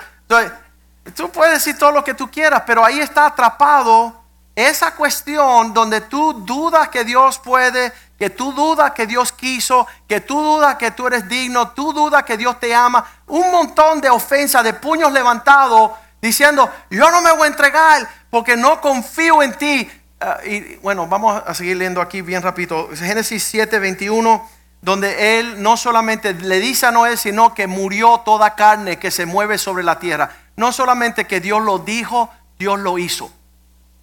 Tú 1.14 1.30
puedes 1.30 1.54
decir 1.54 1.78
todo 1.78 1.92
lo 1.92 2.04
que 2.04 2.14
tú 2.14 2.30
quieras, 2.30 2.62
pero 2.66 2.84
ahí 2.84 3.00
está 3.00 3.26
atrapado 3.26 4.14
esa 4.54 4.94
cuestión 4.94 5.72
donde 5.72 6.00
tú 6.02 6.32
dudas 6.44 6.88
que 6.88 7.04
Dios 7.04 7.38
puede, 7.38 7.92
que 8.18 8.28
tú 8.28 8.52
dudas 8.52 8.90
que 8.90 9.06
Dios 9.06 9.32
quiso, 9.32 9.86
que 10.08 10.20
tú 10.20 10.40
dudas 10.40 10.74
que 10.74 10.90
tú 10.90 11.06
eres 11.06 11.28
digno, 11.28 11.70
tú 11.70 11.92
dudas 11.92 12.24
que 12.24 12.36
Dios 12.36 12.58
te 12.58 12.74
ama. 12.74 13.06
Un 13.28 13.50
montón 13.52 14.00
de 14.00 14.10
ofensas, 14.10 14.64
de 14.64 14.74
puños 14.74 15.12
levantados, 15.12 15.92
diciendo, 16.20 16.68
yo 16.90 17.10
no 17.10 17.20
me 17.20 17.30
voy 17.32 17.44
a 17.44 17.50
entregar 17.50 18.08
porque 18.30 18.56
no 18.56 18.80
confío 18.80 19.42
en 19.42 19.54
ti. 19.54 19.90
Ah, 20.20 20.38
y 20.44 20.74
bueno, 20.78 21.06
vamos 21.06 21.40
a 21.46 21.54
seguir 21.54 21.76
leyendo 21.76 22.02
aquí 22.02 22.20
bien 22.20 22.42
rápido. 22.42 22.88
Génesis 22.92 23.44
7, 23.44 23.78
21, 23.78 24.50
donde 24.80 25.38
él 25.38 25.62
no 25.62 25.76
solamente 25.76 26.34
le 26.34 26.60
dice 26.60 26.86
a 26.86 26.90
Noé, 26.90 27.16
sino 27.16 27.54
que 27.54 27.66
murió 27.66 28.18
toda 28.24 28.54
carne 28.54 28.98
que 28.98 29.10
se 29.10 29.26
mueve 29.26 29.58
sobre 29.58 29.82
la 29.82 29.98
tierra. 29.98 30.30
No 30.56 30.72
solamente 30.72 31.26
que 31.26 31.40
Dios 31.40 31.62
lo 31.62 31.78
dijo, 31.78 32.30
Dios 32.58 32.78
lo 32.78 32.98
hizo. 32.98 33.30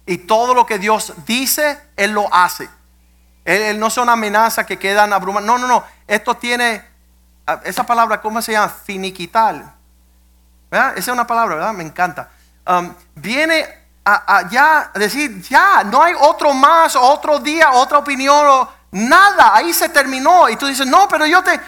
Y 0.04 0.18
todo 0.18 0.54
lo 0.54 0.66
que 0.66 0.78
Dios 0.78 1.14
dice, 1.26 1.80
Él 1.96 2.12
lo 2.12 2.32
hace. 2.32 2.68
Él, 3.44 3.62
él 3.62 3.78
no 3.78 3.90
son 3.90 4.08
amenazas 4.08 4.66
que 4.66 4.78
quedan 4.78 5.12
abrumadas. 5.12 5.46
No, 5.46 5.58
no, 5.58 5.66
no. 5.66 5.84
Esto 6.06 6.36
tiene, 6.36 6.84
esa 7.64 7.84
palabra, 7.84 8.20
¿cómo 8.20 8.42
se 8.42 8.52
llama? 8.52 8.68
Finiquital. 8.68 9.72
Esa 10.70 10.94
es 10.94 11.08
una 11.08 11.26
palabra, 11.26 11.56
¿verdad? 11.56 11.72
Me 11.72 11.84
encanta. 11.84 12.28
Um, 12.66 12.92
viene 13.14 13.64
a, 14.04 14.38
a 14.38 14.48
ya 14.48 14.90
decir, 14.94 15.40
ya, 15.42 15.84
no 15.84 16.02
hay 16.02 16.14
otro 16.18 16.52
más, 16.52 16.96
otro 16.96 17.38
día, 17.38 17.72
otra 17.72 17.98
opinión, 17.98 18.68
nada. 18.90 19.54
Ahí 19.54 19.72
se 19.72 19.88
terminó. 19.88 20.48
Y 20.48 20.56
tú 20.56 20.66
dices, 20.66 20.86
no, 20.86 21.08
pero 21.08 21.26
yo 21.26 21.42
te, 21.42 21.60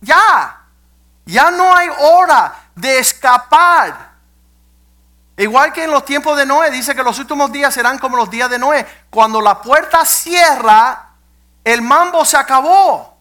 ya, 0.00 0.60
ya 1.24 1.50
no 1.50 1.74
hay 1.74 1.88
hora 1.98 2.54
de 2.74 2.98
escapar. 2.98 4.14
Igual 5.36 5.72
que 5.72 5.84
en 5.84 5.90
los 5.90 6.04
tiempos 6.04 6.36
de 6.36 6.46
Noé, 6.46 6.70
dice 6.70 6.94
que 6.94 7.02
los 7.02 7.18
últimos 7.18 7.50
días 7.50 7.74
serán 7.74 7.98
como 7.98 8.16
los 8.16 8.30
días 8.30 8.48
de 8.48 8.58
Noé. 8.58 8.86
Cuando 9.10 9.40
la 9.40 9.60
puerta 9.60 10.04
cierra, 10.04 11.10
el 11.64 11.82
mambo 11.82 12.24
se 12.24 12.36
acabó. 12.36 13.18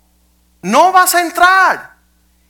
No 0.61 0.91
vas 0.91 1.15
a 1.15 1.21
entrar. 1.21 1.93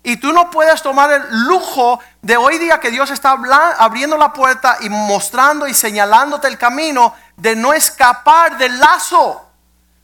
Y 0.05 0.17
tú 0.17 0.33
no 0.33 0.49
puedes 0.49 0.81
tomar 0.81 1.11
el 1.11 1.45
lujo 1.45 1.99
de 2.21 2.35
hoy 2.35 2.57
día 2.57 2.81
que 2.81 2.91
Dios 2.91 3.09
está 3.09 3.37
abriendo 3.79 4.17
la 4.17 4.33
puerta 4.33 4.77
y 4.81 4.89
mostrando 4.89 5.65
y 5.65 5.73
señalándote 5.73 6.49
el 6.49 6.57
camino 6.57 7.15
de 7.37 7.55
no 7.55 7.71
escapar 7.71 8.57
del 8.57 8.77
lazo. 8.79 9.49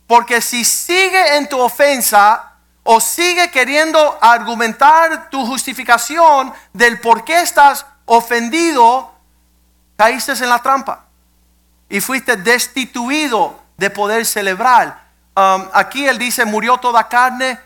Porque 0.10 0.42
si 0.42 0.66
sigue 0.66 1.38
en 1.38 1.48
tu 1.48 1.60
ofensa 1.60 2.54
o 2.82 3.00
sigue 3.00 3.52
queriendo 3.52 4.18
argumentar 4.20 5.30
tu 5.30 5.46
justificación 5.46 6.52
del 6.74 7.00
por 7.00 7.24
qué 7.24 7.44
estás 7.44 7.86
ofendido, 8.06 9.14
caíste 9.96 10.32
en 10.32 10.50
la 10.50 10.64
trampa 10.64 11.06
y 11.88 12.02
fuiste 12.02 12.38
destituido 12.38 13.60
de 13.78 13.92
poder 13.92 14.26
celebrar. 14.26 15.00
Um, 15.36 15.68
aquí 15.74 16.08
él 16.08 16.18
dice, 16.18 16.44
murió 16.44 16.80
toda 16.80 17.08
carne 17.08 17.60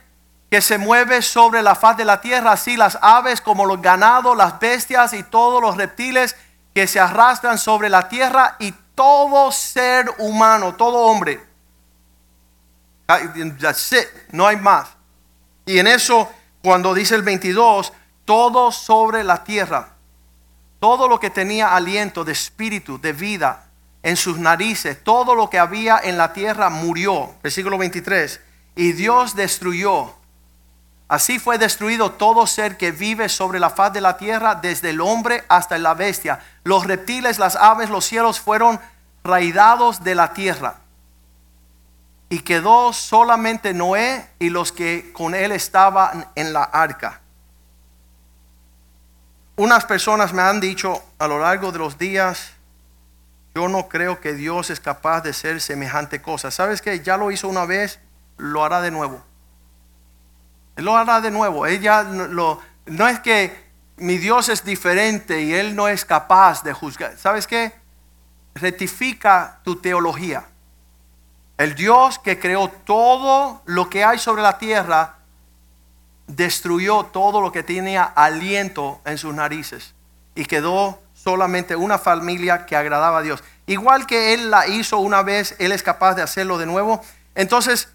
que 0.52 0.60
se 0.62 0.78
mueve 0.78 1.22
sobre 1.22 1.62
la 1.62 1.76
faz 1.76 1.96
de 1.96 2.04
la 2.04 2.20
tierra, 2.20 2.52
así 2.52 2.76
las 2.76 3.00
aves 3.02 3.40
como 3.40 3.66
los 3.66 3.82
ganados, 3.82 4.36
las 4.36 4.60
bestias 4.60 5.14
y 5.14 5.24
todos 5.24 5.62
los 5.62 5.78
reptiles 5.78 6.36
que 6.76 6.88
se 6.88 7.00
arrastran 7.00 7.58
sobre 7.58 7.88
la 7.88 8.10
tierra 8.10 8.58
y 8.60 8.74
todo 8.96 9.50
ser 9.54 10.14
humano, 10.18 10.76
todo 10.76 11.04
hombre. 11.04 11.53
No 14.32 14.48
hay 14.48 14.58
más. 14.58 14.90
Y 15.66 15.80
en 15.80 15.88
eso, 15.88 16.30
cuando 16.62 16.94
dice 16.94 17.16
el 17.16 17.22
22, 17.22 17.94
todo 18.26 18.72
sobre 18.72 19.24
la 19.24 19.44
tierra, 19.44 19.90
todo 20.80 21.08
lo 21.08 21.20
que 21.20 21.30
tenía 21.30 21.76
aliento 21.76 22.24
de 22.24 22.34
espíritu, 22.34 23.00
de 23.00 23.14
vida 23.14 23.66
en 24.02 24.18
sus 24.18 24.38
narices, 24.38 25.02
todo 25.04 25.34
lo 25.36 25.50
que 25.50 25.60
había 25.60 26.00
en 26.04 26.18
la 26.18 26.34
tierra 26.34 26.70
murió. 26.70 27.34
Versículo 27.42 27.78
23. 27.78 28.42
Y 28.76 28.92
Dios 28.92 29.36
destruyó. 29.36 30.14
Así 31.08 31.40
fue 31.40 31.58
destruido 31.58 32.14
todo 32.14 32.48
ser 32.48 32.76
que 32.76 32.92
vive 32.92 33.30
sobre 33.30 33.60
la 33.60 33.70
faz 33.70 33.94
de 33.94 34.02
la 34.02 34.18
tierra, 34.18 34.56
desde 34.56 34.90
el 34.90 35.00
hombre 35.00 35.44
hasta 35.48 35.78
la 35.78 35.94
bestia. 35.94 36.40
Los 36.64 36.86
reptiles, 36.86 37.40
las 37.40 37.56
aves, 37.56 37.90
los 37.90 38.06
cielos 38.06 38.40
fueron 38.40 38.80
raidados 39.24 40.04
de 40.04 40.16
la 40.16 40.34
tierra. 40.34 40.78
Y 42.34 42.40
quedó 42.40 42.94
solamente 42.94 43.76
Noé 43.76 44.28
y 44.40 44.50
los 44.50 44.72
que 44.72 45.14
con 45.14 45.36
él 45.36 45.52
estaban 45.52 46.28
en 46.34 46.52
la 46.52 46.64
arca. 46.64 47.22
Unas 49.56 49.86
personas 49.86 50.34
me 50.34 50.42
han 50.42 50.60
dicho 50.60 51.00
a 51.20 51.28
lo 51.28 51.38
largo 51.38 51.72
de 51.72 51.78
los 51.78 52.00
días, 52.00 52.54
yo 53.54 53.68
no 53.68 53.88
creo 53.88 54.20
que 54.20 54.34
Dios 54.34 54.72
es 54.72 54.80
capaz 54.80 55.22
de 55.22 55.30
hacer 55.30 55.62
semejante 55.62 56.24
cosa. 56.24 56.50
¿Sabes 56.50 56.82
que 56.82 57.02
Ya 57.02 57.18
lo 57.18 57.30
hizo 57.30 57.48
una 57.48 57.66
vez, 57.66 58.00
lo 58.38 58.66
hará 58.66 58.82
de 58.82 58.90
nuevo. 58.90 59.24
Él 60.76 60.86
lo 60.86 60.98
hará 60.98 61.22
de 61.22 61.30
nuevo. 61.30 61.68
Ella 61.68 62.04
no 62.04 63.08
es 63.08 63.20
que 63.20 63.72
mi 63.98 64.18
Dios 64.18 64.50
es 64.50 64.66
diferente 64.66 65.40
y 65.44 65.54
Él 65.54 65.76
no 65.76 65.88
es 65.88 66.04
capaz 66.04 66.64
de 66.64 66.74
juzgar. 66.74 67.16
¿Sabes 67.16 67.46
qué? 67.46 67.74
Rectifica 68.56 69.60
tu 69.64 69.76
teología. 69.76 70.48
El 71.64 71.76
Dios 71.76 72.20
que 72.20 72.38
creó 72.38 72.68
todo 72.68 73.62
lo 73.64 73.90
que 73.90 74.04
hay 74.04 74.20
sobre 74.20 74.42
la 74.42 74.58
tierra 74.58 75.16
destruyó 76.28 77.06
todo 77.06 77.40
lo 77.40 77.54
que 77.54 77.64
tenía 77.64 78.04
aliento 78.04 79.00
en 79.06 79.18
sus 79.18 79.34
narices 79.34 79.94
y 80.36 80.44
quedó 80.44 81.00
solamente 81.14 81.78
una 81.78 81.98
familia 81.98 82.66
que 82.66 82.76
agradaba 82.76 83.20
a 83.20 83.22
Dios. 83.22 83.42
Igual 83.66 84.06
que 84.06 84.34
Él 84.34 84.52
la 84.52 84.68
hizo 84.68 84.98
una 84.98 85.22
vez, 85.22 85.56
Él 85.58 85.72
es 85.72 85.84
capaz 85.84 86.16
de 86.16 86.22
hacerlo 86.22 86.58
de 86.58 86.66
nuevo. 86.66 87.02
Entonces, 87.34 87.88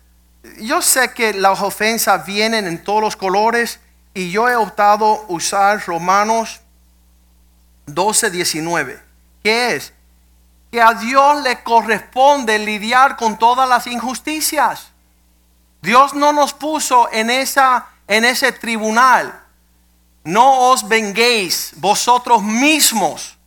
yo 0.60 0.80
sé 0.80 1.12
que 1.12 1.34
las 1.34 1.60
ofensas 1.60 2.24
vienen 2.24 2.66
en 2.66 2.82
todos 2.82 3.02
los 3.02 3.16
colores 3.16 3.80
y 4.14 4.30
yo 4.30 4.48
he 4.48 4.56
optado 4.56 5.26
usar 5.28 5.84
Romanos 5.84 6.62
12, 7.84 8.30
19. 8.30 8.98
¿Qué 9.42 9.76
es? 9.76 9.92
Que 10.70 10.82
a 10.82 10.94
Dios 10.94 11.42
le 11.42 11.62
corresponde 11.62 12.58
lidiar 12.58 13.16
con 13.16 13.38
todas 13.38 13.68
las 13.68 13.86
injusticias. 13.86 14.88
Dios 15.80 16.14
no 16.14 16.32
nos 16.32 16.52
puso 16.52 17.08
en 17.12 17.30
esa 17.30 17.86
en 18.08 18.24
ese 18.24 18.50
tribunal, 18.52 19.38
no 20.24 20.70
os 20.70 20.88
venguéis 20.88 21.72
vosotros 21.76 22.42
mismos, 22.42 23.38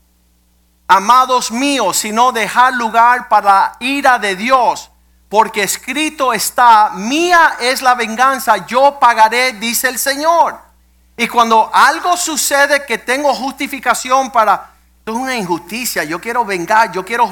amados 0.87 1.51
míos, 1.51 1.97
sino 1.97 2.31
dejar 2.31 2.73
lugar 2.73 3.27
para 3.27 3.45
la 3.45 3.77
ira 3.79 4.19
de 4.19 4.35
Dios, 4.35 4.91
porque 5.27 5.63
escrito 5.63 6.31
está, 6.31 6.91
mía 6.91 7.57
es 7.59 7.81
la 7.81 7.95
venganza, 7.95 8.65
yo 8.67 8.99
pagaré, 8.99 9.53
dice 9.53 9.89
el 9.89 9.97
Señor. 9.97 10.59
Y 11.17 11.27
cuando 11.27 11.69
algo 11.73 12.15
sucede 12.17 12.85
que 12.85 12.97
tengo 12.97 13.33
justificación 13.33 14.31
para 14.31 14.70
es 15.05 15.13
una 15.13 15.35
injusticia, 15.35 16.03
yo 16.03 16.21
quiero 16.21 16.45
vengar, 16.45 16.91
yo 16.91 17.03
quiero, 17.03 17.29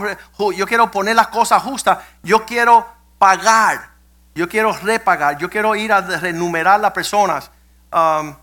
yo 0.55 0.65
quiero 0.65 0.89
poner 0.89 1.15
las 1.15 1.27
cosas 1.27 1.61
justas, 1.61 1.99
yo 2.23 2.45
quiero 2.45 2.85
pagar. 3.17 3.89
Yo 4.35 4.47
quiero 4.47 4.71
repagar, 4.71 5.37
yo 5.37 5.49
quiero 5.49 5.75
ir 5.75 5.91
a 5.91 5.99
renumerar 5.99 6.79
las 6.79 6.91
personas. 6.91 7.51
Um, 7.91 8.35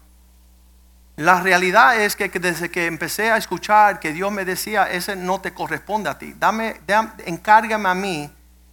la 1.16 1.40
realidad 1.40 1.98
es 1.98 2.16
que 2.16 2.28
desde 2.28 2.70
que 2.70 2.84
empecé 2.86 3.30
a 3.30 3.38
escuchar 3.38 3.98
que 4.00 4.12
Dios 4.12 4.30
me 4.30 4.44
decía, 4.44 4.90
ese 4.90 5.16
no 5.16 5.40
te 5.40 5.54
corresponde 5.54 6.10
a 6.10 6.18
ti. 6.18 6.34
Dame, 6.38 6.80
encárgame 7.24 7.88
a 7.88 7.94
mí 7.94 8.30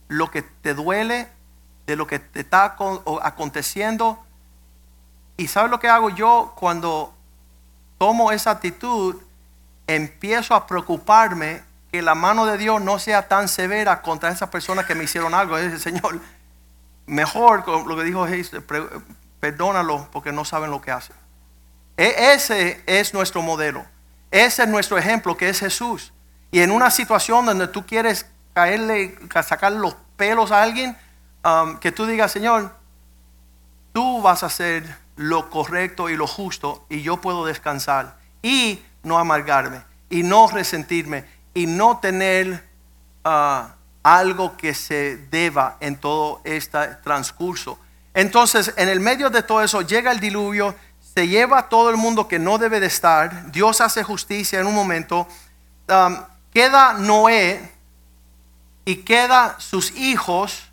lo 0.10 0.30
que 0.30 0.42
te 0.42 0.74
duele, 0.74 1.30
de 1.86 1.96
lo 1.96 2.06
que 2.06 2.20
te 2.20 2.42
está 2.42 2.76
aconteciendo. 3.22 4.22
Y 5.38 5.48
¿sabes 5.48 5.72
lo 5.72 5.80
que 5.80 5.88
hago 5.88 6.10
yo 6.10 6.54
cuando 6.58 7.14
tomo 7.98 8.34
esa 8.34 8.52
actitud? 8.52 9.16
Empiezo 9.88 10.56
a 10.56 10.68
preocuparme 10.68 11.62
que 11.92 12.02
la 12.02 12.16
mano 12.16 12.46
de 12.46 12.58
Dios 12.58 12.82
no 12.82 13.00
sea 13.00 13.28
tan 13.28 13.48
severa 13.48 14.02
contra 14.02 14.30
esas 14.30 14.50
personas 14.50 14.86
que 14.86 14.96
me 14.96 15.04
hicieron 15.04 15.34
algo. 15.34 15.58
El 15.58 15.80
Señor, 15.80 16.20
mejor 17.06 17.68
lo 17.68 17.96
que 17.96 18.04
dijo 18.04 18.28
Jesús, 18.28 18.62
perdónalo 19.40 20.08
porque 20.12 20.32
no 20.32 20.46
saben 20.46 20.72
lo 20.72 20.82
que 20.82 20.92
hacen. 20.92 21.16
E, 21.98 22.34
ese 22.34 22.82
es 22.86 23.14
nuestro 23.14 23.42
modelo. 23.42 23.86
Ese 24.32 24.64
es 24.64 24.70
nuestro 24.70 24.98
ejemplo 24.98 25.38
que 25.38 25.50
es 25.50 25.60
Jesús. 25.60 26.14
Y 26.52 26.62
en 26.62 26.72
una 26.72 26.90
situación 26.90 27.46
donde 27.46 27.68
tú 27.68 27.86
quieres 27.86 28.26
caerle, 28.54 29.18
sacar 29.46 29.72
los 29.72 29.96
pelos 30.18 30.52
a 30.52 30.64
alguien, 30.64 30.98
um, 31.44 31.78
que 31.78 31.92
tú 31.92 32.06
digas, 32.06 32.32
Señor, 32.32 32.76
tú 33.92 34.22
vas 34.22 34.44
a 34.44 34.48
hacer 34.48 34.98
lo 35.16 35.50
correcto 35.50 36.10
y 36.10 36.16
lo 36.16 36.28
justo 36.28 36.86
y 36.90 37.02
yo 37.02 37.18
puedo 37.18 37.46
descansar 37.46 38.18
y 38.42 38.82
no 39.04 39.20
amargarme 39.20 39.84
y 40.10 40.24
no 40.24 40.48
resentirme 40.48 41.26
y 41.54 41.68
no 41.68 42.00
tener 42.00 42.68
uh, 43.26 43.68
algo 44.02 44.58
que 44.58 44.74
se 44.74 45.18
deba 45.30 45.78
en 45.80 45.96
todo 45.98 46.42
este 46.44 46.88
transcurso. 47.04 47.80
Entonces, 48.14 48.74
en 48.78 48.90
el 48.90 49.00
medio 49.00 49.30
de 49.30 49.44
todo 49.44 49.64
eso, 49.64 49.82
llega 49.82 50.12
el 50.12 50.20
diluvio, 50.20 50.76
se 51.16 51.28
lleva 51.28 51.70
todo 51.70 51.90
el 51.90 51.98
mundo 51.98 52.28
que 52.28 52.40
no 52.40 52.58
debe 52.58 52.80
de 52.80 52.88
estar, 52.88 53.52
Dios 53.52 53.82
hace 53.82 54.04
justicia 54.04 54.60
en 54.60 54.68
un 54.68 54.76
momento, 54.76 55.28
queda 56.52 56.94
Noé 56.94 57.72
y 58.86 58.98
queda 58.98 59.56
sus 59.60 59.92
hijos, 59.92 60.70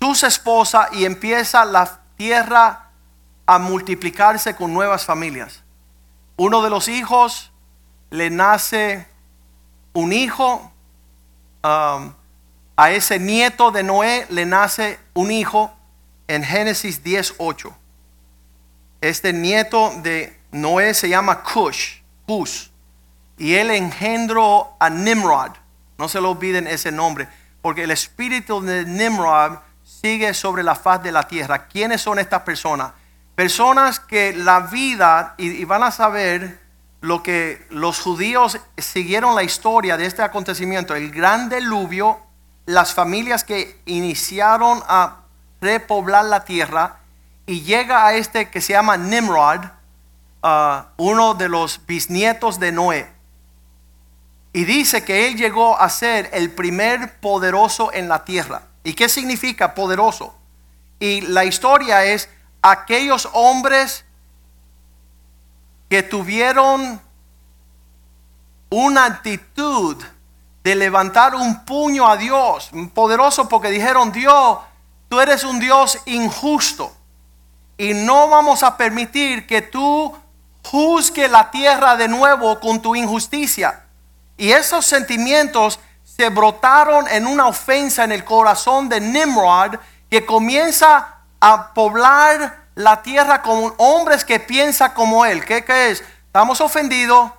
sus 0.00 0.22
esposas 0.22 0.88
y 0.92 1.04
empieza 1.04 1.64
la 1.64 2.00
tierra 2.16 2.90
a 3.46 3.58
multiplicarse 3.58 4.56
con 4.56 4.74
nuevas 4.74 5.04
familias. 5.04 5.62
Uno 6.36 6.62
de 6.62 6.70
los 6.70 6.88
hijos 6.88 7.52
le 8.10 8.30
nace 8.30 9.06
un 9.92 10.12
hijo, 10.12 10.72
Um, 11.66 12.12
a 12.76 12.92
ese 12.92 13.18
nieto 13.18 13.72
de 13.72 13.82
Noé 13.82 14.26
le 14.30 14.46
nace 14.46 15.00
un 15.14 15.32
hijo 15.32 15.74
en 16.28 16.44
Génesis 16.44 17.02
10:8. 17.02 17.74
Este 19.00 19.32
nieto 19.32 19.92
de 20.02 20.38
Noé 20.52 20.94
se 20.94 21.08
llama 21.08 21.42
Cush, 21.42 22.02
Cush, 22.26 22.68
y 23.36 23.54
él 23.54 23.70
engendró 23.70 24.76
a 24.78 24.90
Nimrod. 24.90 25.52
No 25.98 26.08
se 26.08 26.20
lo 26.20 26.30
olviden 26.30 26.68
ese 26.68 26.92
nombre, 26.92 27.26
porque 27.62 27.82
el 27.84 27.90
espíritu 27.90 28.60
de 28.60 28.84
Nimrod 28.84 29.58
sigue 29.82 30.34
sobre 30.34 30.62
la 30.62 30.76
faz 30.76 31.02
de 31.02 31.10
la 31.10 31.24
tierra. 31.26 31.66
¿Quiénes 31.66 32.00
son 32.02 32.18
estas 32.20 32.42
personas? 32.42 32.92
Personas 33.36 34.00
que 34.00 34.32
la 34.34 34.60
vida, 34.60 35.34
y 35.38 35.64
van 35.64 35.84
a 35.84 35.92
saber 35.92 36.66
lo 37.00 37.22
que 37.22 37.64
los 37.70 38.00
judíos 38.00 38.58
siguieron 38.76 39.36
la 39.36 39.44
historia 39.44 39.96
de 39.96 40.06
este 40.06 40.22
acontecimiento, 40.22 40.94
el 40.94 41.12
gran 41.12 41.48
diluvio, 41.48 42.18
las 42.66 42.94
familias 42.94 43.44
que 43.44 43.80
iniciaron 43.86 44.82
a 44.88 45.18
repoblar 45.60 46.24
la 46.24 46.44
tierra 46.44 46.98
y 47.46 47.62
llega 47.62 48.06
a 48.06 48.14
este 48.14 48.50
que 48.50 48.60
se 48.60 48.72
llama 48.72 48.96
Nimrod, 48.96 49.66
uh, 50.42 50.82
uno 50.96 51.34
de 51.34 51.48
los 51.48 51.86
bisnietos 51.86 52.58
de 52.58 52.72
Noé. 52.72 53.08
Y 54.52 54.64
dice 54.64 55.04
que 55.04 55.28
él 55.28 55.36
llegó 55.36 55.78
a 55.78 55.88
ser 55.88 56.30
el 56.32 56.50
primer 56.50 57.20
poderoso 57.20 57.92
en 57.92 58.08
la 58.08 58.24
tierra. 58.24 58.62
¿Y 58.82 58.94
qué 58.94 59.08
significa 59.08 59.74
poderoso? 59.74 60.34
Y 60.98 61.20
la 61.20 61.44
historia 61.44 62.04
es 62.04 62.28
aquellos 62.62 63.28
hombres 63.32 64.04
que 65.88 66.02
tuvieron 66.02 67.00
una 68.70 69.04
actitud 69.04 70.02
de 70.64 70.74
levantar 70.74 71.34
un 71.34 71.64
puño 71.64 72.08
a 72.08 72.16
Dios, 72.16 72.70
poderoso 72.92 73.48
porque 73.48 73.70
dijeron, 73.70 74.10
Dios, 74.10 74.58
tú 75.08 75.20
eres 75.20 75.44
un 75.44 75.60
Dios 75.60 75.98
injusto 76.06 76.92
y 77.78 77.94
no 77.94 78.28
vamos 78.28 78.62
a 78.62 78.76
permitir 78.76 79.46
que 79.46 79.62
tú 79.62 80.14
juzgue 80.64 81.28
la 81.28 81.50
tierra 81.50 81.96
de 81.96 82.08
nuevo 82.08 82.58
con 82.58 82.80
tu 82.80 82.96
injusticia. 82.96 83.84
Y 84.36 84.50
esos 84.50 84.84
sentimientos 84.84 85.78
se 86.04 86.28
brotaron 86.30 87.06
en 87.08 87.26
una 87.26 87.46
ofensa 87.46 88.04
en 88.04 88.12
el 88.12 88.24
corazón 88.24 88.88
de 88.88 89.00
Nimrod 89.00 89.76
que 90.10 90.24
comienza 90.24 91.15
a 91.40 91.72
poblar 91.74 92.66
la 92.74 93.02
tierra 93.02 93.42
con 93.42 93.74
hombres 93.78 94.24
que 94.24 94.38
piensan 94.38 94.92
como 94.92 95.24
él. 95.24 95.44
¿Qué, 95.44 95.64
es? 95.90 96.04
Estamos 96.26 96.60
ofendidos, 96.60 97.32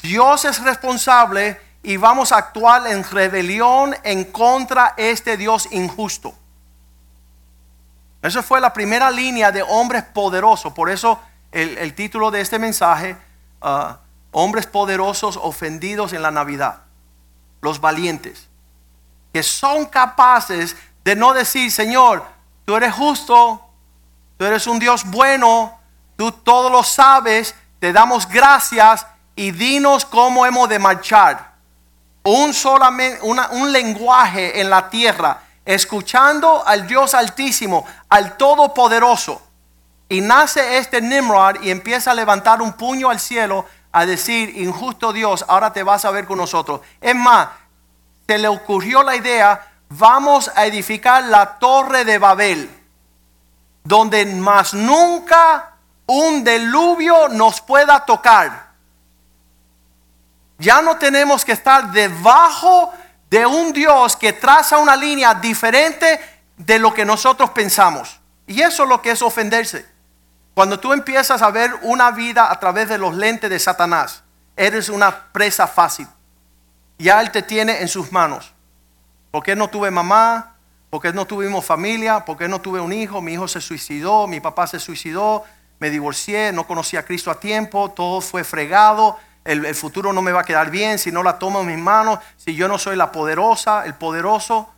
Dios 0.00 0.44
es 0.44 0.62
responsable 0.62 1.60
y 1.82 1.96
vamos 1.96 2.32
a 2.32 2.38
actuar 2.38 2.86
en 2.86 3.02
rebelión 3.04 3.96
en 4.04 4.24
contra 4.24 4.94
este 4.96 5.36
Dios 5.36 5.68
injusto. 5.72 6.34
Esa 8.22 8.42
fue 8.42 8.60
la 8.60 8.72
primera 8.72 9.10
línea 9.10 9.52
de 9.52 9.62
hombres 9.62 10.04
poderosos. 10.04 10.72
Por 10.72 10.90
eso 10.90 11.20
el, 11.52 11.94
título 11.94 12.30
de 12.30 12.40
este 12.40 12.58
mensaje, 12.58 13.16
uh, 13.62 13.94
hombres 14.32 14.66
poderosos 14.66 15.36
ofendidos 15.36 16.12
en 16.12 16.22
la 16.22 16.30
Navidad. 16.30 16.82
Los 17.60 17.80
valientes. 17.80 18.48
Que 19.32 19.42
son 19.42 19.86
capaces 19.86 20.76
de 21.04 21.16
no 21.16 21.32
decir, 21.32 21.70
Señor, 21.70 22.24
tú 22.68 22.76
eres 22.76 22.92
justo, 22.92 23.64
Tú 24.36 24.44
eres 24.44 24.66
un 24.66 24.78
Dios 24.78 25.04
bueno, 25.06 25.80
tú 26.16 26.30
todo 26.30 26.68
lo 26.68 26.84
sabes, 26.84 27.54
te 27.80 27.94
damos 27.94 28.28
gracias 28.28 29.06
y 29.34 29.52
dinos 29.52 30.04
cómo 30.04 30.44
hemos 30.44 30.68
de 30.68 30.78
marchar. 30.78 31.54
Un, 32.24 32.54
un 33.22 33.72
lenguaje 33.72 34.60
en 34.60 34.68
la 34.68 34.90
tierra 34.90 35.40
escuchando 35.64 36.62
al 36.64 36.86
Dios 36.86 37.14
altísimo, 37.14 37.86
al 38.10 38.36
todopoderoso. 38.36 39.40
Y 40.10 40.20
nace 40.20 40.76
este 40.76 41.00
Nimrod 41.00 41.62
y 41.62 41.70
empieza 41.70 42.10
a 42.10 42.14
levantar 42.14 42.60
un 42.60 42.74
puño 42.74 43.08
al 43.08 43.18
cielo 43.18 43.64
a 43.90 44.04
decir, 44.04 44.56
injusto 44.58 45.14
Dios, 45.14 45.42
ahora 45.48 45.72
te 45.72 45.82
vas 45.82 46.04
a 46.04 46.10
ver 46.10 46.26
con 46.26 46.36
nosotros. 46.36 46.82
Es 47.00 47.14
más, 47.14 47.48
se 48.26 48.36
le 48.36 48.46
ocurrió 48.46 49.02
la 49.02 49.16
idea, 49.16 49.77
vamos 49.88 50.50
a 50.54 50.66
edificar 50.66 51.24
la 51.24 51.58
torre 51.58 52.04
de 52.04 52.18
Babel, 52.18 52.70
donde 53.84 54.24
más 54.26 54.74
nunca 54.74 55.72
un 56.06 56.44
diluvio 56.44 57.28
nos 57.28 57.60
pueda 57.60 58.04
tocar. 58.04 58.68
Ya 60.58 60.82
no 60.82 60.96
tenemos 60.96 61.44
que 61.44 61.52
estar 61.52 61.92
debajo 61.92 62.92
de 63.30 63.46
un 63.46 63.72
Dios 63.72 64.16
que 64.16 64.32
traza 64.32 64.78
una 64.78 64.96
línea 64.96 65.34
diferente 65.34 66.20
de 66.56 66.78
lo 66.78 66.92
que 66.92 67.04
nosotros 67.04 67.50
pensamos. 67.50 68.20
Y 68.46 68.62
eso 68.62 68.82
es 68.82 68.88
lo 68.88 69.00
que 69.00 69.12
es 69.12 69.22
ofenderse. 69.22 69.86
Cuando 70.54 70.80
tú 70.80 70.92
empiezas 70.92 71.42
a 71.42 71.50
ver 71.50 71.72
una 71.82 72.10
vida 72.10 72.50
a 72.50 72.58
través 72.58 72.88
de 72.88 72.98
los 72.98 73.14
lentes 73.14 73.48
de 73.48 73.58
Satanás, 73.60 74.24
eres 74.56 74.88
una 74.88 75.30
presa 75.30 75.68
fácil. 75.68 76.08
Ya 76.98 77.20
Él 77.20 77.30
te 77.30 77.42
tiene 77.42 77.80
en 77.80 77.86
sus 77.86 78.10
manos. 78.10 78.52
¿Por 79.30 79.42
qué 79.42 79.56
no 79.56 79.68
tuve 79.68 79.90
mamá? 79.90 80.56
¿Por 80.90 81.02
qué 81.02 81.12
no 81.12 81.26
tuvimos 81.26 81.64
familia? 81.64 82.24
¿Por 82.24 82.36
qué 82.36 82.48
no 82.48 82.60
tuve 82.60 82.80
un 82.80 82.92
hijo? 82.92 83.20
Mi 83.20 83.34
hijo 83.34 83.46
se 83.46 83.60
suicidó, 83.60 84.26
mi 84.26 84.40
papá 84.40 84.66
se 84.66 84.80
suicidó, 84.80 85.44
me 85.78 85.90
divorcié, 85.90 86.52
no 86.52 86.66
conocí 86.66 86.96
a 86.96 87.04
Cristo 87.04 87.30
a 87.30 87.38
tiempo, 87.38 87.90
todo 87.90 88.20
fue 88.20 88.44
fregado. 88.44 89.18
El, 89.44 89.74
futuro 89.74 90.12
no 90.12 90.20
me 90.20 90.32
va 90.32 90.40
a 90.40 90.44
quedar 90.44 90.70
bien 90.70 90.98
si 90.98 91.10
no 91.10 91.22
la 91.22 91.38
tomo 91.38 91.60
en 91.60 91.68
mis 91.68 91.78
manos, 91.78 92.18
si 92.36 92.54
yo 92.54 92.68
no 92.68 92.78
soy 92.78 92.96
la 92.96 93.12
poderosa, 93.12 93.84
el 93.86 93.94
poderoso. 93.94 94.68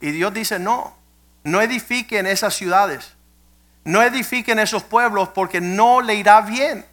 Y 0.00 0.12
Dios 0.12 0.32
dice, 0.32 0.58
no, 0.58 0.94
no 1.42 1.60
edifiquen 1.60 2.26
esas 2.26 2.54
ciudades 2.54 3.14
no 3.84 4.02
edifiquen 4.02 4.58
esos 4.58 4.82
pueblos 4.82 5.28
porque 5.28 5.60
no 5.60 6.00
le 6.00 6.14
irá 6.14 6.40
bien. 6.40 6.84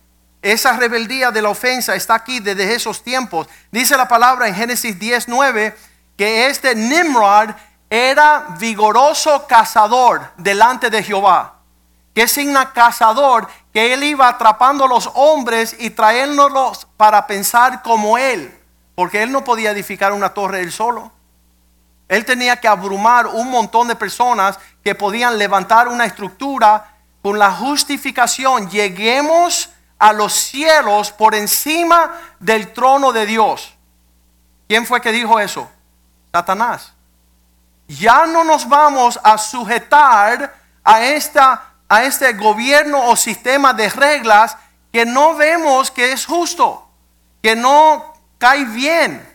Esa 0.42 0.74
rebeldía 0.74 1.32
de 1.32 1.42
la 1.42 1.50
ofensa 1.50 1.96
está 1.96 2.16
aquí 2.16 2.40
desde 2.40 2.74
esos 2.74 3.04
tiempos. 3.04 3.48
Dice 3.72 3.96
la 3.96 4.08
palabra 4.08 4.48
en 4.48 4.56
Génesis 4.56 5.00
19 5.00 5.76
que 6.22 6.46
este 6.46 6.76
Nimrod 6.76 7.50
era 7.90 8.46
vigoroso 8.60 9.48
cazador 9.48 10.32
delante 10.38 10.92
de 10.92 11.02
Jehová. 11.02 11.56
Que 12.14 12.28
signa 12.28 12.74
cazador 12.74 13.48
que 13.74 13.92
él 13.92 14.04
iba 14.04 14.28
atrapando 14.28 14.86
a 14.86 14.88
los 14.88 15.10
hombres 15.16 15.76
y 15.80 15.90
trayéndolos 15.90 16.86
para 16.96 17.26
pensar 17.26 17.82
como 17.82 18.20
él. 18.20 18.56
Porque 18.94 19.24
él 19.24 19.32
no 19.32 19.44
podía 19.44 19.72
edificar 19.72 20.14
una 20.14 20.32
torre 20.32 20.62
él 20.62 20.72
solo. 20.72 21.12
Él 22.08 22.24
tenía 22.24 22.58
que 22.58 22.68
abrumar 22.68 23.26
un 23.26 23.50
montón 23.50 23.88
de 23.88 23.96
personas 23.96 24.60
que 24.84 24.94
podían 24.94 25.40
levantar 25.40 25.88
una 25.88 26.06
estructura 26.06 26.98
con 27.24 27.40
la 27.40 27.52
justificación. 27.52 28.70
Lleguemos 28.70 29.72
a 29.98 30.14
los 30.14 30.34
cielos 30.34 31.12
por 31.12 31.34
encima 31.34 32.12
del 32.40 32.74
trono 32.74 33.12
de 33.12 33.26
Dios. 33.26 33.76
¿Quién 34.68 34.86
fue 34.86 35.02
que 35.02 35.12
dijo 35.12 35.40
eso? 35.40 35.68
Satanás. 36.32 36.94
Ya 37.88 38.26
no 38.26 38.44
nos 38.44 38.68
vamos 38.68 39.20
a 39.22 39.38
sujetar 39.38 40.56
a, 40.84 41.04
esta, 41.04 41.74
a 41.90 42.04
este 42.04 42.34
gobierno 42.34 43.08
o 43.08 43.16
sistema 43.16 43.74
de 43.74 43.90
reglas 43.90 44.56
que 44.92 45.06
no 45.06 45.36
vemos 45.36 45.92
que 45.92 46.12
es 46.12 46.26
justo, 46.26 46.88
que 47.42 47.56
no 47.56 48.14
cae 48.38 48.66
bien. 48.66 49.28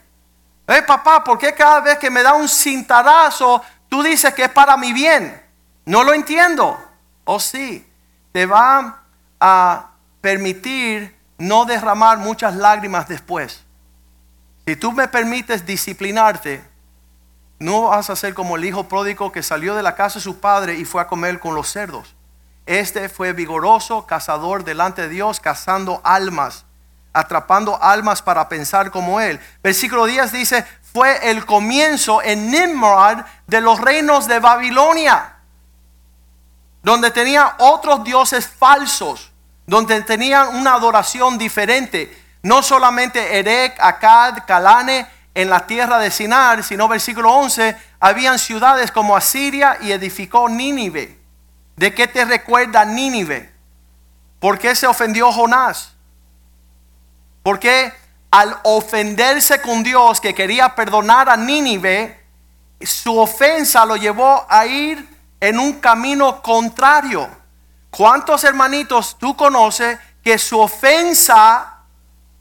Eh, 0.66 0.82
papá, 0.82 1.22
¿por 1.22 1.38
qué 1.38 1.55
cada 1.55 1.80
vez 1.80 1.99
que 1.99 2.11
me 2.11 2.22
da 2.22 2.34
un 2.34 2.49
cintarazo 2.49 3.62
tú 3.88 4.03
dices 4.03 4.34
que 4.34 4.44
es 4.44 4.51
para 4.51 4.76
mi 4.76 4.92
bien? 4.92 5.42
No 5.84 6.03
lo 6.03 6.12
entiendo. 6.12 6.78
O 7.24 7.34
oh, 7.34 7.40
sí, 7.40 7.86
te 8.32 8.47
va 8.47 9.03
a 9.40 9.90
permitir 10.20 11.16
no 11.38 11.64
derramar 11.64 12.18
muchas 12.18 12.55
lágrimas 12.57 13.09
después. 13.09 13.64
Si 14.66 14.76
tú 14.76 14.92
me 14.92 15.09
permites 15.09 15.64
disciplinarte, 15.64 16.64
no 17.59 17.82
vas 17.88 18.11
a 18.11 18.16
ser 18.16 18.34
como 18.34 18.57
el 18.57 18.64
hijo 18.64 18.88
pródigo 18.88 19.32
que 19.32 19.42
salió 19.42 19.74
de 19.74 19.82
la 19.82 19.94
casa 19.94 20.18
de 20.18 20.24
su 20.24 20.40
padre 20.40 20.74
y 20.74 20.84
fue 20.84 21.02
a 21.02 21.07
comer 21.07 21.40
con 21.40 21.54
los 21.54 21.70
cerdos. 21.70 22.14
Este 22.66 23.09
fue 23.09 23.32
vigoroso, 23.32 24.07
cazador 24.07 24.64
delante 24.64 25.02
de 25.02 25.09
Dios, 25.09 25.40
cazando 25.40 26.00
almas 26.04 26.66
atrapando 27.16 27.82
almas 27.82 28.20
para 28.20 28.46
pensar 28.48 28.90
como 28.90 29.20
él. 29.20 29.40
Versículo 29.62 30.04
10 30.04 30.32
dice, 30.32 30.66
fue 30.92 31.30
el 31.30 31.46
comienzo 31.46 32.22
en 32.22 32.50
Nimrod 32.50 33.24
de 33.46 33.61
los 33.62 33.80
reinos 33.80 34.28
de 34.28 34.38
Babilonia, 34.38 35.36
donde 36.82 37.11
tenía 37.11 37.54
otros 37.59 38.04
dioses 38.04 38.46
falsos, 38.46 39.32
donde 39.66 40.02
tenían 40.02 40.57
una 40.57 40.74
adoración 40.74 41.38
diferente. 41.38 42.24
No 42.42 42.62
solamente 42.62 43.38
Erek, 43.38 43.80
Akkad, 43.80 44.44
Calane 44.46 45.07
en 45.37 45.51
la 45.51 45.66
tierra 45.66 45.99
de 45.99 46.11
Sinar, 46.11 46.64
sino 46.64 46.89
versículo 46.89 47.30
11, 47.30 47.76
habían 48.01 48.39
ciudades 48.39 48.91
como 48.91 49.14
Asiria 49.14 49.76
y 49.82 49.93
edificó 49.93 50.49
Nínive. 50.49 51.20
¿De 51.76 51.95
qué 51.95 52.07
te 52.07 52.24
recuerda 52.24 52.87
Nínive? 52.87 53.53
¿Por 54.41 54.59
qué 54.59 54.74
se 54.74 54.87
ofendió 54.87 55.30
Jonás? 55.30 55.93
Porque 57.43 57.93
al 58.30 58.59
ofenderse 58.62 59.61
con 59.61 59.82
Dios 59.82 60.22
que 60.22 60.34
quería 60.34 60.74
perdonar 60.74 61.28
a 61.28 61.37
Nínive, 61.37 62.18
su 62.80 63.18
ofensa 63.18 63.84
lo 63.84 63.97
llevó 63.97 64.47
a 64.49 64.64
ir 64.64 65.07
en 65.39 65.59
un 65.59 65.74
camino 65.80 66.41
contrario. 66.41 67.28
¿Cuántos 67.91 68.43
hermanitos 68.43 69.18
tú 69.18 69.37
conoces 69.37 69.99
que 70.24 70.39
su 70.39 70.59
ofensa 70.59 71.74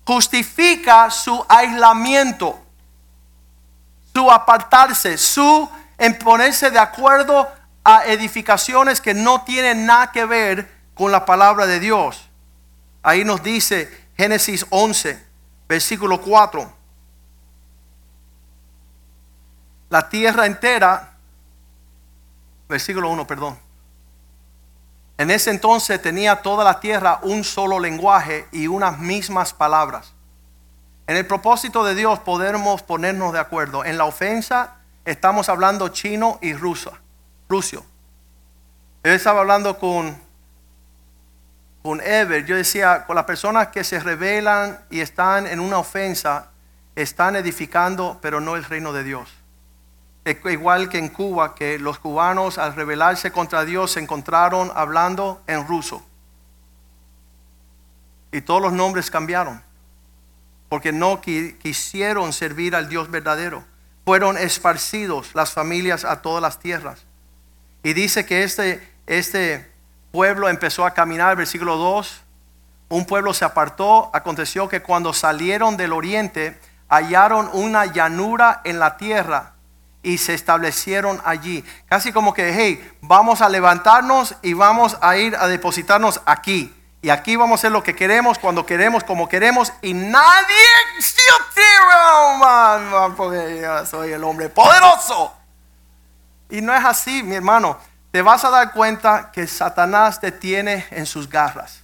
justifica 0.06 1.12
su 1.12 1.46
aislamiento, 1.50 2.65
su 4.16 4.32
apartarse, 4.32 5.18
su 5.18 5.70
en 5.98 6.18
ponerse 6.18 6.72
de 6.72 6.80
acuerdo 6.80 7.52
a 7.84 8.06
edificaciones 8.06 9.02
que 9.02 9.14
no 9.14 9.44
tienen 9.44 9.86
nada 9.86 10.14
que 10.14 10.24
ver 10.24 10.72
con 10.94 11.12
la 11.12 11.26
palabra 11.26 11.66
de 11.66 11.82
Dios? 11.82 12.30
Ahí 13.04 13.26
nos 13.26 13.44
dice 13.44 14.08
Génesis 14.16 14.66
11, 14.70 15.22
versículo 15.68 16.22
4. 16.22 16.74
La 19.90 20.08
tierra 20.08 20.46
entera, 20.46 21.18
versículo 22.70 23.10
1, 23.10 23.28
perdón. 23.28 23.60
En 25.18 25.30
ese 25.30 25.52
entonces 25.52 26.02
tenía 26.02 26.42
toda 26.42 26.64
la 26.64 26.80
tierra 26.80 27.20
un 27.22 27.44
solo 27.44 27.80
lenguaje 27.80 28.48
y 28.54 28.68
unas 28.68 28.98
mismas 28.98 29.54
palabras. 29.54 30.15
En 31.08 31.18
el 31.18 31.28
propósito 31.28 31.84
de 31.84 31.96
Dios 31.96 32.20
podemos 32.20 32.82
ponernos 32.82 33.34
de 33.34 33.40
acuerdo. 33.40 33.86
En 33.86 33.98
la 33.98 34.06
ofensa 34.06 34.78
estamos 35.06 35.50
hablando 35.50 35.90
chino 35.90 36.40
y 36.42 36.54
ruso. 36.54 36.92
Rusio. 37.48 37.86
Él 39.04 39.14
estaba 39.14 39.42
hablando 39.42 39.78
con 39.78 40.26
con 41.86 42.02
Ever, 42.02 42.44
yo 42.48 42.56
decía, 42.56 43.06
con 43.06 43.16
las 43.16 43.26
personas 43.26 43.68
que 43.68 43.84
se 43.84 44.00
rebelan 44.00 44.80
y 44.90 45.02
están 45.02 45.46
en 45.46 45.60
una 45.60 45.78
ofensa, 45.78 46.50
están 46.96 47.36
edificando, 47.36 48.18
pero 48.24 48.42
no 48.42 48.56
el 48.56 48.64
reino 48.64 48.92
de 48.92 49.04
Dios. 49.04 49.32
Igual 50.26 50.90
que 50.90 50.98
en 50.98 51.10
Cuba, 51.10 51.54
que 51.54 51.78
los 51.78 52.00
cubanos 52.00 52.58
al 52.58 52.74
rebelarse 52.74 53.32
contra 53.32 53.66
Dios 53.66 53.92
se 53.92 54.00
encontraron 54.00 54.72
hablando 54.74 55.44
en 55.46 55.68
ruso. 55.68 56.04
Y 58.32 58.42
todos 58.42 58.64
los 58.64 58.74
nombres 58.74 59.12
cambiaron, 59.12 59.62
porque 60.70 60.92
no 60.92 61.22
quisieron 61.22 62.34
servir 62.34 62.76
al 62.76 62.90
Dios 62.90 63.10
verdadero. 63.12 63.64
Fueron 64.06 64.38
esparcidos 64.38 65.32
las 65.34 65.52
familias 65.52 66.06
a 66.06 66.22
todas 66.22 66.42
las 66.42 66.60
tierras. 66.60 67.06
Y 67.84 67.94
dice 67.94 68.26
que 68.26 68.44
este, 68.44 68.96
este 69.08 69.72
pueblo 70.12 70.50
empezó 70.50 70.86
a 70.86 70.94
caminar, 70.94 71.36
versículo 71.36 71.78
2, 71.78 72.22
un 72.90 73.06
pueblo 73.06 73.34
se 73.34 73.46
apartó, 73.46 74.10
aconteció 74.14 74.70
que 74.70 74.82
cuando 74.82 75.14
salieron 75.14 75.76
del 75.78 75.94
oriente 75.94 76.60
hallaron 76.88 77.50
una 77.54 77.86
llanura 77.86 78.62
en 78.64 78.80
la 78.80 78.98
tierra 78.98 79.54
y 80.04 80.20
se 80.20 80.36
establecieron 80.36 81.20
allí. 81.26 81.66
Casi 81.88 82.12
como 82.12 82.34
que, 82.34 82.54
hey, 82.54 82.98
vamos 83.02 83.42
a 83.42 83.50
levantarnos 83.50 84.36
y 84.44 84.54
vamos 84.54 84.98
a 85.02 85.18
ir 85.18 85.36
a 85.36 85.48
depositarnos 85.48 86.22
aquí. 86.26 86.74
Y 87.06 87.12
aquí 87.12 87.36
vamos 87.36 87.60
a 87.60 87.62
hacer 87.62 87.72
lo 87.72 87.84
que 87.84 87.96
queremos, 87.96 88.40
cuando 88.40 88.66
queremos, 88.66 89.04
como 89.04 89.30
queremos. 89.30 89.72
Y 89.84 89.94
nadie, 89.94 90.56
porque 93.16 93.60
yo 93.62 93.86
soy 93.86 94.12
el 94.14 94.24
hombre 94.24 94.50
poderoso. 94.50 95.32
Y 96.50 96.62
no 96.62 96.76
es 96.76 96.84
así, 96.84 97.22
mi 97.22 97.36
hermano 97.36 97.78
te 98.10 98.24
vas 98.24 98.44
a 98.44 98.50
dar 98.50 98.72
cuenta 98.72 99.30
que 99.32 99.46
Satanás 99.46 100.20
te 100.20 100.32
tiene 100.32 100.88
en 100.90 101.06
sus 101.06 101.30
garras. 101.30 101.84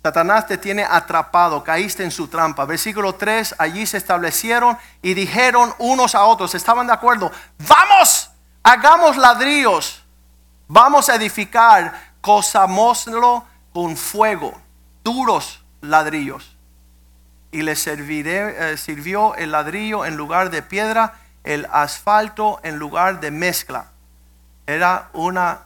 Satanás 0.00 0.46
te 0.46 0.58
tiene 0.58 0.84
atrapado, 0.84 1.64
caíste 1.64 2.04
en 2.04 2.12
su 2.12 2.28
trampa. 2.28 2.66
Versículo 2.66 3.16
3, 3.16 3.56
allí 3.58 3.84
se 3.84 3.96
establecieron 3.96 4.78
y 5.02 5.14
dijeron 5.14 5.74
unos 5.78 6.14
a 6.14 6.22
otros, 6.22 6.54
estaban 6.54 6.86
de 6.86 6.92
acuerdo, 6.92 7.32
vamos 7.66 8.30
hagamos 8.62 9.16
ladrillos, 9.16 10.04
vamos 10.68 11.08
a 11.08 11.16
edificar, 11.16 12.12
cosámoslo 12.20 13.47
con 13.72 13.96
fuego, 13.96 14.60
duros 15.04 15.64
ladrillos. 15.80 16.56
Y 17.50 17.62
le 17.62 17.76
serviré, 17.76 18.72
eh, 18.72 18.76
sirvió 18.76 19.34
el 19.36 19.52
ladrillo 19.52 20.04
en 20.04 20.16
lugar 20.16 20.50
de 20.50 20.62
piedra, 20.62 21.14
el 21.44 21.66
asfalto 21.72 22.60
en 22.62 22.78
lugar 22.78 23.20
de 23.20 23.30
mezcla. 23.30 23.90
Era 24.66 25.08
una 25.14 25.62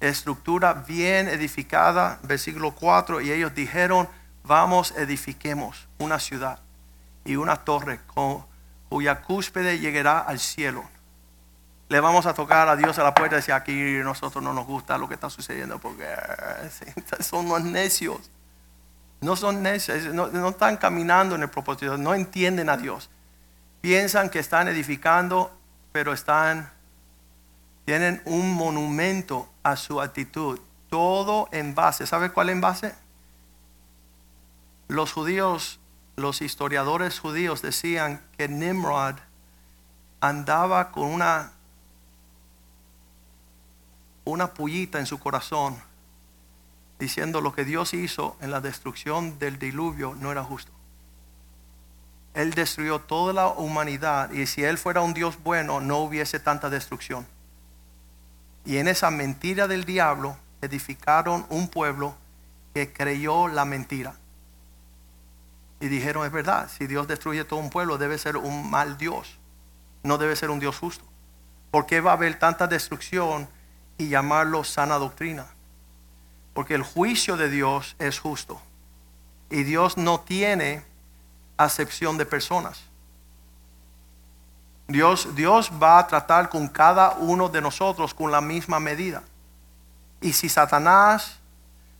estructura 0.00 0.72
bien 0.72 1.28
edificada, 1.28 2.18
versículo 2.22 2.72
4, 2.72 3.20
y 3.20 3.30
ellos 3.30 3.54
dijeron, 3.54 4.08
vamos, 4.42 4.92
edifiquemos 4.92 5.86
una 5.98 6.18
ciudad 6.18 6.58
y 7.24 7.36
una 7.36 7.56
torre 7.56 8.00
con, 8.06 8.44
cuya 8.88 9.22
cúspide 9.22 9.78
llegará 9.78 10.18
al 10.18 10.40
cielo. 10.40 10.84
Le 11.90 12.00
vamos 12.00 12.24
a 12.24 12.32
tocar 12.32 12.68
a 12.68 12.76
Dios 12.76 12.98
a 12.98 13.04
la 13.04 13.12
puerta 13.12 13.36
y 13.36 13.40
decir, 13.40 13.52
aquí 13.52 13.74
nosotros 14.02 14.42
no 14.42 14.54
nos 14.54 14.66
gusta 14.66 14.96
lo 14.96 15.08
que 15.08 15.14
está 15.14 15.28
sucediendo 15.28 15.78
porque 15.78 16.06
son 17.20 17.46
unos 17.46 17.64
necios. 17.64 18.30
No 19.20 19.36
son 19.36 19.62
necios, 19.62 20.06
no, 20.14 20.28
no 20.28 20.48
están 20.48 20.78
caminando 20.78 21.34
en 21.34 21.42
el 21.42 21.50
propósito, 21.50 21.98
no 21.98 22.14
entienden 22.14 22.70
a 22.70 22.78
Dios. 22.78 23.10
Piensan 23.82 24.30
que 24.30 24.38
están 24.38 24.68
edificando, 24.68 25.54
pero 25.92 26.14
están 26.14 26.70
tienen 27.90 28.22
un 28.24 28.54
monumento 28.54 29.48
a 29.64 29.74
su 29.74 30.00
actitud. 30.00 30.60
Todo 30.90 31.48
en 31.50 31.74
base. 31.74 32.06
¿Sabe 32.06 32.30
cuál 32.30 32.50
en 32.50 32.60
base? 32.60 32.94
Los 34.86 35.12
judíos, 35.12 35.80
los 36.14 36.40
historiadores 36.40 37.18
judíos 37.18 37.62
decían 37.62 38.22
que 38.38 38.48
Nimrod 38.48 39.16
andaba 40.20 40.92
con 40.92 41.08
una, 41.08 41.50
una 44.30 44.54
pullita 44.54 44.98
en 44.98 45.06
su 45.06 45.18
corazón, 45.18 45.76
diciendo 46.98 47.40
lo 47.40 47.52
que 47.52 47.64
Dios 47.64 47.94
hizo 47.94 48.36
en 48.40 48.50
la 48.50 48.60
destrucción 48.60 49.38
del 49.38 49.58
diluvio 49.58 50.14
no 50.18 50.30
era 50.32 50.44
justo. 50.44 50.72
Él 52.34 52.52
destruyó 52.54 53.00
toda 53.00 53.32
la 53.32 53.48
humanidad 53.48 54.30
y 54.30 54.46
si 54.46 54.62
Él 54.62 54.78
fuera 54.78 55.00
un 55.00 55.14
Dios 55.14 55.42
bueno 55.42 55.80
no 55.80 55.98
hubiese 55.98 56.38
tanta 56.38 56.70
destrucción. 56.70 57.26
Y 58.64 58.76
en 58.76 58.88
esa 58.88 59.10
mentira 59.10 59.66
del 59.66 59.84
diablo 59.84 60.36
edificaron 60.60 61.46
un 61.48 61.68
pueblo 61.68 62.14
que 62.74 62.92
creyó 62.92 63.48
la 63.48 63.64
mentira. 63.64 64.14
Y 65.80 65.88
dijeron, 65.88 66.26
es 66.26 66.32
verdad, 66.32 66.70
si 66.70 66.86
Dios 66.86 67.08
destruye 67.08 67.44
todo 67.44 67.58
un 67.58 67.70
pueblo 67.70 67.98
debe 67.98 68.18
ser 68.18 68.36
un 68.36 68.70
mal 68.70 68.98
Dios, 68.98 69.38
no 70.02 70.18
debe 70.18 70.36
ser 70.36 70.50
un 70.50 70.60
Dios 70.60 70.78
justo. 70.78 71.04
¿Por 71.70 71.86
qué 71.86 72.00
va 72.00 72.12
a 72.12 72.14
haber 72.14 72.38
tanta 72.38 72.66
destrucción 72.66 73.48
y 74.00 74.08
llamarlo 74.08 74.64
sana 74.64 74.96
doctrina? 74.96 75.46
Porque 76.54 76.74
el 76.74 76.82
juicio 76.82 77.36
de 77.36 77.50
Dios 77.50 77.96
es 77.98 78.18
justo. 78.18 78.60
Y 79.50 79.62
Dios 79.62 79.98
no 79.98 80.20
tiene 80.20 80.82
acepción 81.58 82.16
de 82.16 82.24
personas. 82.24 82.80
Dios, 84.88 85.34
Dios 85.34 85.70
va 85.80 85.98
a 85.98 86.06
tratar 86.06 86.48
con 86.48 86.66
cada 86.66 87.10
uno 87.18 87.50
de 87.50 87.60
nosotros 87.60 88.14
con 88.14 88.32
la 88.32 88.40
misma 88.40 88.80
medida. 88.80 89.22
Y 90.22 90.32
si 90.32 90.48
Satanás, 90.48 91.38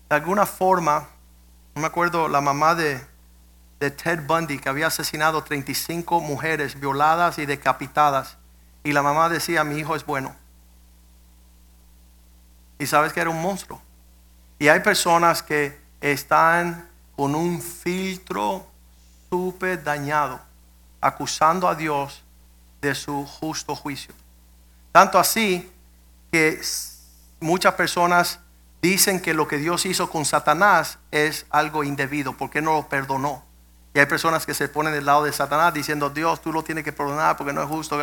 de 0.09 0.16
alguna 0.16 0.46
forma, 0.46 1.07
no 1.74 1.82
me 1.82 1.86
acuerdo 1.86 2.28
la 2.28 2.40
mamá 2.40 2.74
de, 2.74 3.05
de 3.78 3.90
Ted 3.90 4.26
Bundy, 4.26 4.59
que 4.59 4.70
había 4.70 4.86
asesinado 4.86 5.44
35 5.44 6.20
mujeres 6.20 6.80
violadas 6.80 7.38
y 7.38 7.44
decapitadas, 7.44 8.38
y 8.84 8.92
la 8.92 9.03
mamá 9.03 9.28
decía, 9.28 9.64
mi 9.64 9.76
hijo 9.76 9.94
es 9.94 10.07
bueno. 10.07 10.39
Y 12.81 12.87
sabes 12.87 13.12
que 13.12 13.20
era 13.20 13.28
un 13.28 13.41
monstruo. 13.41 13.81
Y 14.59 14.68
hay 14.68 14.81
personas 14.81 15.43
que 15.43 15.78
están 16.01 16.89
con 17.14 17.35
un 17.35 17.61
filtro 17.61 18.66
súper 19.28 19.85
dañado, 19.85 20.41
acusando 20.99 21.68
a 21.68 21.74
Dios 21.74 22.24
de 22.81 22.95
su 22.95 23.26
justo 23.26 23.76
juicio. 23.76 24.14
Tanto 24.93 25.18
así 25.18 25.70
que 26.33 26.59
muchas 27.39 27.74
personas 27.74 28.41
dicen 28.81 29.20
que 29.20 29.35
lo 29.35 29.47
que 29.47 29.59
Dios 29.59 29.85
hizo 29.85 30.09
con 30.09 30.24
Satanás 30.24 30.99
es 31.11 31.45
algo 31.51 31.85
indebido, 31.85 32.35
porque 32.35 32.62
no 32.62 32.72
lo 32.72 32.89
perdonó. 32.89 33.45
Y 33.93 33.99
hay 33.99 34.07
personas 34.07 34.47
que 34.47 34.55
se 34.55 34.68
ponen 34.68 34.95
del 34.95 35.05
lado 35.05 35.24
de 35.24 35.33
Satanás 35.35 35.74
diciendo, 35.74 36.09
Dios, 36.09 36.41
tú 36.41 36.51
lo 36.51 36.64
tienes 36.64 36.85
que 36.85 36.93
perdonar 36.93 37.37
porque 37.37 37.53
no 37.53 37.62
es 37.62 37.68
justo. 37.68 37.99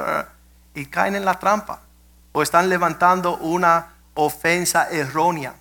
Y 0.76 0.86
caen 0.86 1.16
en 1.16 1.26
la 1.26 1.40
trampa. 1.40 1.82
O 2.32 2.44
están 2.44 2.70
levantando 2.70 3.38
una 3.38 3.97
ofensa 4.18 4.90
errónea 4.90 5.56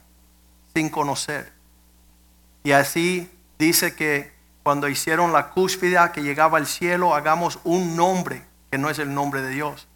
sin 0.75 0.89
conocer. 0.89 1.53
Y 2.65 2.73
así 2.73 3.31
dice 3.59 3.95
que 3.95 4.35
cuando 4.63 4.89
hicieron 4.89 5.33
la 5.33 5.51
cúspide 5.51 5.99
que 6.13 6.23
llegaba 6.23 6.59
al 6.59 6.67
cielo, 6.67 7.15
hagamos 7.15 7.61
un 7.63 7.97
nombre 7.97 8.43
que 8.71 8.79
no 8.79 8.91
es 8.91 8.99
el 8.99 9.15
nombre 9.15 9.43
de 9.43 9.51
Dios. 9.51 9.87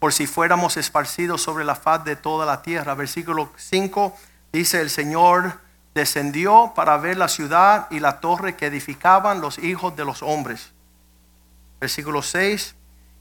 Por 0.00 0.12
si 0.12 0.26
fuéramos 0.26 0.76
esparcidos 0.76 1.42
sobre 1.42 1.64
la 1.64 1.76
faz 1.76 2.04
de 2.04 2.16
toda 2.16 2.46
la 2.46 2.62
tierra. 2.62 2.94
Versículo 2.94 3.52
5 3.56 4.16
dice, 4.52 4.80
el 4.80 4.90
Señor 4.90 5.60
descendió 5.94 6.72
para 6.74 6.96
ver 6.96 7.16
la 7.16 7.28
ciudad 7.28 7.88
y 7.90 8.00
la 8.00 8.20
torre 8.20 8.56
que 8.56 8.66
edificaban 8.66 9.40
los 9.40 9.58
hijos 9.58 9.94
de 9.96 10.04
los 10.04 10.22
hombres. 10.22 10.72
Versículo 11.80 12.22
6, 12.22 12.74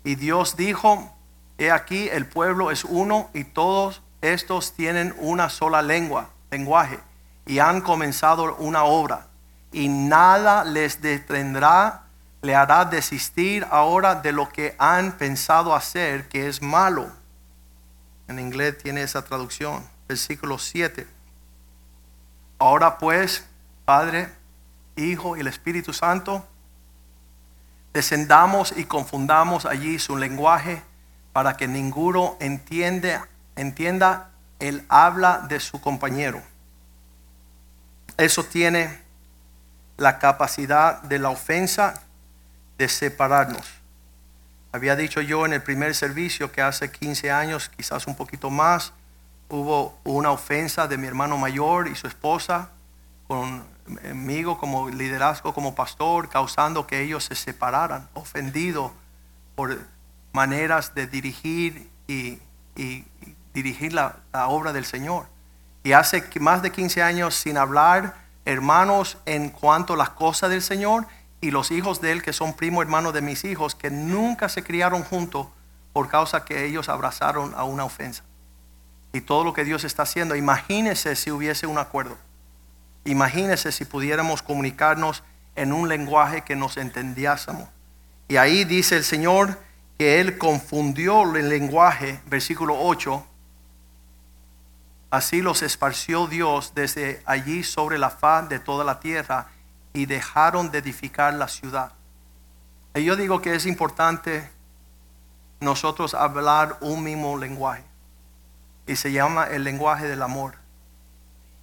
y 0.04 0.16
Dios 0.16 0.56
dijo, 0.56 1.14
he 1.58 1.72
aquí 1.72 2.08
el 2.10 2.26
pueblo 2.26 2.72
es 2.72 2.86
uno 2.86 3.30
y 3.34 3.44
todos 3.44 4.02
estos 4.22 4.74
tienen 4.74 5.16
una 5.20 5.50
sola 5.50 5.82
lengua, 5.82 6.30
lenguaje, 6.52 7.00
y 7.46 7.60
han 7.60 7.82
comenzado 7.82 8.56
una 8.58 8.84
obra, 8.84 9.28
y 9.72 9.90
nada 9.90 10.64
les 10.64 11.02
detendrá 11.02 12.08
le 12.42 12.56
hará 12.56 12.86
desistir 12.86 13.66
ahora 13.70 14.16
de 14.16 14.32
lo 14.32 14.50
que 14.50 14.76
han 14.78 15.14
pensado 15.14 15.76
hacer, 15.76 16.28
que 16.30 16.48
es 16.48 16.62
malo. 16.62 17.12
En 18.28 18.40
inglés 18.40 18.78
tiene 18.78 19.02
esa 19.02 19.24
traducción, 19.24 19.88
versículo 20.08 20.58
7. 20.58 21.08
Ahora 22.60 22.98
pues, 22.98 23.46
Padre, 23.86 24.30
Hijo 24.96 25.38
y 25.38 25.42
el 25.42 25.48
Espíritu 25.48 25.94
Santo, 25.94 26.46
descendamos 27.94 28.74
y 28.76 28.86
confundamos 28.86 29.66
allí 29.66 30.00
su 30.00 30.18
lenguaje 30.18 30.82
para 31.34 31.58
que 31.58 31.68
ninguno 31.68 32.36
entienda, 32.40 33.28
entienda 33.58 34.30
el 34.60 34.86
habla 34.90 35.46
de 35.50 35.60
su 35.60 35.82
compañero. 35.82 36.42
Eso 38.18 38.44
tiene 38.44 39.02
la 39.98 40.20
capacidad 40.20 41.02
de 41.04 41.20
la 41.20 41.30
ofensa 41.30 42.02
de 42.78 42.88
separarnos. 42.88 43.68
Había 44.72 44.96
dicho 44.96 45.22
yo 45.22 45.46
en 45.46 45.54
el 45.54 45.64
primer 45.64 45.96
servicio 45.96 46.52
que 46.52 46.62
hace 46.62 46.92
15 46.92 47.32
años, 47.32 47.70
quizás 47.70 48.08
un 48.08 48.16
poquito 48.16 48.50
más, 48.50 48.94
hubo 49.50 49.98
una 50.04 50.32
ofensa 50.32 50.88
de 50.88 50.98
mi 50.98 51.08
hermano 51.08 51.38
mayor 51.38 51.88
y 51.88 51.96
su 51.96 52.08
esposa 52.08 52.70
conmigo 53.28 54.58
como 54.58 54.90
liderazgo, 54.90 55.54
como 55.54 55.76
pastor, 55.76 56.30
causando 56.30 56.88
que 56.88 57.02
ellos 57.02 57.26
se 57.26 57.36
separaran, 57.36 58.08
ofendidos 58.14 58.92
por 59.56 59.78
maneras 60.34 60.94
de 60.94 61.08
dirigir 61.08 61.90
y, 62.08 62.40
dirigir 63.58 63.92
la, 63.92 64.20
obra 64.48 64.72
del 64.72 64.86
Señor. 64.86 65.26
Y 65.84 65.94
hace 65.94 66.24
más 66.40 66.62
de 66.62 66.72
15 66.72 67.02
años 67.02 67.34
sin 67.34 67.58
hablar, 67.58 68.14
hermanos, 68.46 69.18
en 69.26 69.50
cuanto 69.50 69.94
a 69.94 69.98
las 69.98 70.12
cosas 70.12 70.52
del 70.52 70.62
Señor 70.62 71.08
y 71.42 71.50
los 71.50 71.72
hijos 71.72 72.00
de 72.00 72.12
él, 72.12 72.22
que 72.22 72.34
son 72.34 72.54
primo 72.54 72.84
hermano 72.84 73.12
de 73.12 73.22
mis 73.22 73.44
hijos, 73.46 73.74
que 73.74 73.90
nunca 73.90 74.48
se 74.48 74.64
criaron 74.64 75.02
juntos 75.02 75.48
por 75.92 76.08
causa 76.08 76.46
que 76.46 76.66
ellos 76.66 76.88
abrazaron 76.88 77.56
a 77.58 77.64
una 77.64 77.84
ofensa. 77.84 78.24
Y 79.12 79.22
todo 79.22 79.44
lo 79.44 79.54
que 79.54 79.64
Dios 79.64 79.84
está 79.84 80.04
haciendo, 80.04 80.36
imagínese 80.36 81.16
si 81.16 81.32
hubiese 81.32 81.66
un 81.66 81.80
acuerdo. 81.80 82.16
Imagínese 83.06 83.72
si 83.72 83.86
pudiéramos 83.86 84.44
comunicarnos 84.44 85.24
en 85.56 85.74
un 85.74 85.90
lenguaje 85.90 86.44
que 86.44 86.56
nos 86.56 86.78
entendiásemos. 86.78 87.68
Y 88.28 88.38
ahí 88.38 88.66
dice 88.66 88.98
el 88.98 89.04
Señor 89.04 89.58
que 89.98 90.20
Él 90.20 90.38
confundió 90.38 91.24
el 91.36 91.50
lenguaje, 91.50 92.20
versículo 92.28 92.76
8. 92.80 93.26
Así 95.10 95.42
los 95.42 95.62
esparció 95.62 96.28
Dios 96.28 96.74
desde 96.76 97.22
allí 97.26 97.64
sobre 97.64 97.98
la 97.98 98.10
faz 98.10 98.50
de 98.50 98.60
toda 98.60 98.84
la 98.84 99.00
tierra 99.00 99.48
y 99.94 100.06
dejaron 100.06 100.70
de 100.70 100.80
edificar 100.80 101.34
la 101.34 101.48
ciudad. 101.48 101.94
Y 102.94 103.04
yo 103.04 103.16
digo 103.16 103.42
que 103.42 103.56
es 103.56 103.66
importante 103.66 104.50
nosotros 105.60 106.14
hablar 106.14 106.78
un 106.82 107.04
mismo 107.04 107.38
lenguaje. 107.38 107.84
Y 108.86 108.96
se 108.96 109.12
llama 109.12 109.46
el 109.46 109.64
lenguaje 109.64 110.08
del 110.08 110.22
amor. 110.22 110.56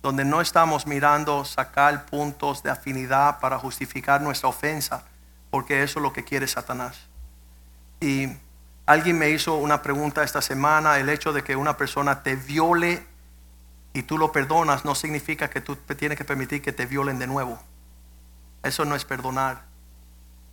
Donde 0.03 0.25
no 0.25 0.41
estamos 0.41 0.87
mirando 0.87 1.45
sacar 1.45 2.07
puntos 2.07 2.63
de 2.63 2.71
afinidad 2.71 3.41
para 3.41 3.59
justificar 3.59 4.21
nuestra 4.21 4.49
ofensa, 4.49 5.05
porque 5.51 5.83
eso 5.83 5.99
es 5.99 6.03
lo 6.03 6.13
que 6.13 6.25
quiere 6.25 6.47
Satanás. 6.47 6.99
Y 8.01 8.29
Alguien 8.87 9.19
me 9.19 9.31
hizo 9.31 9.57
una 9.57 9.81
pregunta 9.81 10.23
esta 10.23 10.43
semana, 10.43 10.99
el 10.99 11.09
hecho 11.09 11.33
de 11.33 11.43
que 11.43 11.57
una 11.57 11.77
persona 11.79 12.23
te 12.23 12.37
viole 12.37 13.07
y 13.95 14.03
tú 14.03 14.19
lo 14.19 14.33
perdonas 14.33 14.85
no 14.85 14.95
significa 14.95 15.49
que 15.49 15.61
tú 15.61 15.77
tienes 15.77 16.19
que 16.19 16.25
permitir 16.25 16.61
que 16.61 16.73
te 16.73 16.85
violen 16.85 17.19
de 17.21 17.29
nuevo. 17.29 17.59
Eso 18.65 18.85
no 18.85 18.97
es 18.97 19.05
perdonar. 19.05 19.63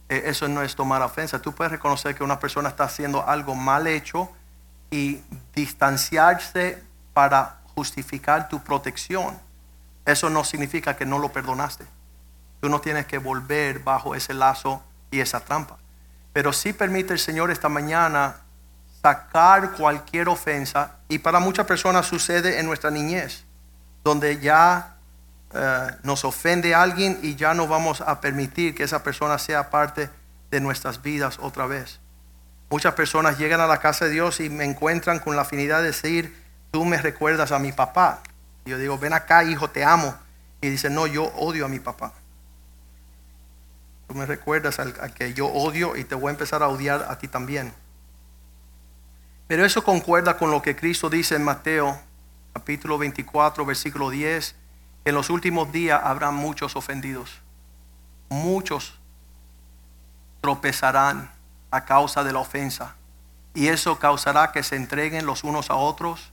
E, 0.07 0.29
eso 0.29 0.47
no 0.47 0.61
es 0.61 0.75
tomar 0.75 1.01
ofensa. 1.01 1.41
Tú 1.41 1.51
puedes 1.53 1.71
reconocer 1.71 2.15
que 2.15 2.23
una 2.23 2.39
persona 2.39 2.69
está 2.69 2.83
haciendo 2.83 3.27
algo 3.27 3.55
mal 3.55 3.87
hecho 3.87 4.29
y 4.91 5.21
distanciarse 5.55 6.81
para 7.13 7.61
justificar 7.73 8.47
tu 8.47 8.63
protección. 8.63 9.39
Eso 10.05 10.29
no 10.29 10.43
significa 10.43 10.95
que 10.95 11.07
no 11.07 11.17
lo 11.17 11.31
perdonaste. 11.31 11.85
Tú 12.59 12.69
no 12.69 12.79
tienes 12.79 13.07
que 13.07 13.17
volver 13.17 13.79
bajo 13.79 14.13
ese 14.13 14.35
lazo 14.35 14.83
y 15.09 15.19
esa 15.19 15.39
trampa. 15.39 15.77
Pero 16.31 16.53
sí 16.53 16.73
permite 16.73 17.13
el 17.13 17.19
Señor 17.19 17.49
esta 17.49 17.69
mañana 17.69 18.35
sacar 19.01 19.71
cualquier 19.71 20.29
ofensa 20.29 20.97
y 21.12 21.20
para 21.20 21.41
muchas 21.41 21.66
personas 21.66 22.05
sucede 22.05 22.57
en 22.57 22.66
nuestra 22.66 22.89
niñez, 22.89 23.43
donde 24.01 24.39
ya 24.39 24.95
eh, 25.53 25.88
nos 26.03 26.24
ofende 26.24 26.74
alguien 26.74 27.20
y 27.22 27.36
ya 27.36 27.53
no 27.53 27.68
vamos 27.68 27.99
a 27.99 28.22
permitir 28.22 28.74
que 28.74 28.84
esa 28.84 29.03
persona 29.03 29.38
sea 29.38 29.70
parte 29.70 30.09
de 30.51 30.62
nuestras 30.62 31.01
vidas 31.01 31.38
otra 31.41 31.66
vez. 31.66 31.99
Muchas 32.70 32.93
personas 32.93 33.38
llegan 33.38 33.59
a 33.59 33.68
la 33.68 33.82
casa 33.82 34.05
de 34.05 34.12
Dios 34.12 34.39
y 34.39 34.49
me 34.49 34.64
encuentran 34.64 35.20
con 35.20 35.36
la 35.36 35.41
afinidad 35.41 35.80
de 35.80 35.88
decir, 35.88 36.34
tú 36.72 36.86
me 36.86 36.95
recuerdas 36.95 37.51
a 37.51 37.59
mi 37.59 37.74
papá. 37.74 38.22
Y 38.64 38.70
yo 38.70 38.78
digo, 38.78 38.97
ven 38.97 39.12
acá, 39.12 39.43
hijo, 39.43 39.70
te 39.70 39.84
amo. 39.84 40.16
Y 40.62 40.70
dice, 40.70 40.89
no, 40.89 41.07
yo 41.07 41.26
odio 41.36 41.66
a 41.66 41.68
mi 41.68 41.82
papá. 41.82 42.14
Tú 44.07 44.16
me 44.16 44.26
recuerdas 44.26 44.80
al, 44.80 44.93
que 45.14 45.34
yo 45.34 45.47
odio 45.47 45.97
y 45.97 46.05
te 46.05 46.16
voy 46.16 46.30
a 46.30 46.32
empezar 46.32 46.64
a 46.64 46.70
odiar 46.70 47.05
a 47.09 47.18
ti 47.18 47.28
también. 47.28 47.74
Pero 49.51 49.65
eso 49.65 49.83
concuerda 49.83 50.37
con 50.37 50.49
lo 50.49 50.61
que 50.61 50.77
Cristo 50.77 51.09
dice 51.09 51.35
en 51.35 51.43
Mateo 51.43 51.99
capítulo 52.53 52.97
24, 52.97 53.65
versículo 53.65 54.09
10. 54.09 54.55
En 55.03 55.13
los 55.13 55.29
últimos 55.29 55.73
días 55.73 55.99
habrá 56.01 56.31
muchos 56.31 56.77
ofendidos. 56.77 57.41
Muchos 58.29 58.97
tropezarán 60.39 61.29
a 61.69 61.83
causa 61.83 62.23
de 62.23 62.31
la 62.31 62.39
ofensa. 62.39 62.95
Y 63.53 63.67
eso 63.67 63.99
causará 63.99 64.53
que 64.53 64.63
se 64.63 64.77
entreguen 64.77 65.25
los 65.25 65.43
unos 65.43 65.69
a 65.69 65.75
otros, 65.75 66.31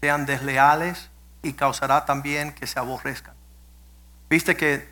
sean 0.00 0.26
desleales 0.26 1.10
y 1.40 1.52
causará 1.52 2.04
también 2.04 2.52
que 2.52 2.66
se 2.66 2.80
aborrezcan. 2.80 3.34
Viste 4.28 4.56
que 4.56 4.88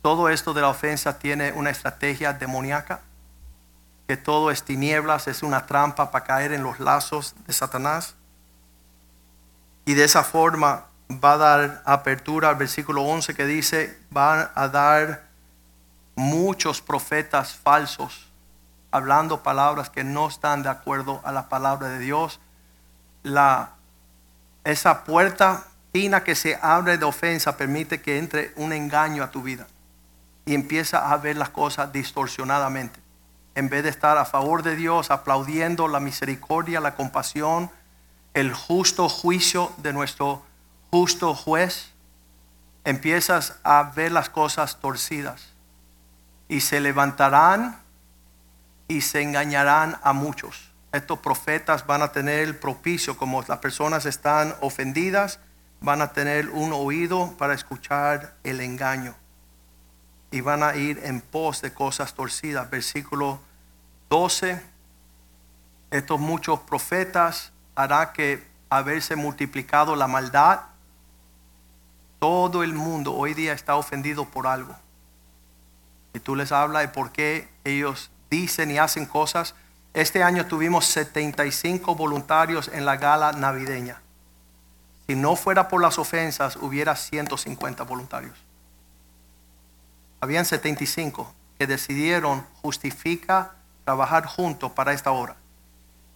todo 0.00 0.30
esto 0.30 0.54
de 0.54 0.62
la 0.62 0.70
ofensa 0.70 1.18
tiene 1.18 1.52
una 1.52 1.68
estrategia 1.68 2.32
demoníaca, 2.32 3.02
que 4.06 4.16
todo 4.16 4.50
es 4.50 4.62
tinieblas, 4.62 5.26
es 5.26 5.42
una 5.42 5.66
trampa 5.66 6.10
para 6.10 6.24
caer 6.24 6.52
en 6.52 6.62
los 6.62 6.80
lazos 6.80 7.34
de 7.46 7.52
Satanás. 7.52 8.14
Y 9.84 9.94
de 9.94 10.04
esa 10.04 10.22
forma 10.22 10.86
va 11.10 11.32
a 11.32 11.36
dar 11.36 11.82
apertura 11.84 12.48
al 12.48 12.56
versículo 12.56 13.02
11 13.02 13.34
que 13.34 13.46
dice, 13.46 13.98
van 14.10 14.48
a 14.54 14.68
dar 14.68 15.26
muchos 16.14 16.80
profetas 16.80 17.54
falsos 17.54 18.26
hablando 18.90 19.42
palabras 19.42 19.90
que 19.90 20.04
no 20.04 20.28
están 20.28 20.62
de 20.62 20.70
acuerdo 20.70 21.20
a 21.24 21.32
la 21.32 21.48
palabra 21.48 21.88
de 21.88 21.98
Dios. 21.98 22.40
La, 23.22 23.72
esa 24.64 25.04
puerta 25.04 25.66
fina 25.92 26.24
que 26.24 26.34
se 26.34 26.58
abre 26.62 26.96
de 26.96 27.04
ofensa 27.04 27.56
permite 27.56 28.00
que 28.00 28.18
entre 28.18 28.52
un 28.56 28.72
engaño 28.72 29.22
a 29.22 29.30
tu 29.30 29.42
vida 29.42 29.66
y 30.44 30.54
empieza 30.54 31.10
a 31.10 31.16
ver 31.18 31.36
las 31.36 31.50
cosas 31.50 31.92
distorsionadamente. 31.92 33.05
En 33.56 33.70
vez 33.70 33.82
de 33.82 33.88
estar 33.88 34.18
a 34.18 34.26
favor 34.26 34.62
de 34.62 34.76
Dios, 34.76 35.10
aplaudiendo 35.10 35.88
la 35.88 35.98
misericordia, 35.98 36.78
la 36.78 36.94
compasión, 36.94 37.70
el 38.34 38.52
justo 38.52 39.08
juicio 39.08 39.72
de 39.78 39.94
nuestro 39.94 40.44
justo 40.90 41.34
juez, 41.34 41.94
empiezas 42.84 43.58
a 43.64 43.92
ver 43.96 44.12
las 44.12 44.28
cosas 44.28 44.78
torcidas 44.78 45.54
y 46.48 46.60
se 46.60 46.80
levantarán 46.80 47.80
y 48.88 49.00
se 49.00 49.22
engañarán 49.22 49.98
a 50.02 50.12
muchos. 50.12 50.70
Estos 50.92 51.18
profetas 51.20 51.86
van 51.86 52.02
a 52.02 52.12
tener 52.12 52.40
el 52.40 52.56
propicio, 52.56 53.16
como 53.16 53.42
las 53.48 53.58
personas 53.58 54.04
están 54.04 54.54
ofendidas, 54.60 55.40
van 55.80 56.02
a 56.02 56.12
tener 56.12 56.50
un 56.50 56.74
oído 56.74 57.34
para 57.38 57.54
escuchar 57.54 58.34
el 58.44 58.60
engaño. 58.60 59.14
Y 60.36 60.42
van 60.42 60.62
a 60.62 60.76
ir 60.76 61.00
en 61.02 61.22
pos 61.22 61.62
de 61.62 61.72
cosas 61.72 62.12
torcidas. 62.12 62.68
Versículo 62.68 63.40
12. 64.10 64.62
Estos 65.90 66.20
muchos 66.20 66.60
profetas 66.60 67.52
hará 67.74 68.12
que 68.12 68.46
haberse 68.68 69.16
multiplicado 69.16 69.96
la 69.96 70.06
maldad. 70.06 70.60
Todo 72.18 72.62
el 72.62 72.74
mundo 72.74 73.14
hoy 73.14 73.32
día 73.32 73.54
está 73.54 73.76
ofendido 73.76 74.26
por 74.26 74.46
algo. 74.46 74.76
Y 76.12 76.20
tú 76.20 76.36
les 76.36 76.52
hablas 76.52 76.82
de 76.82 76.88
por 76.88 77.12
qué 77.12 77.48
ellos 77.64 78.10
dicen 78.28 78.70
y 78.70 78.76
hacen 78.76 79.06
cosas. 79.06 79.54
Este 79.94 80.22
año 80.22 80.44
tuvimos 80.44 80.84
75 80.84 81.94
voluntarios 81.94 82.68
en 82.68 82.84
la 82.84 82.98
gala 82.98 83.32
navideña. 83.32 84.02
Si 85.06 85.14
no 85.14 85.34
fuera 85.34 85.68
por 85.68 85.80
las 85.80 85.98
ofensas, 85.98 86.56
hubiera 86.56 86.94
150 86.94 87.84
voluntarios. 87.84 88.45
Habían 90.20 90.44
75 90.44 91.32
que 91.58 91.66
decidieron 91.66 92.44
justifica 92.62 93.54
trabajar 93.84 94.26
juntos 94.26 94.72
para 94.72 94.92
esta 94.92 95.10
hora. 95.10 95.36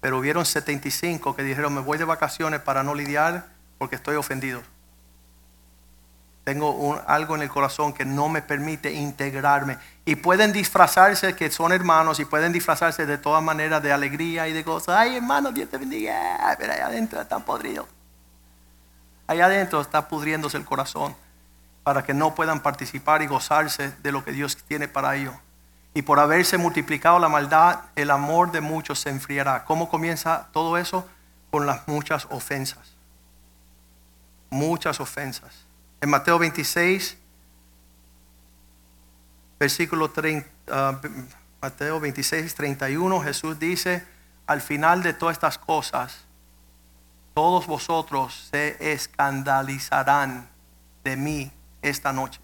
Pero 0.00 0.18
hubieron 0.18 0.46
75 0.46 1.36
que 1.36 1.42
dijeron, 1.42 1.74
me 1.74 1.80
voy 1.80 1.98
de 1.98 2.04
vacaciones 2.04 2.60
para 2.60 2.82
no 2.82 2.94
lidiar 2.94 3.46
porque 3.78 3.96
estoy 3.96 4.16
ofendido. 4.16 4.62
Tengo 6.44 7.00
algo 7.06 7.36
en 7.36 7.42
el 7.42 7.50
corazón 7.50 7.92
que 7.92 8.04
no 8.04 8.28
me 8.28 8.40
permite 8.40 8.92
integrarme. 8.92 9.76
Y 10.06 10.16
pueden 10.16 10.52
disfrazarse 10.52 11.36
que 11.36 11.50
son 11.50 11.70
hermanos 11.70 12.18
y 12.18 12.24
pueden 12.24 12.50
disfrazarse 12.52 13.04
de 13.04 13.18
todas 13.18 13.42
maneras 13.42 13.82
de 13.82 13.92
alegría 13.92 14.48
y 14.48 14.52
de 14.52 14.64
cosas. 14.64 14.96
Ay, 14.96 15.16
hermano, 15.16 15.52
Dios 15.52 15.68
te 15.68 15.76
bendiga. 15.76 16.56
Pero 16.58 16.72
allá 16.72 16.86
adentro 16.86 17.20
están 17.20 17.42
podridos. 17.42 17.86
Allá 19.26 19.46
adentro 19.46 19.80
está 19.80 20.08
pudriéndose 20.08 20.56
el 20.56 20.64
corazón 20.64 21.14
para 21.90 22.04
que 22.04 22.14
no 22.14 22.36
puedan 22.36 22.60
participar 22.60 23.20
y 23.20 23.26
gozarse 23.26 23.92
de 24.00 24.12
lo 24.12 24.24
que 24.24 24.30
Dios 24.30 24.56
tiene 24.56 24.86
para 24.86 25.16
ellos. 25.16 25.34
Y 25.92 26.02
por 26.02 26.20
haberse 26.20 26.56
multiplicado 26.56 27.18
la 27.18 27.28
maldad, 27.28 27.80
el 27.96 28.12
amor 28.12 28.52
de 28.52 28.60
muchos 28.60 29.00
se 29.00 29.10
enfriará. 29.10 29.64
¿Cómo 29.64 29.88
comienza 29.88 30.46
todo 30.52 30.78
eso? 30.78 31.04
Con 31.50 31.66
las 31.66 31.88
muchas 31.88 32.28
ofensas. 32.30 32.94
Muchas 34.50 35.00
ofensas. 35.00 35.66
En 36.00 36.10
Mateo 36.10 36.38
26, 36.38 37.18
versículo 39.58 40.12
30, 40.12 40.48
ah, 40.70 41.00
Mateo 41.60 41.98
26, 41.98 42.54
31, 42.54 43.20
Jesús 43.20 43.58
dice, 43.58 44.06
al 44.46 44.60
final 44.60 45.02
de 45.02 45.12
todas 45.12 45.32
estas 45.32 45.58
cosas, 45.58 46.24
todos 47.34 47.66
vosotros 47.66 48.48
se 48.52 48.92
escandalizarán 48.92 50.48
de 51.02 51.16
mí 51.16 51.52
esta 51.82 52.12
noche. 52.12 52.40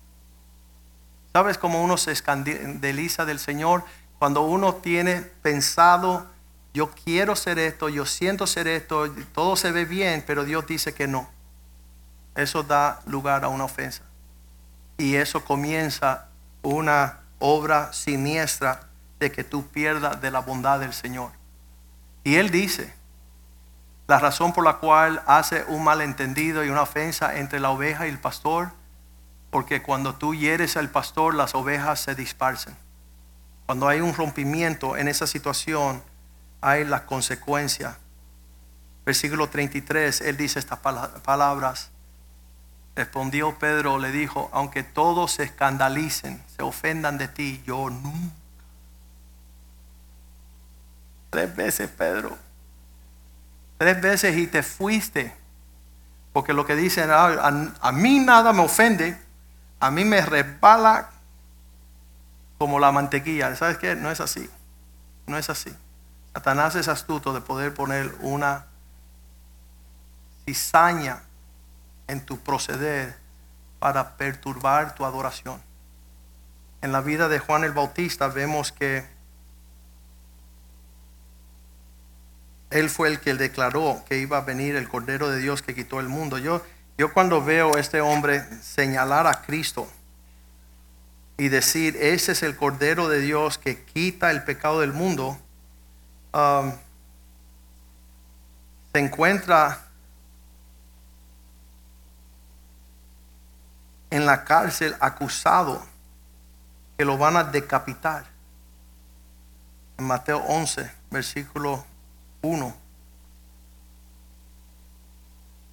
¿Sabes 1.32 1.58
cómo 1.58 1.82
uno 1.82 1.96
se 1.96 2.12
escandaliza 2.12 3.24
del 3.24 3.38
Señor? 3.38 3.84
Cuando 4.18 4.42
uno 4.42 4.74
tiene 4.76 5.20
pensado, 5.20 6.26
yo 6.72 6.90
quiero 6.90 7.36
ser 7.36 7.58
esto, 7.58 7.88
yo 7.88 8.06
siento 8.06 8.46
ser 8.46 8.68
esto, 8.68 9.10
todo 9.34 9.56
se 9.56 9.72
ve 9.72 9.84
bien, 9.84 10.24
pero 10.26 10.44
Dios 10.44 10.66
dice 10.66 10.94
que 10.94 11.06
no 11.06 11.28
eso 12.36 12.62
da 12.62 13.00
lugar 13.06 13.44
a 13.44 13.48
una 13.48 13.64
ofensa. 13.64 14.02
Y 14.98 15.16
eso 15.16 15.44
comienza 15.44 16.28
una 16.62 17.20
obra 17.38 17.92
siniestra 17.92 18.80
de 19.18 19.32
que 19.32 19.44
tú 19.44 19.66
pierdas 19.66 20.20
de 20.20 20.30
la 20.30 20.40
bondad 20.40 20.80
del 20.80 20.92
Señor. 20.92 21.32
Y 22.24 22.36
Él 22.36 22.50
dice, 22.50 22.92
la 24.06 24.18
razón 24.18 24.52
por 24.52 24.64
la 24.64 24.74
cual 24.74 25.22
hace 25.26 25.64
un 25.68 25.82
malentendido 25.82 26.64
y 26.64 26.68
una 26.68 26.82
ofensa 26.82 27.38
entre 27.38 27.60
la 27.60 27.70
oveja 27.70 28.06
y 28.06 28.10
el 28.10 28.18
pastor, 28.18 28.70
porque 29.50 29.82
cuando 29.82 30.14
tú 30.14 30.34
hieres 30.34 30.76
al 30.76 30.90
pastor, 30.90 31.34
las 31.34 31.54
ovejas 31.54 32.00
se 32.00 32.14
dispersan. 32.14 32.76
Cuando 33.66 33.88
hay 33.88 34.00
un 34.00 34.14
rompimiento 34.14 34.96
en 34.96 35.08
esa 35.08 35.26
situación, 35.26 36.02
hay 36.60 36.84
las 36.84 37.02
consecuencias. 37.02 37.96
Versículo 39.04 39.48
33, 39.48 40.20
Él 40.20 40.36
dice 40.36 40.58
estas 40.58 40.80
palabras. 40.80 41.90
Respondió 42.94 43.58
Pedro, 43.58 43.98
le 43.98 44.10
dijo, 44.10 44.48
aunque 44.52 44.82
todos 44.82 45.32
se 45.32 45.44
escandalicen, 45.44 46.42
se 46.56 46.62
ofendan 46.62 47.18
de 47.18 47.28
ti, 47.28 47.62
yo 47.66 47.90
nunca. 47.90 48.34
Tres 51.30 51.54
veces, 51.54 51.90
Pedro. 51.90 52.38
Tres 53.78 54.00
veces 54.00 54.36
y 54.36 54.46
te 54.46 54.62
fuiste. 54.62 55.34
Porque 56.32 56.52
lo 56.52 56.66
que 56.66 56.74
dicen, 56.76 57.10
ah, 57.10 57.72
a, 57.80 57.92
mí 57.92 58.18
nada 58.20 58.52
me 58.52 58.62
ofende, 58.62 59.18
a 59.80 59.90
mí 59.90 60.04
me 60.04 60.20
resbala 60.20 61.10
como 62.58 62.78
la 62.78 62.92
mantequilla. 62.92 63.54
¿Sabes 63.56 63.78
qué? 63.78 63.94
No 63.94 64.10
es 64.10 64.20
así. 64.20 64.48
No 65.26 65.36
es 65.36 65.50
así. 65.50 65.74
Satanás 66.34 66.74
es 66.74 66.88
astuto 66.88 67.32
de 67.32 67.40
poder 67.40 67.74
poner 67.74 68.14
una 68.20 68.66
cizaña 70.44 71.22
en 72.06 72.24
tu 72.24 72.38
proceder 72.38 73.16
para 73.78 74.16
perturbar 74.16 74.94
tu 74.94 75.04
adoración. 75.04 75.60
En 76.82 76.92
la 76.92 77.00
vida 77.00 77.28
de 77.28 77.38
Juan 77.38 77.64
el 77.64 77.72
Bautista 77.72 78.28
vemos 78.28 78.72
que 78.72 79.06
él 82.70 82.90
fue 82.90 83.08
el 83.08 83.20
que 83.20 83.34
declaró 83.34 84.02
que 84.08 84.18
iba 84.18 84.38
a 84.38 84.42
venir 84.42 84.76
el 84.76 84.88
Cordero 84.88 85.28
de 85.28 85.38
Dios 85.38 85.62
que 85.62 85.74
quitó 85.74 86.00
el 86.00 86.08
mundo. 86.08 86.38
Yo, 86.38 86.62
yo 86.98 87.12
cuando 87.12 87.44
veo 87.44 87.76
a 87.76 87.80
este 87.80 88.00
hombre 88.00 88.44
señalar 88.62 89.26
a 89.26 89.42
Cristo 89.42 89.86
y 91.36 91.48
decir, 91.48 91.96
ese 92.00 92.32
es 92.32 92.42
el 92.42 92.56
Cordero 92.56 93.08
de 93.08 93.20
Dios 93.20 93.58
que 93.58 93.84
quita 93.84 94.30
el 94.30 94.44
pecado 94.44 94.80
del 94.80 94.94
mundo, 94.94 95.38
um, 96.32 96.72
se 98.92 99.00
encuentra 99.00 99.86
en 104.08 104.24
la 104.24 104.44
cárcel 104.44 104.96
acusado 105.00 105.84
que 106.96 107.04
lo 107.04 107.18
van 107.18 107.36
a 107.36 107.44
decapitar. 107.44 108.24
En 109.98 110.06
Mateo 110.06 110.38
11, 110.38 110.90
versículo 111.10 111.84
1. 112.40 112.85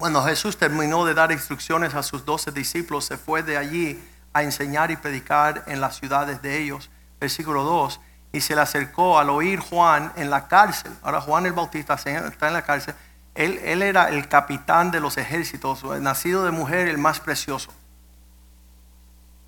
Cuando 0.04 0.22
Jesús 0.22 0.58
terminó 0.58 1.06
de 1.06 1.14
dar 1.14 1.32
instrucciones 1.32 1.94
a 1.94 2.02
sus 2.02 2.26
doce 2.26 2.52
discípulos, 2.52 3.06
se 3.06 3.16
fue 3.16 3.42
de 3.42 3.56
allí 3.56 3.98
a 4.34 4.42
enseñar 4.42 4.90
y 4.90 4.96
predicar 4.96 5.64
en 5.66 5.80
las 5.80 5.96
ciudades 5.96 6.42
de 6.42 6.58
ellos. 6.58 6.90
Versículo 7.18 7.62
2. 7.62 8.00
Y 8.30 8.42
se 8.42 8.54
le 8.54 8.60
acercó 8.60 9.18
al 9.18 9.30
oír 9.30 9.60
Juan 9.60 10.12
en 10.16 10.28
la 10.28 10.46
cárcel. 10.46 10.92
Ahora 11.02 11.22
Juan 11.22 11.46
el 11.46 11.54
Bautista 11.54 11.94
está 11.94 12.48
en 12.48 12.52
la 12.52 12.60
cárcel. 12.60 12.94
Él, 13.34 13.58
él 13.64 13.80
era 13.80 14.10
el 14.10 14.28
capitán 14.28 14.90
de 14.90 15.00
los 15.00 15.16
ejércitos, 15.16 15.82
nacido 16.02 16.44
de 16.44 16.50
mujer, 16.50 16.86
el 16.88 16.98
más 16.98 17.18
precioso. 17.18 17.72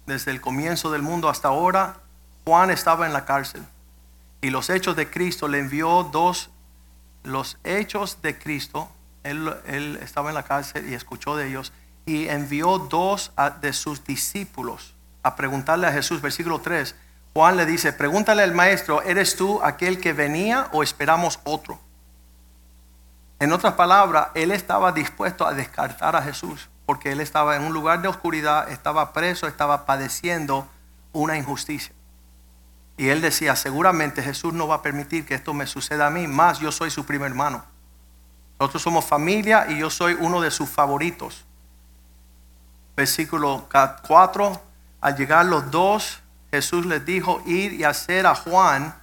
Desde 0.07 0.31
el 0.31 0.41
comienzo 0.41 0.91
del 0.91 1.03
mundo 1.03 1.29
hasta 1.29 1.49
ahora, 1.49 1.99
Juan 2.47 2.71
estaba 2.71 3.05
en 3.05 3.13
la 3.13 3.27
cárcel. 3.27 3.63
Y 4.41 4.49
los 4.49 4.71
hechos 4.71 4.97
de 4.97 5.11
Cristo 5.11 5.49
le 5.49 5.59
envió 5.59 6.03
dos, 6.05 6.49
los 7.25 7.59
hechos 7.63 8.23
de 8.23 8.39
Cristo, 8.39 8.91
él, 9.31 9.99
estaba 10.03 10.31
en 10.31 10.35
la 10.35 10.43
cárcel 10.43 10.89
y 10.89 10.95
escuchó 10.95 11.37
de 11.37 11.49
ellos 11.49 11.73
y 12.05 12.29
envió 12.29 12.79
dos 12.79 13.33
de 13.61 13.73
sus 13.73 14.05
discípulos 14.05 14.95
a 15.23 15.35
preguntarle 15.37 15.87
a 15.87 15.93
Jesús, 15.93 16.21
versículo 16.21 16.61
3. 16.61 16.95
Juan 17.35 17.57
le 17.57 17.67
dice, 17.67 17.93
pregúntale 17.93 18.43
al 18.43 18.53
maestro, 18.53 19.03
¿eres 19.03 19.37
tú 19.37 19.61
aquel 19.63 20.01
que 20.01 20.13
venía 20.13 20.69
o 20.73 20.83
esperamos 20.83 21.41
otro? 21.45 21.79
En 23.39 23.53
otras 23.53 23.75
palabras, 23.75 24.29
él 24.35 24.53
estaba 24.53 24.93
dispuesto 24.93 25.47
a 25.47 25.53
descartar 25.53 26.17
a 26.17 26.23
Jesús 26.23 26.69
porque 26.87 27.11
él 27.11 27.21
estaba 27.21 27.57
en 27.57 27.65
un 27.65 27.75
lugar 27.75 28.01
de 28.01 28.09
oscuridad, 28.09 28.71
estaba 28.71 29.13
preso, 29.13 29.49
estaba 29.49 29.85
padeciendo 29.85 30.69
una 31.13 31.37
injusticia. 31.37 31.93
Y 32.97 33.09
él 33.09 33.21
decía, 33.21 33.57
seguramente 33.57 34.23
Jesús 34.23 34.55
no 34.55 34.69
va 34.69 34.77
a 34.77 34.83
permitir 34.83 35.27
que 35.27 35.35
esto 35.35 35.53
me 35.53 35.67
suceda 35.67 36.07
a 36.07 36.11
mí, 36.11 36.29
más 36.29 36.61
yo 36.61 36.73
soy 36.73 36.91
su 36.91 37.05
primer 37.05 37.33
hermano. 37.33 37.65
Nosotros 38.59 38.83
somos 38.83 39.05
familia 39.05 39.67
y 39.69 39.79
yo 39.79 39.91
soy 39.91 40.15
uno 40.19 40.41
de 40.41 40.51
sus 40.51 40.69
favoritos 40.69 41.47
versículo 42.97 43.69
4, 44.07 44.63
al 45.03 45.17
llegar 45.17 45.45
los 45.45 45.71
dos, 45.71 46.21
Jesús 46.51 46.87
les 46.87 47.05
dijo, 47.05 47.43
ir 47.47 47.75
y 47.75 47.85
hacer 47.85 48.27
a 48.27 48.35
Juan, 48.35 48.95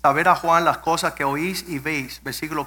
saber 0.00 0.28
a 0.28 0.34
Juan 0.34 0.64
las 0.64 0.78
cosas 0.78 1.12
que 1.12 1.24
oís 1.24 1.64
y 1.68 1.78
veis. 1.78 2.22
Versículo 2.24 2.66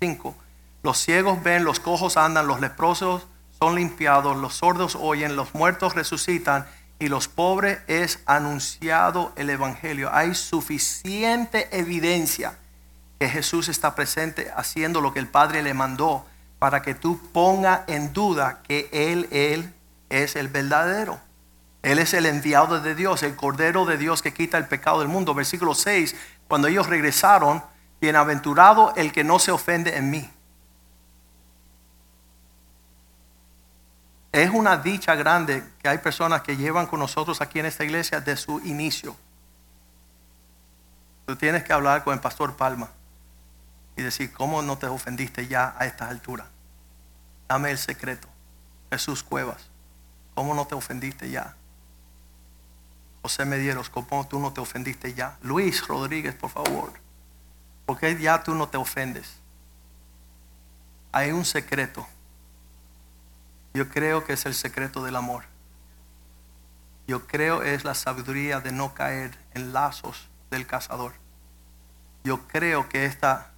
5, 0.00 0.34
los 0.82 0.98
ciegos 0.98 1.42
ven, 1.42 1.64
los 1.64 1.78
cojos 1.78 2.16
andan, 2.16 2.46
los 2.46 2.60
leprosos 2.60 3.26
son 3.58 3.74
limpiados, 3.76 4.36
los 4.36 4.54
sordos 4.54 4.96
oyen, 4.96 5.36
los 5.36 5.54
muertos 5.54 5.94
resucitan 5.94 6.66
y 6.98 7.08
los 7.08 7.28
pobres 7.28 7.80
es 7.86 8.20
anunciado 8.26 9.32
el 9.36 9.50
Evangelio. 9.50 10.10
Hay 10.12 10.34
suficiente 10.34 11.68
evidencia 11.78 12.58
que 13.22 13.28
Jesús 13.28 13.68
está 13.68 13.94
presente 13.94 14.50
haciendo 14.56 15.00
lo 15.00 15.12
que 15.12 15.20
el 15.20 15.28
Padre 15.28 15.62
le 15.62 15.74
mandó 15.74 16.26
para 16.58 16.82
que 16.82 16.96
tú 16.96 17.20
ponga 17.30 17.84
en 17.86 18.12
duda 18.12 18.62
que 18.64 18.88
Él, 18.90 19.28
Él 19.30 19.72
es 20.10 20.34
el 20.34 20.48
verdadero. 20.48 21.20
Él 21.82 22.00
es 22.00 22.14
el 22.14 22.26
enviado 22.26 22.80
de 22.80 22.96
Dios, 22.96 23.22
el 23.22 23.36
Cordero 23.36 23.84
de 23.84 23.96
Dios 23.96 24.22
que 24.22 24.34
quita 24.34 24.58
el 24.58 24.66
pecado 24.66 24.98
del 24.98 25.06
mundo. 25.06 25.34
Versículo 25.34 25.72
6, 25.72 26.16
cuando 26.48 26.66
ellos 26.66 26.88
regresaron, 26.88 27.62
bienaventurado 28.00 28.92
el 28.96 29.12
que 29.12 29.22
no 29.22 29.38
se 29.38 29.52
ofende 29.52 29.96
en 29.96 30.10
mí. 30.10 30.28
Es 34.32 34.50
una 34.50 34.78
dicha 34.78 35.14
grande 35.14 35.62
que 35.80 35.88
hay 35.88 35.98
personas 35.98 36.42
que 36.42 36.56
llevan 36.56 36.88
con 36.88 36.98
nosotros 36.98 37.40
aquí 37.40 37.60
en 37.60 37.66
esta 37.66 37.84
iglesia 37.84 38.20
de 38.20 38.36
su 38.36 38.58
inicio. 38.64 39.14
Tú 41.24 41.36
tienes 41.36 41.62
que 41.62 41.72
hablar 41.72 42.02
con 42.02 42.14
el 42.14 42.20
pastor 42.20 42.56
Palma 42.56 42.90
y 43.96 44.02
decir, 44.02 44.32
¿cómo 44.32 44.62
no 44.62 44.78
te 44.78 44.86
ofendiste 44.86 45.48
ya 45.48 45.74
a 45.78 45.86
estas 45.86 46.10
alturas? 46.10 46.46
Dame 47.48 47.70
el 47.70 47.78
secreto. 47.78 48.28
Jesús 48.90 49.22
Cuevas. 49.22 49.70
¿Cómo 50.34 50.54
no 50.54 50.66
te 50.66 50.74
ofendiste 50.74 51.30
ya? 51.30 51.56
José 53.22 53.44
Medieros, 53.44 53.88
¿cómo 53.88 54.26
tú 54.26 54.38
no 54.40 54.52
te 54.52 54.60
ofendiste 54.60 55.14
ya? 55.14 55.38
Luis 55.42 55.86
Rodríguez, 55.86 56.34
por 56.34 56.50
favor. 56.50 56.92
¿Por 57.86 57.98
qué 57.98 58.18
ya 58.18 58.42
tú 58.42 58.54
no 58.54 58.68
te 58.68 58.76
ofendes? 58.76 59.36
Hay 61.12 61.30
un 61.30 61.44
secreto. 61.44 62.06
Yo 63.74 63.88
creo 63.88 64.24
que 64.24 64.32
es 64.32 64.44
el 64.46 64.54
secreto 64.54 65.04
del 65.04 65.16
amor. 65.16 65.44
Yo 67.06 67.26
creo 67.26 67.62
es 67.62 67.84
la 67.84 67.94
sabiduría 67.94 68.60
de 68.60 68.72
no 68.72 68.94
caer 68.94 69.36
en 69.54 69.72
lazos 69.72 70.28
del 70.50 70.66
cazador. 70.66 71.12
Yo 72.24 72.46
creo 72.48 72.88
que 72.88 73.04
esta, 73.04 73.51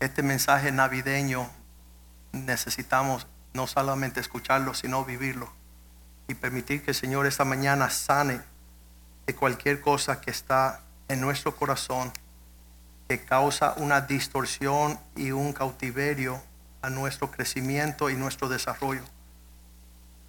este 0.00 0.22
mensaje 0.22 0.70
navideño 0.72 1.50
necesitamos 2.32 3.26
no 3.52 3.66
solamente 3.66 4.20
escucharlo, 4.20 4.74
sino 4.74 5.04
vivirlo 5.04 5.50
y 6.28 6.34
permitir 6.34 6.82
que 6.82 6.90
el 6.90 6.96
Señor 6.96 7.26
esta 7.26 7.44
mañana 7.44 7.90
sane 7.90 8.40
de 9.26 9.34
cualquier 9.34 9.80
cosa 9.80 10.20
que 10.20 10.30
está 10.30 10.80
en 11.08 11.20
nuestro 11.20 11.56
corazón 11.56 12.12
que 13.08 13.24
causa 13.24 13.72
una 13.78 14.02
distorsión 14.02 15.00
y 15.16 15.30
un 15.30 15.54
cautiverio 15.54 16.42
a 16.82 16.90
nuestro 16.90 17.30
crecimiento 17.30 18.10
y 18.10 18.14
nuestro 18.14 18.48
desarrollo. 18.48 19.02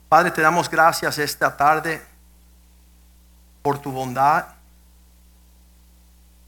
Padre, 0.08 0.32
te 0.32 0.42
damos 0.42 0.70
gracias 0.70 1.18
esta 1.18 1.56
tarde 1.56 2.02
por 3.62 3.80
tu 3.80 3.92
bondad. 3.92 4.48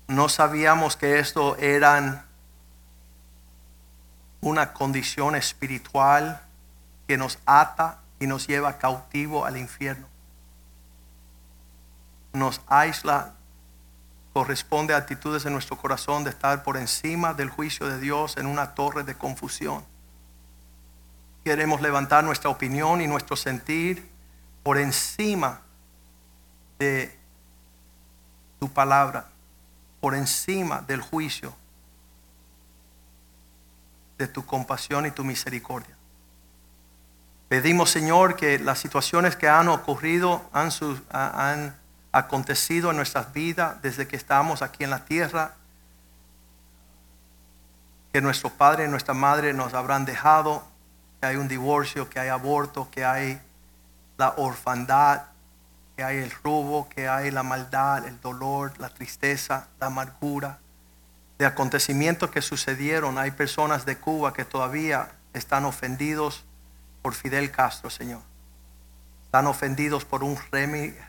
No 0.08 0.30
sabíamos 0.30 0.96
que 0.96 1.20
esto 1.20 1.58
eran 1.58 2.26
una 4.42 4.74
condición 4.74 5.36
espiritual 5.36 6.42
que 7.08 7.18
nos 7.18 7.40
ata 7.46 8.00
y 8.20 8.28
nos 8.28 8.48
lleva 8.48 8.78
cautivo 8.78 9.46
al 9.46 9.58
infierno. 9.58 10.08
Nos 12.34 12.62
aísla, 12.68 13.34
corresponde 14.34 14.94
a 14.94 14.98
actitudes 14.98 15.46
en 15.46 15.54
nuestro 15.54 15.78
corazón 15.78 16.24
de 16.24 16.32
estar 16.32 16.64
por 16.64 16.78
encima 16.78 17.34
del 17.34 17.50
juicio 17.50 17.88
de 17.88 18.00
Dios 18.00 18.38
en 18.38 18.48
una 18.48 18.74
torre 18.74 19.04
de 19.04 19.16
confusión. 19.16 19.84
Queremos 21.44 21.82
levantar 21.82 22.24
nuestra 22.24 22.50
opinión 22.50 23.02
y 23.02 23.08
nuestro 23.08 23.36
sentir 23.36 24.10
por 24.64 24.78
encima 24.78 25.62
de 26.80 27.18
tu 28.60 28.70
palabra, 28.70 29.26
por 30.00 30.16
encima 30.16 30.82
del 30.82 31.02
juicio, 31.02 31.54
de 34.22 34.28
tu 34.28 34.46
compasión 34.46 35.08
y 35.08 35.12
tu 35.12 35.24
misericordia. 35.24 35.96
Pedimos, 37.50 37.90
Señor, 37.90 38.36
que 38.36 38.60
las 38.60 38.78
situaciones 38.78 39.36
que 39.36 39.50
han 39.50 39.68
ocurrido, 39.68 40.48
han, 40.54 40.70
han 41.12 41.76
acontecido 42.12 42.92
en 42.92 42.98
nuestras 42.98 43.34
vidas 43.34 43.82
desde 43.82 44.08
que 44.08 44.16
estamos 44.16 44.62
aquí 44.62 44.84
en 44.84 44.92
la 44.92 45.06
tierra, 45.06 45.56
que 48.14 48.22
nuestro 48.22 48.52
padre 48.52 48.86
y 48.86 48.88
nuestra 48.90 49.16
madre 49.16 49.54
nos 49.54 49.74
habrán 49.74 50.06
dejado, 50.06 50.64
que 51.20 51.26
hay 51.26 51.36
un 51.38 51.48
divorcio, 51.48 52.08
que 52.08 52.20
hay 52.20 52.30
aborto, 52.30 52.90
que 52.92 53.04
hay 53.04 53.42
la 54.18 54.36
orfandad, 54.38 55.24
que 55.96 56.04
hay 56.04 56.18
el 56.18 56.32
robo, 56.44 56.88
que 56.90 57.10
hay 57.10 57.32
la 57.32 57.42
maldad, 57.42 58.06
el 58.06 58.22
dolor, 58.22 58.74
la 58.78 58.90
tristeza, 58.90 59.68
la 59.80 59.88
amargura, 59.88 60.60
de 61.42 61.48
acontecimientos 61.48 62.30
que 62.30 62.40
sucedieron. 62.40 63.18
Hay 63.18 63.32
personas 63.32 63.84
de 63.84 63.98
Cuba 63.98 64.32
que 64.32 64.46
todavía 64.46 65.10
están 65.34 65.66
ofendidos 65.66 66.46
por 67.02 67.16
Fidel 67.16 67.50
Castro, 67.50 67.90
Señor. 67.90 68.22
Están 69.24 69.48
ofendidos 69.48 70.06
por 70.06 70.24
un 70.24 70.38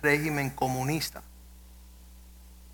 régimen 0.00 0.48
comunista. 0.48 1.22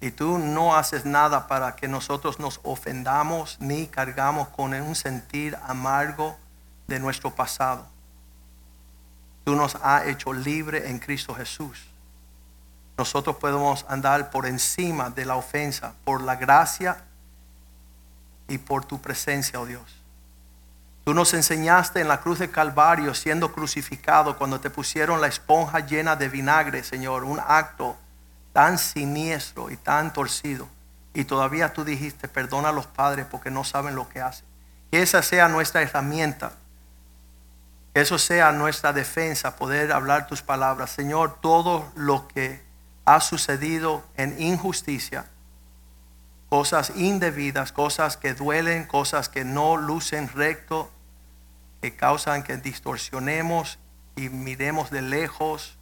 Y 0.01 0.13
tú 0.13 0.39
no 0.39 0.77
haces 0.77 1.05
nada 1.05 1.49
para 1.49 1.75
que 1.75 1.89
nosotros 1.89 2.39
nos 2.39 2.61
ofendamos 2.63 3.57
ni 3.59 3.89
cargamos 3.89 4.51
con 4.51 4.73
un 4.73 4.95
sentir 4.95 5.59
amargo 5.67 6.39
de 6.87 7.01
nuestro 7.01 7.35
pasado. 7.35 7.89
Tú 9.43 9.57
nos 9.57 9.75
has 9.83 10.07
hecho 10.07 10.33
libre 10.33 10.91
en 10.91 11.01
Cristo 11.01 11.35
Jesús. 11.35 11.89
Nosotros 12.97 13.35
podemos 13.35 13.85
andar 13.89 14.31
por 14.31 14.47
encima 14.47 15.11
de 15.11 15.25
la 15.25 15.35
ofensa, 15.35 15.95
por 16.05 16.23
la 16.23 16.37
gracia 16.37 17.08
y 18.49 18.59
por 18.59 18.85
tu 18.85 19.01
presencia, 19.01 19.61
oh 19.61 19.67
Dios. 19.67 20.03
Tú 21.05 21.15
nos 21.15 21.33
enseñaste 21.33 22.01
en 22.01 22.09
la 22.09 22.21
cruz 22.21 22.39
de 22.39 22.51
Calvario, 22.51 23.15
siendo 23.15 23.53
crucificado, 23.53 24.37
cuando 24.37 24.61
te 24.61 24.69
pusieron 24.69 25.21
la 25.21 25.27
esponja 25.27 25.81
llena 25.81 26.17
de 26.17 26.29
vinagre, 26.29 26.83
Señor, 26.83 27.25
un 27.25 27.41
acto 27.41 27.97
tan 28.53 28.77
siniestro 28.77 29.71
y 29.71 29.77
tan 29.77 30.13
torcido. 30.13 30.69
Y 31.15 31.25
todavía 31.25 31.73
tú 31.73 31.85
dijiste, 31.85 32.29
perdona 32.29 32.69
a 32.69 32.73
los 32.73 32.87
padres 32.87 33.27
porque 33.31 33.51
no 33.51 33.65
saben 33.65 33.95
lo 33.95 34.09
que 34.09 34.21
hacen. 34.21 34.45
Que 34.91 35.01
esa 35.01 35.23
sea 35.23 35.49
nuestra 35.49 35.81
herramienta. 35.81 36.53
Que 37.95 38.03
eso 38.03 38.19
sea 38.19 38.53
nuestra 38.53 38.93
defensa, 38.93 39.57
poder 39.57 39.93
hablar 39.93 40.27
tus 40.27 40.43
palabras. 40.43 40.91
Señor, 40.91 41.39
todo 41.41 41.91
lo 41.97 42.29
que 42.29 42.63
ha 43.05 43.21
sucedido 43.21 44.05
en 44.17 44.41
injusticia, 44.41 45.25
cosas 46.49 46.93
indebidas, 46.97 47.73
cosas 47.73 48.17
que 48.17 48.35
duelen, 48.35 48.87
cosas 48.87 49.29
que 49.29 49.45
no 49.45 49.77
lucen 49.77 50.29
recto, 50.29 50.91
que 51.83 51.95
causan 51.95 52.43
que 52.43 52.57
distorsionemos 52.57 53.79
y 54.17 54.29
miremos 54.31 54.91
de 54.91 55.03
lejos 55.03 55.79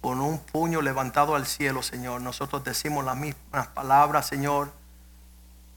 con 0.00 0.20
un 0.20 0.38
puño 0.38 0.82
levantado 0.82 1.36
al 1.36 1.46
cielo, 1.46 1.82
Señor. 1.82 2.20
Nosotros 2.20 2.64
decimos 2.64 3.04
las 3.04 3.16
mismas 3.16 3.68
palabras, 3.68 4.26
Señor. 4.26 4.72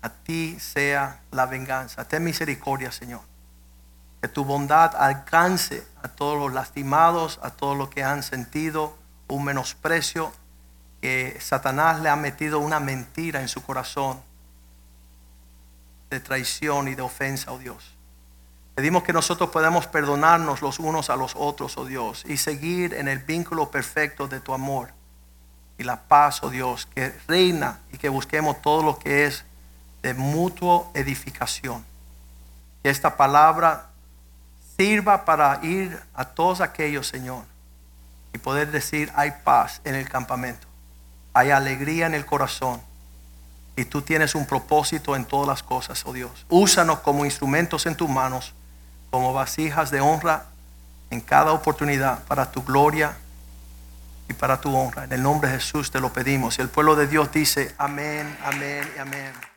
A 0.02 0.10
ti 0.10 0.60
sea 0.60 1.22
la 1.32 1.46
venganza. 1.46 2.08
Ten 2.08 2.24
misericordia, 2.24 2.92
Señor. 2.92 3.22
Que 4.22 4.28
tu 4.28 4.44
bondad 4.44 4.96
alcance 4.96 5.88
a 6.02 6.08
todos 6.08 6.40
los 6.40 6.52
lastimados, 6.54 7.40
a 7.44 7.52
todos 7.52 7.78
los 7.78 7.90
que 7.90 8.04
han 8.04 8.24
sentido 8.24 8.98
un 9.28 9.46
menosprecio, 9.46 10.34
que 11.06 11.38
Satanás 11.40 12.02
le 12.02 12.10
ha 12.10 12.16
metido 12.16 12.58
una 12.58 12.80
mentira 12.80 13.40
en 13.40 13.48
su 13.48 13.62
corazón 13.62 14.20
de 16.10 16.20
traición 16.20 16.88
y 16.88 16.96
de 16.96 17.04
ofensa, 17.04 17.52
oh 17.52 17.60
Dios. 17.60 17.94
Pedimos 18.74 19.04
que 19.04 19.14
nosotros 19.14 19.52
podamos 19.52 19.86
perdonarnos 19.86 20.64
los 20.64 20.80
unos 20.80 21.12
a 21.12 21.16
los 21.16 21.36
otros, 21.36 21.78
oh 21.78 21.86
Dios, 21.86 22.24
y 22.26 22.38
seguir 22.38 22.96
en 22.96 23.08
el 23.08 23.20
vínculo 23.20 23.70
perfecto 23.70 24.28
de 24.28 24.40
tu 24.40 24.52
amor 24.52 24.90
y 25.78 25.84
la 25.84 26.02
paz, 26.02 26.42
oh 26.42 26.50
Dios, 26.50 26.88
que 26.88 27.14
reina 27.28 27.82
y 27.94 28.00
que 28.00 28.10
busquemos 28.10 28.60
todo 28.64 28.82
lo 28.82 28.98
que 28.98 29.26
es 29.26 29.46
de 30.02 30.16
mutuo 30.16 30.90
edificación. 30.96 31.86
Que 32.82 32.90
esta 32.90 33.16
palabra 33.16 33.90
sirva 34.76 35.24
para 35.24 35.60
ir 35.62 36.02
a 36.16 36.26
todos 36.26 36.62
aquellos, 36.62 37.06
Señor, 37.06 37.44
y 38.34 38.40
poder 38.40 38.72
decir, 38.72 39.12
hay 39.16 39.34
paz 39.44 39.82
en 39.84 39.94
el 39.94 40.10
campamento, 40.10 40.66
hay 41.36 41.52
alegría 41.52 42.08
en 42.08 42.16
el 42.16 42.26
corazón. 42.26 42.82
Y 43.76 43.86
tú 43.86 44.02
tienes 44.02 44.36
un 44.36 44.48
propósito 44.48 45.16
en 45.16 45.26
todas 45.26 45.48
las 45.48 45.62
cosas, 45.62 46.04
oh 46.06 46.14
Dios. 46.14 46.46
Úsanos 46.50 47.00
como 47.00 47.26
instrumentos 47.26 47.86
en 47.86 47.96
tus 47.96 48.10
manos 48.10 48.54
como 49.12 49.34
vasijas 49.34 49.92
de 49.92 50.02
honra 50.02 50.46
en 51.10 51.22
cada 51.22 51.52
oportunidad 51.52 52.24
para 52.24 52.52
tu 52.52 52.64
gloria 52.64 53.16
y 54.30 54.34
para 54.34 54.60
tu 54.60 54.76
honra. 54.76 55.04
En 55.04 55.12
el 55.12 55.22
nombre 55.22 55.50
de 55.50 55.60
Jesús 55.60 55.92
te 55.92 56.00
lo 56.00 56.12
pedimos. 56.12 56.58
Y 56.58 56.62
el 56.62 56.70
pueblo 56.70 56.96
de 56.96 57.08
Dios 57.08 57.32
dice, 57.32 57.76
amén, 57.78 58.38
amén 58.44 58.90
y 58.96 59.00
amén. 59.00 59.55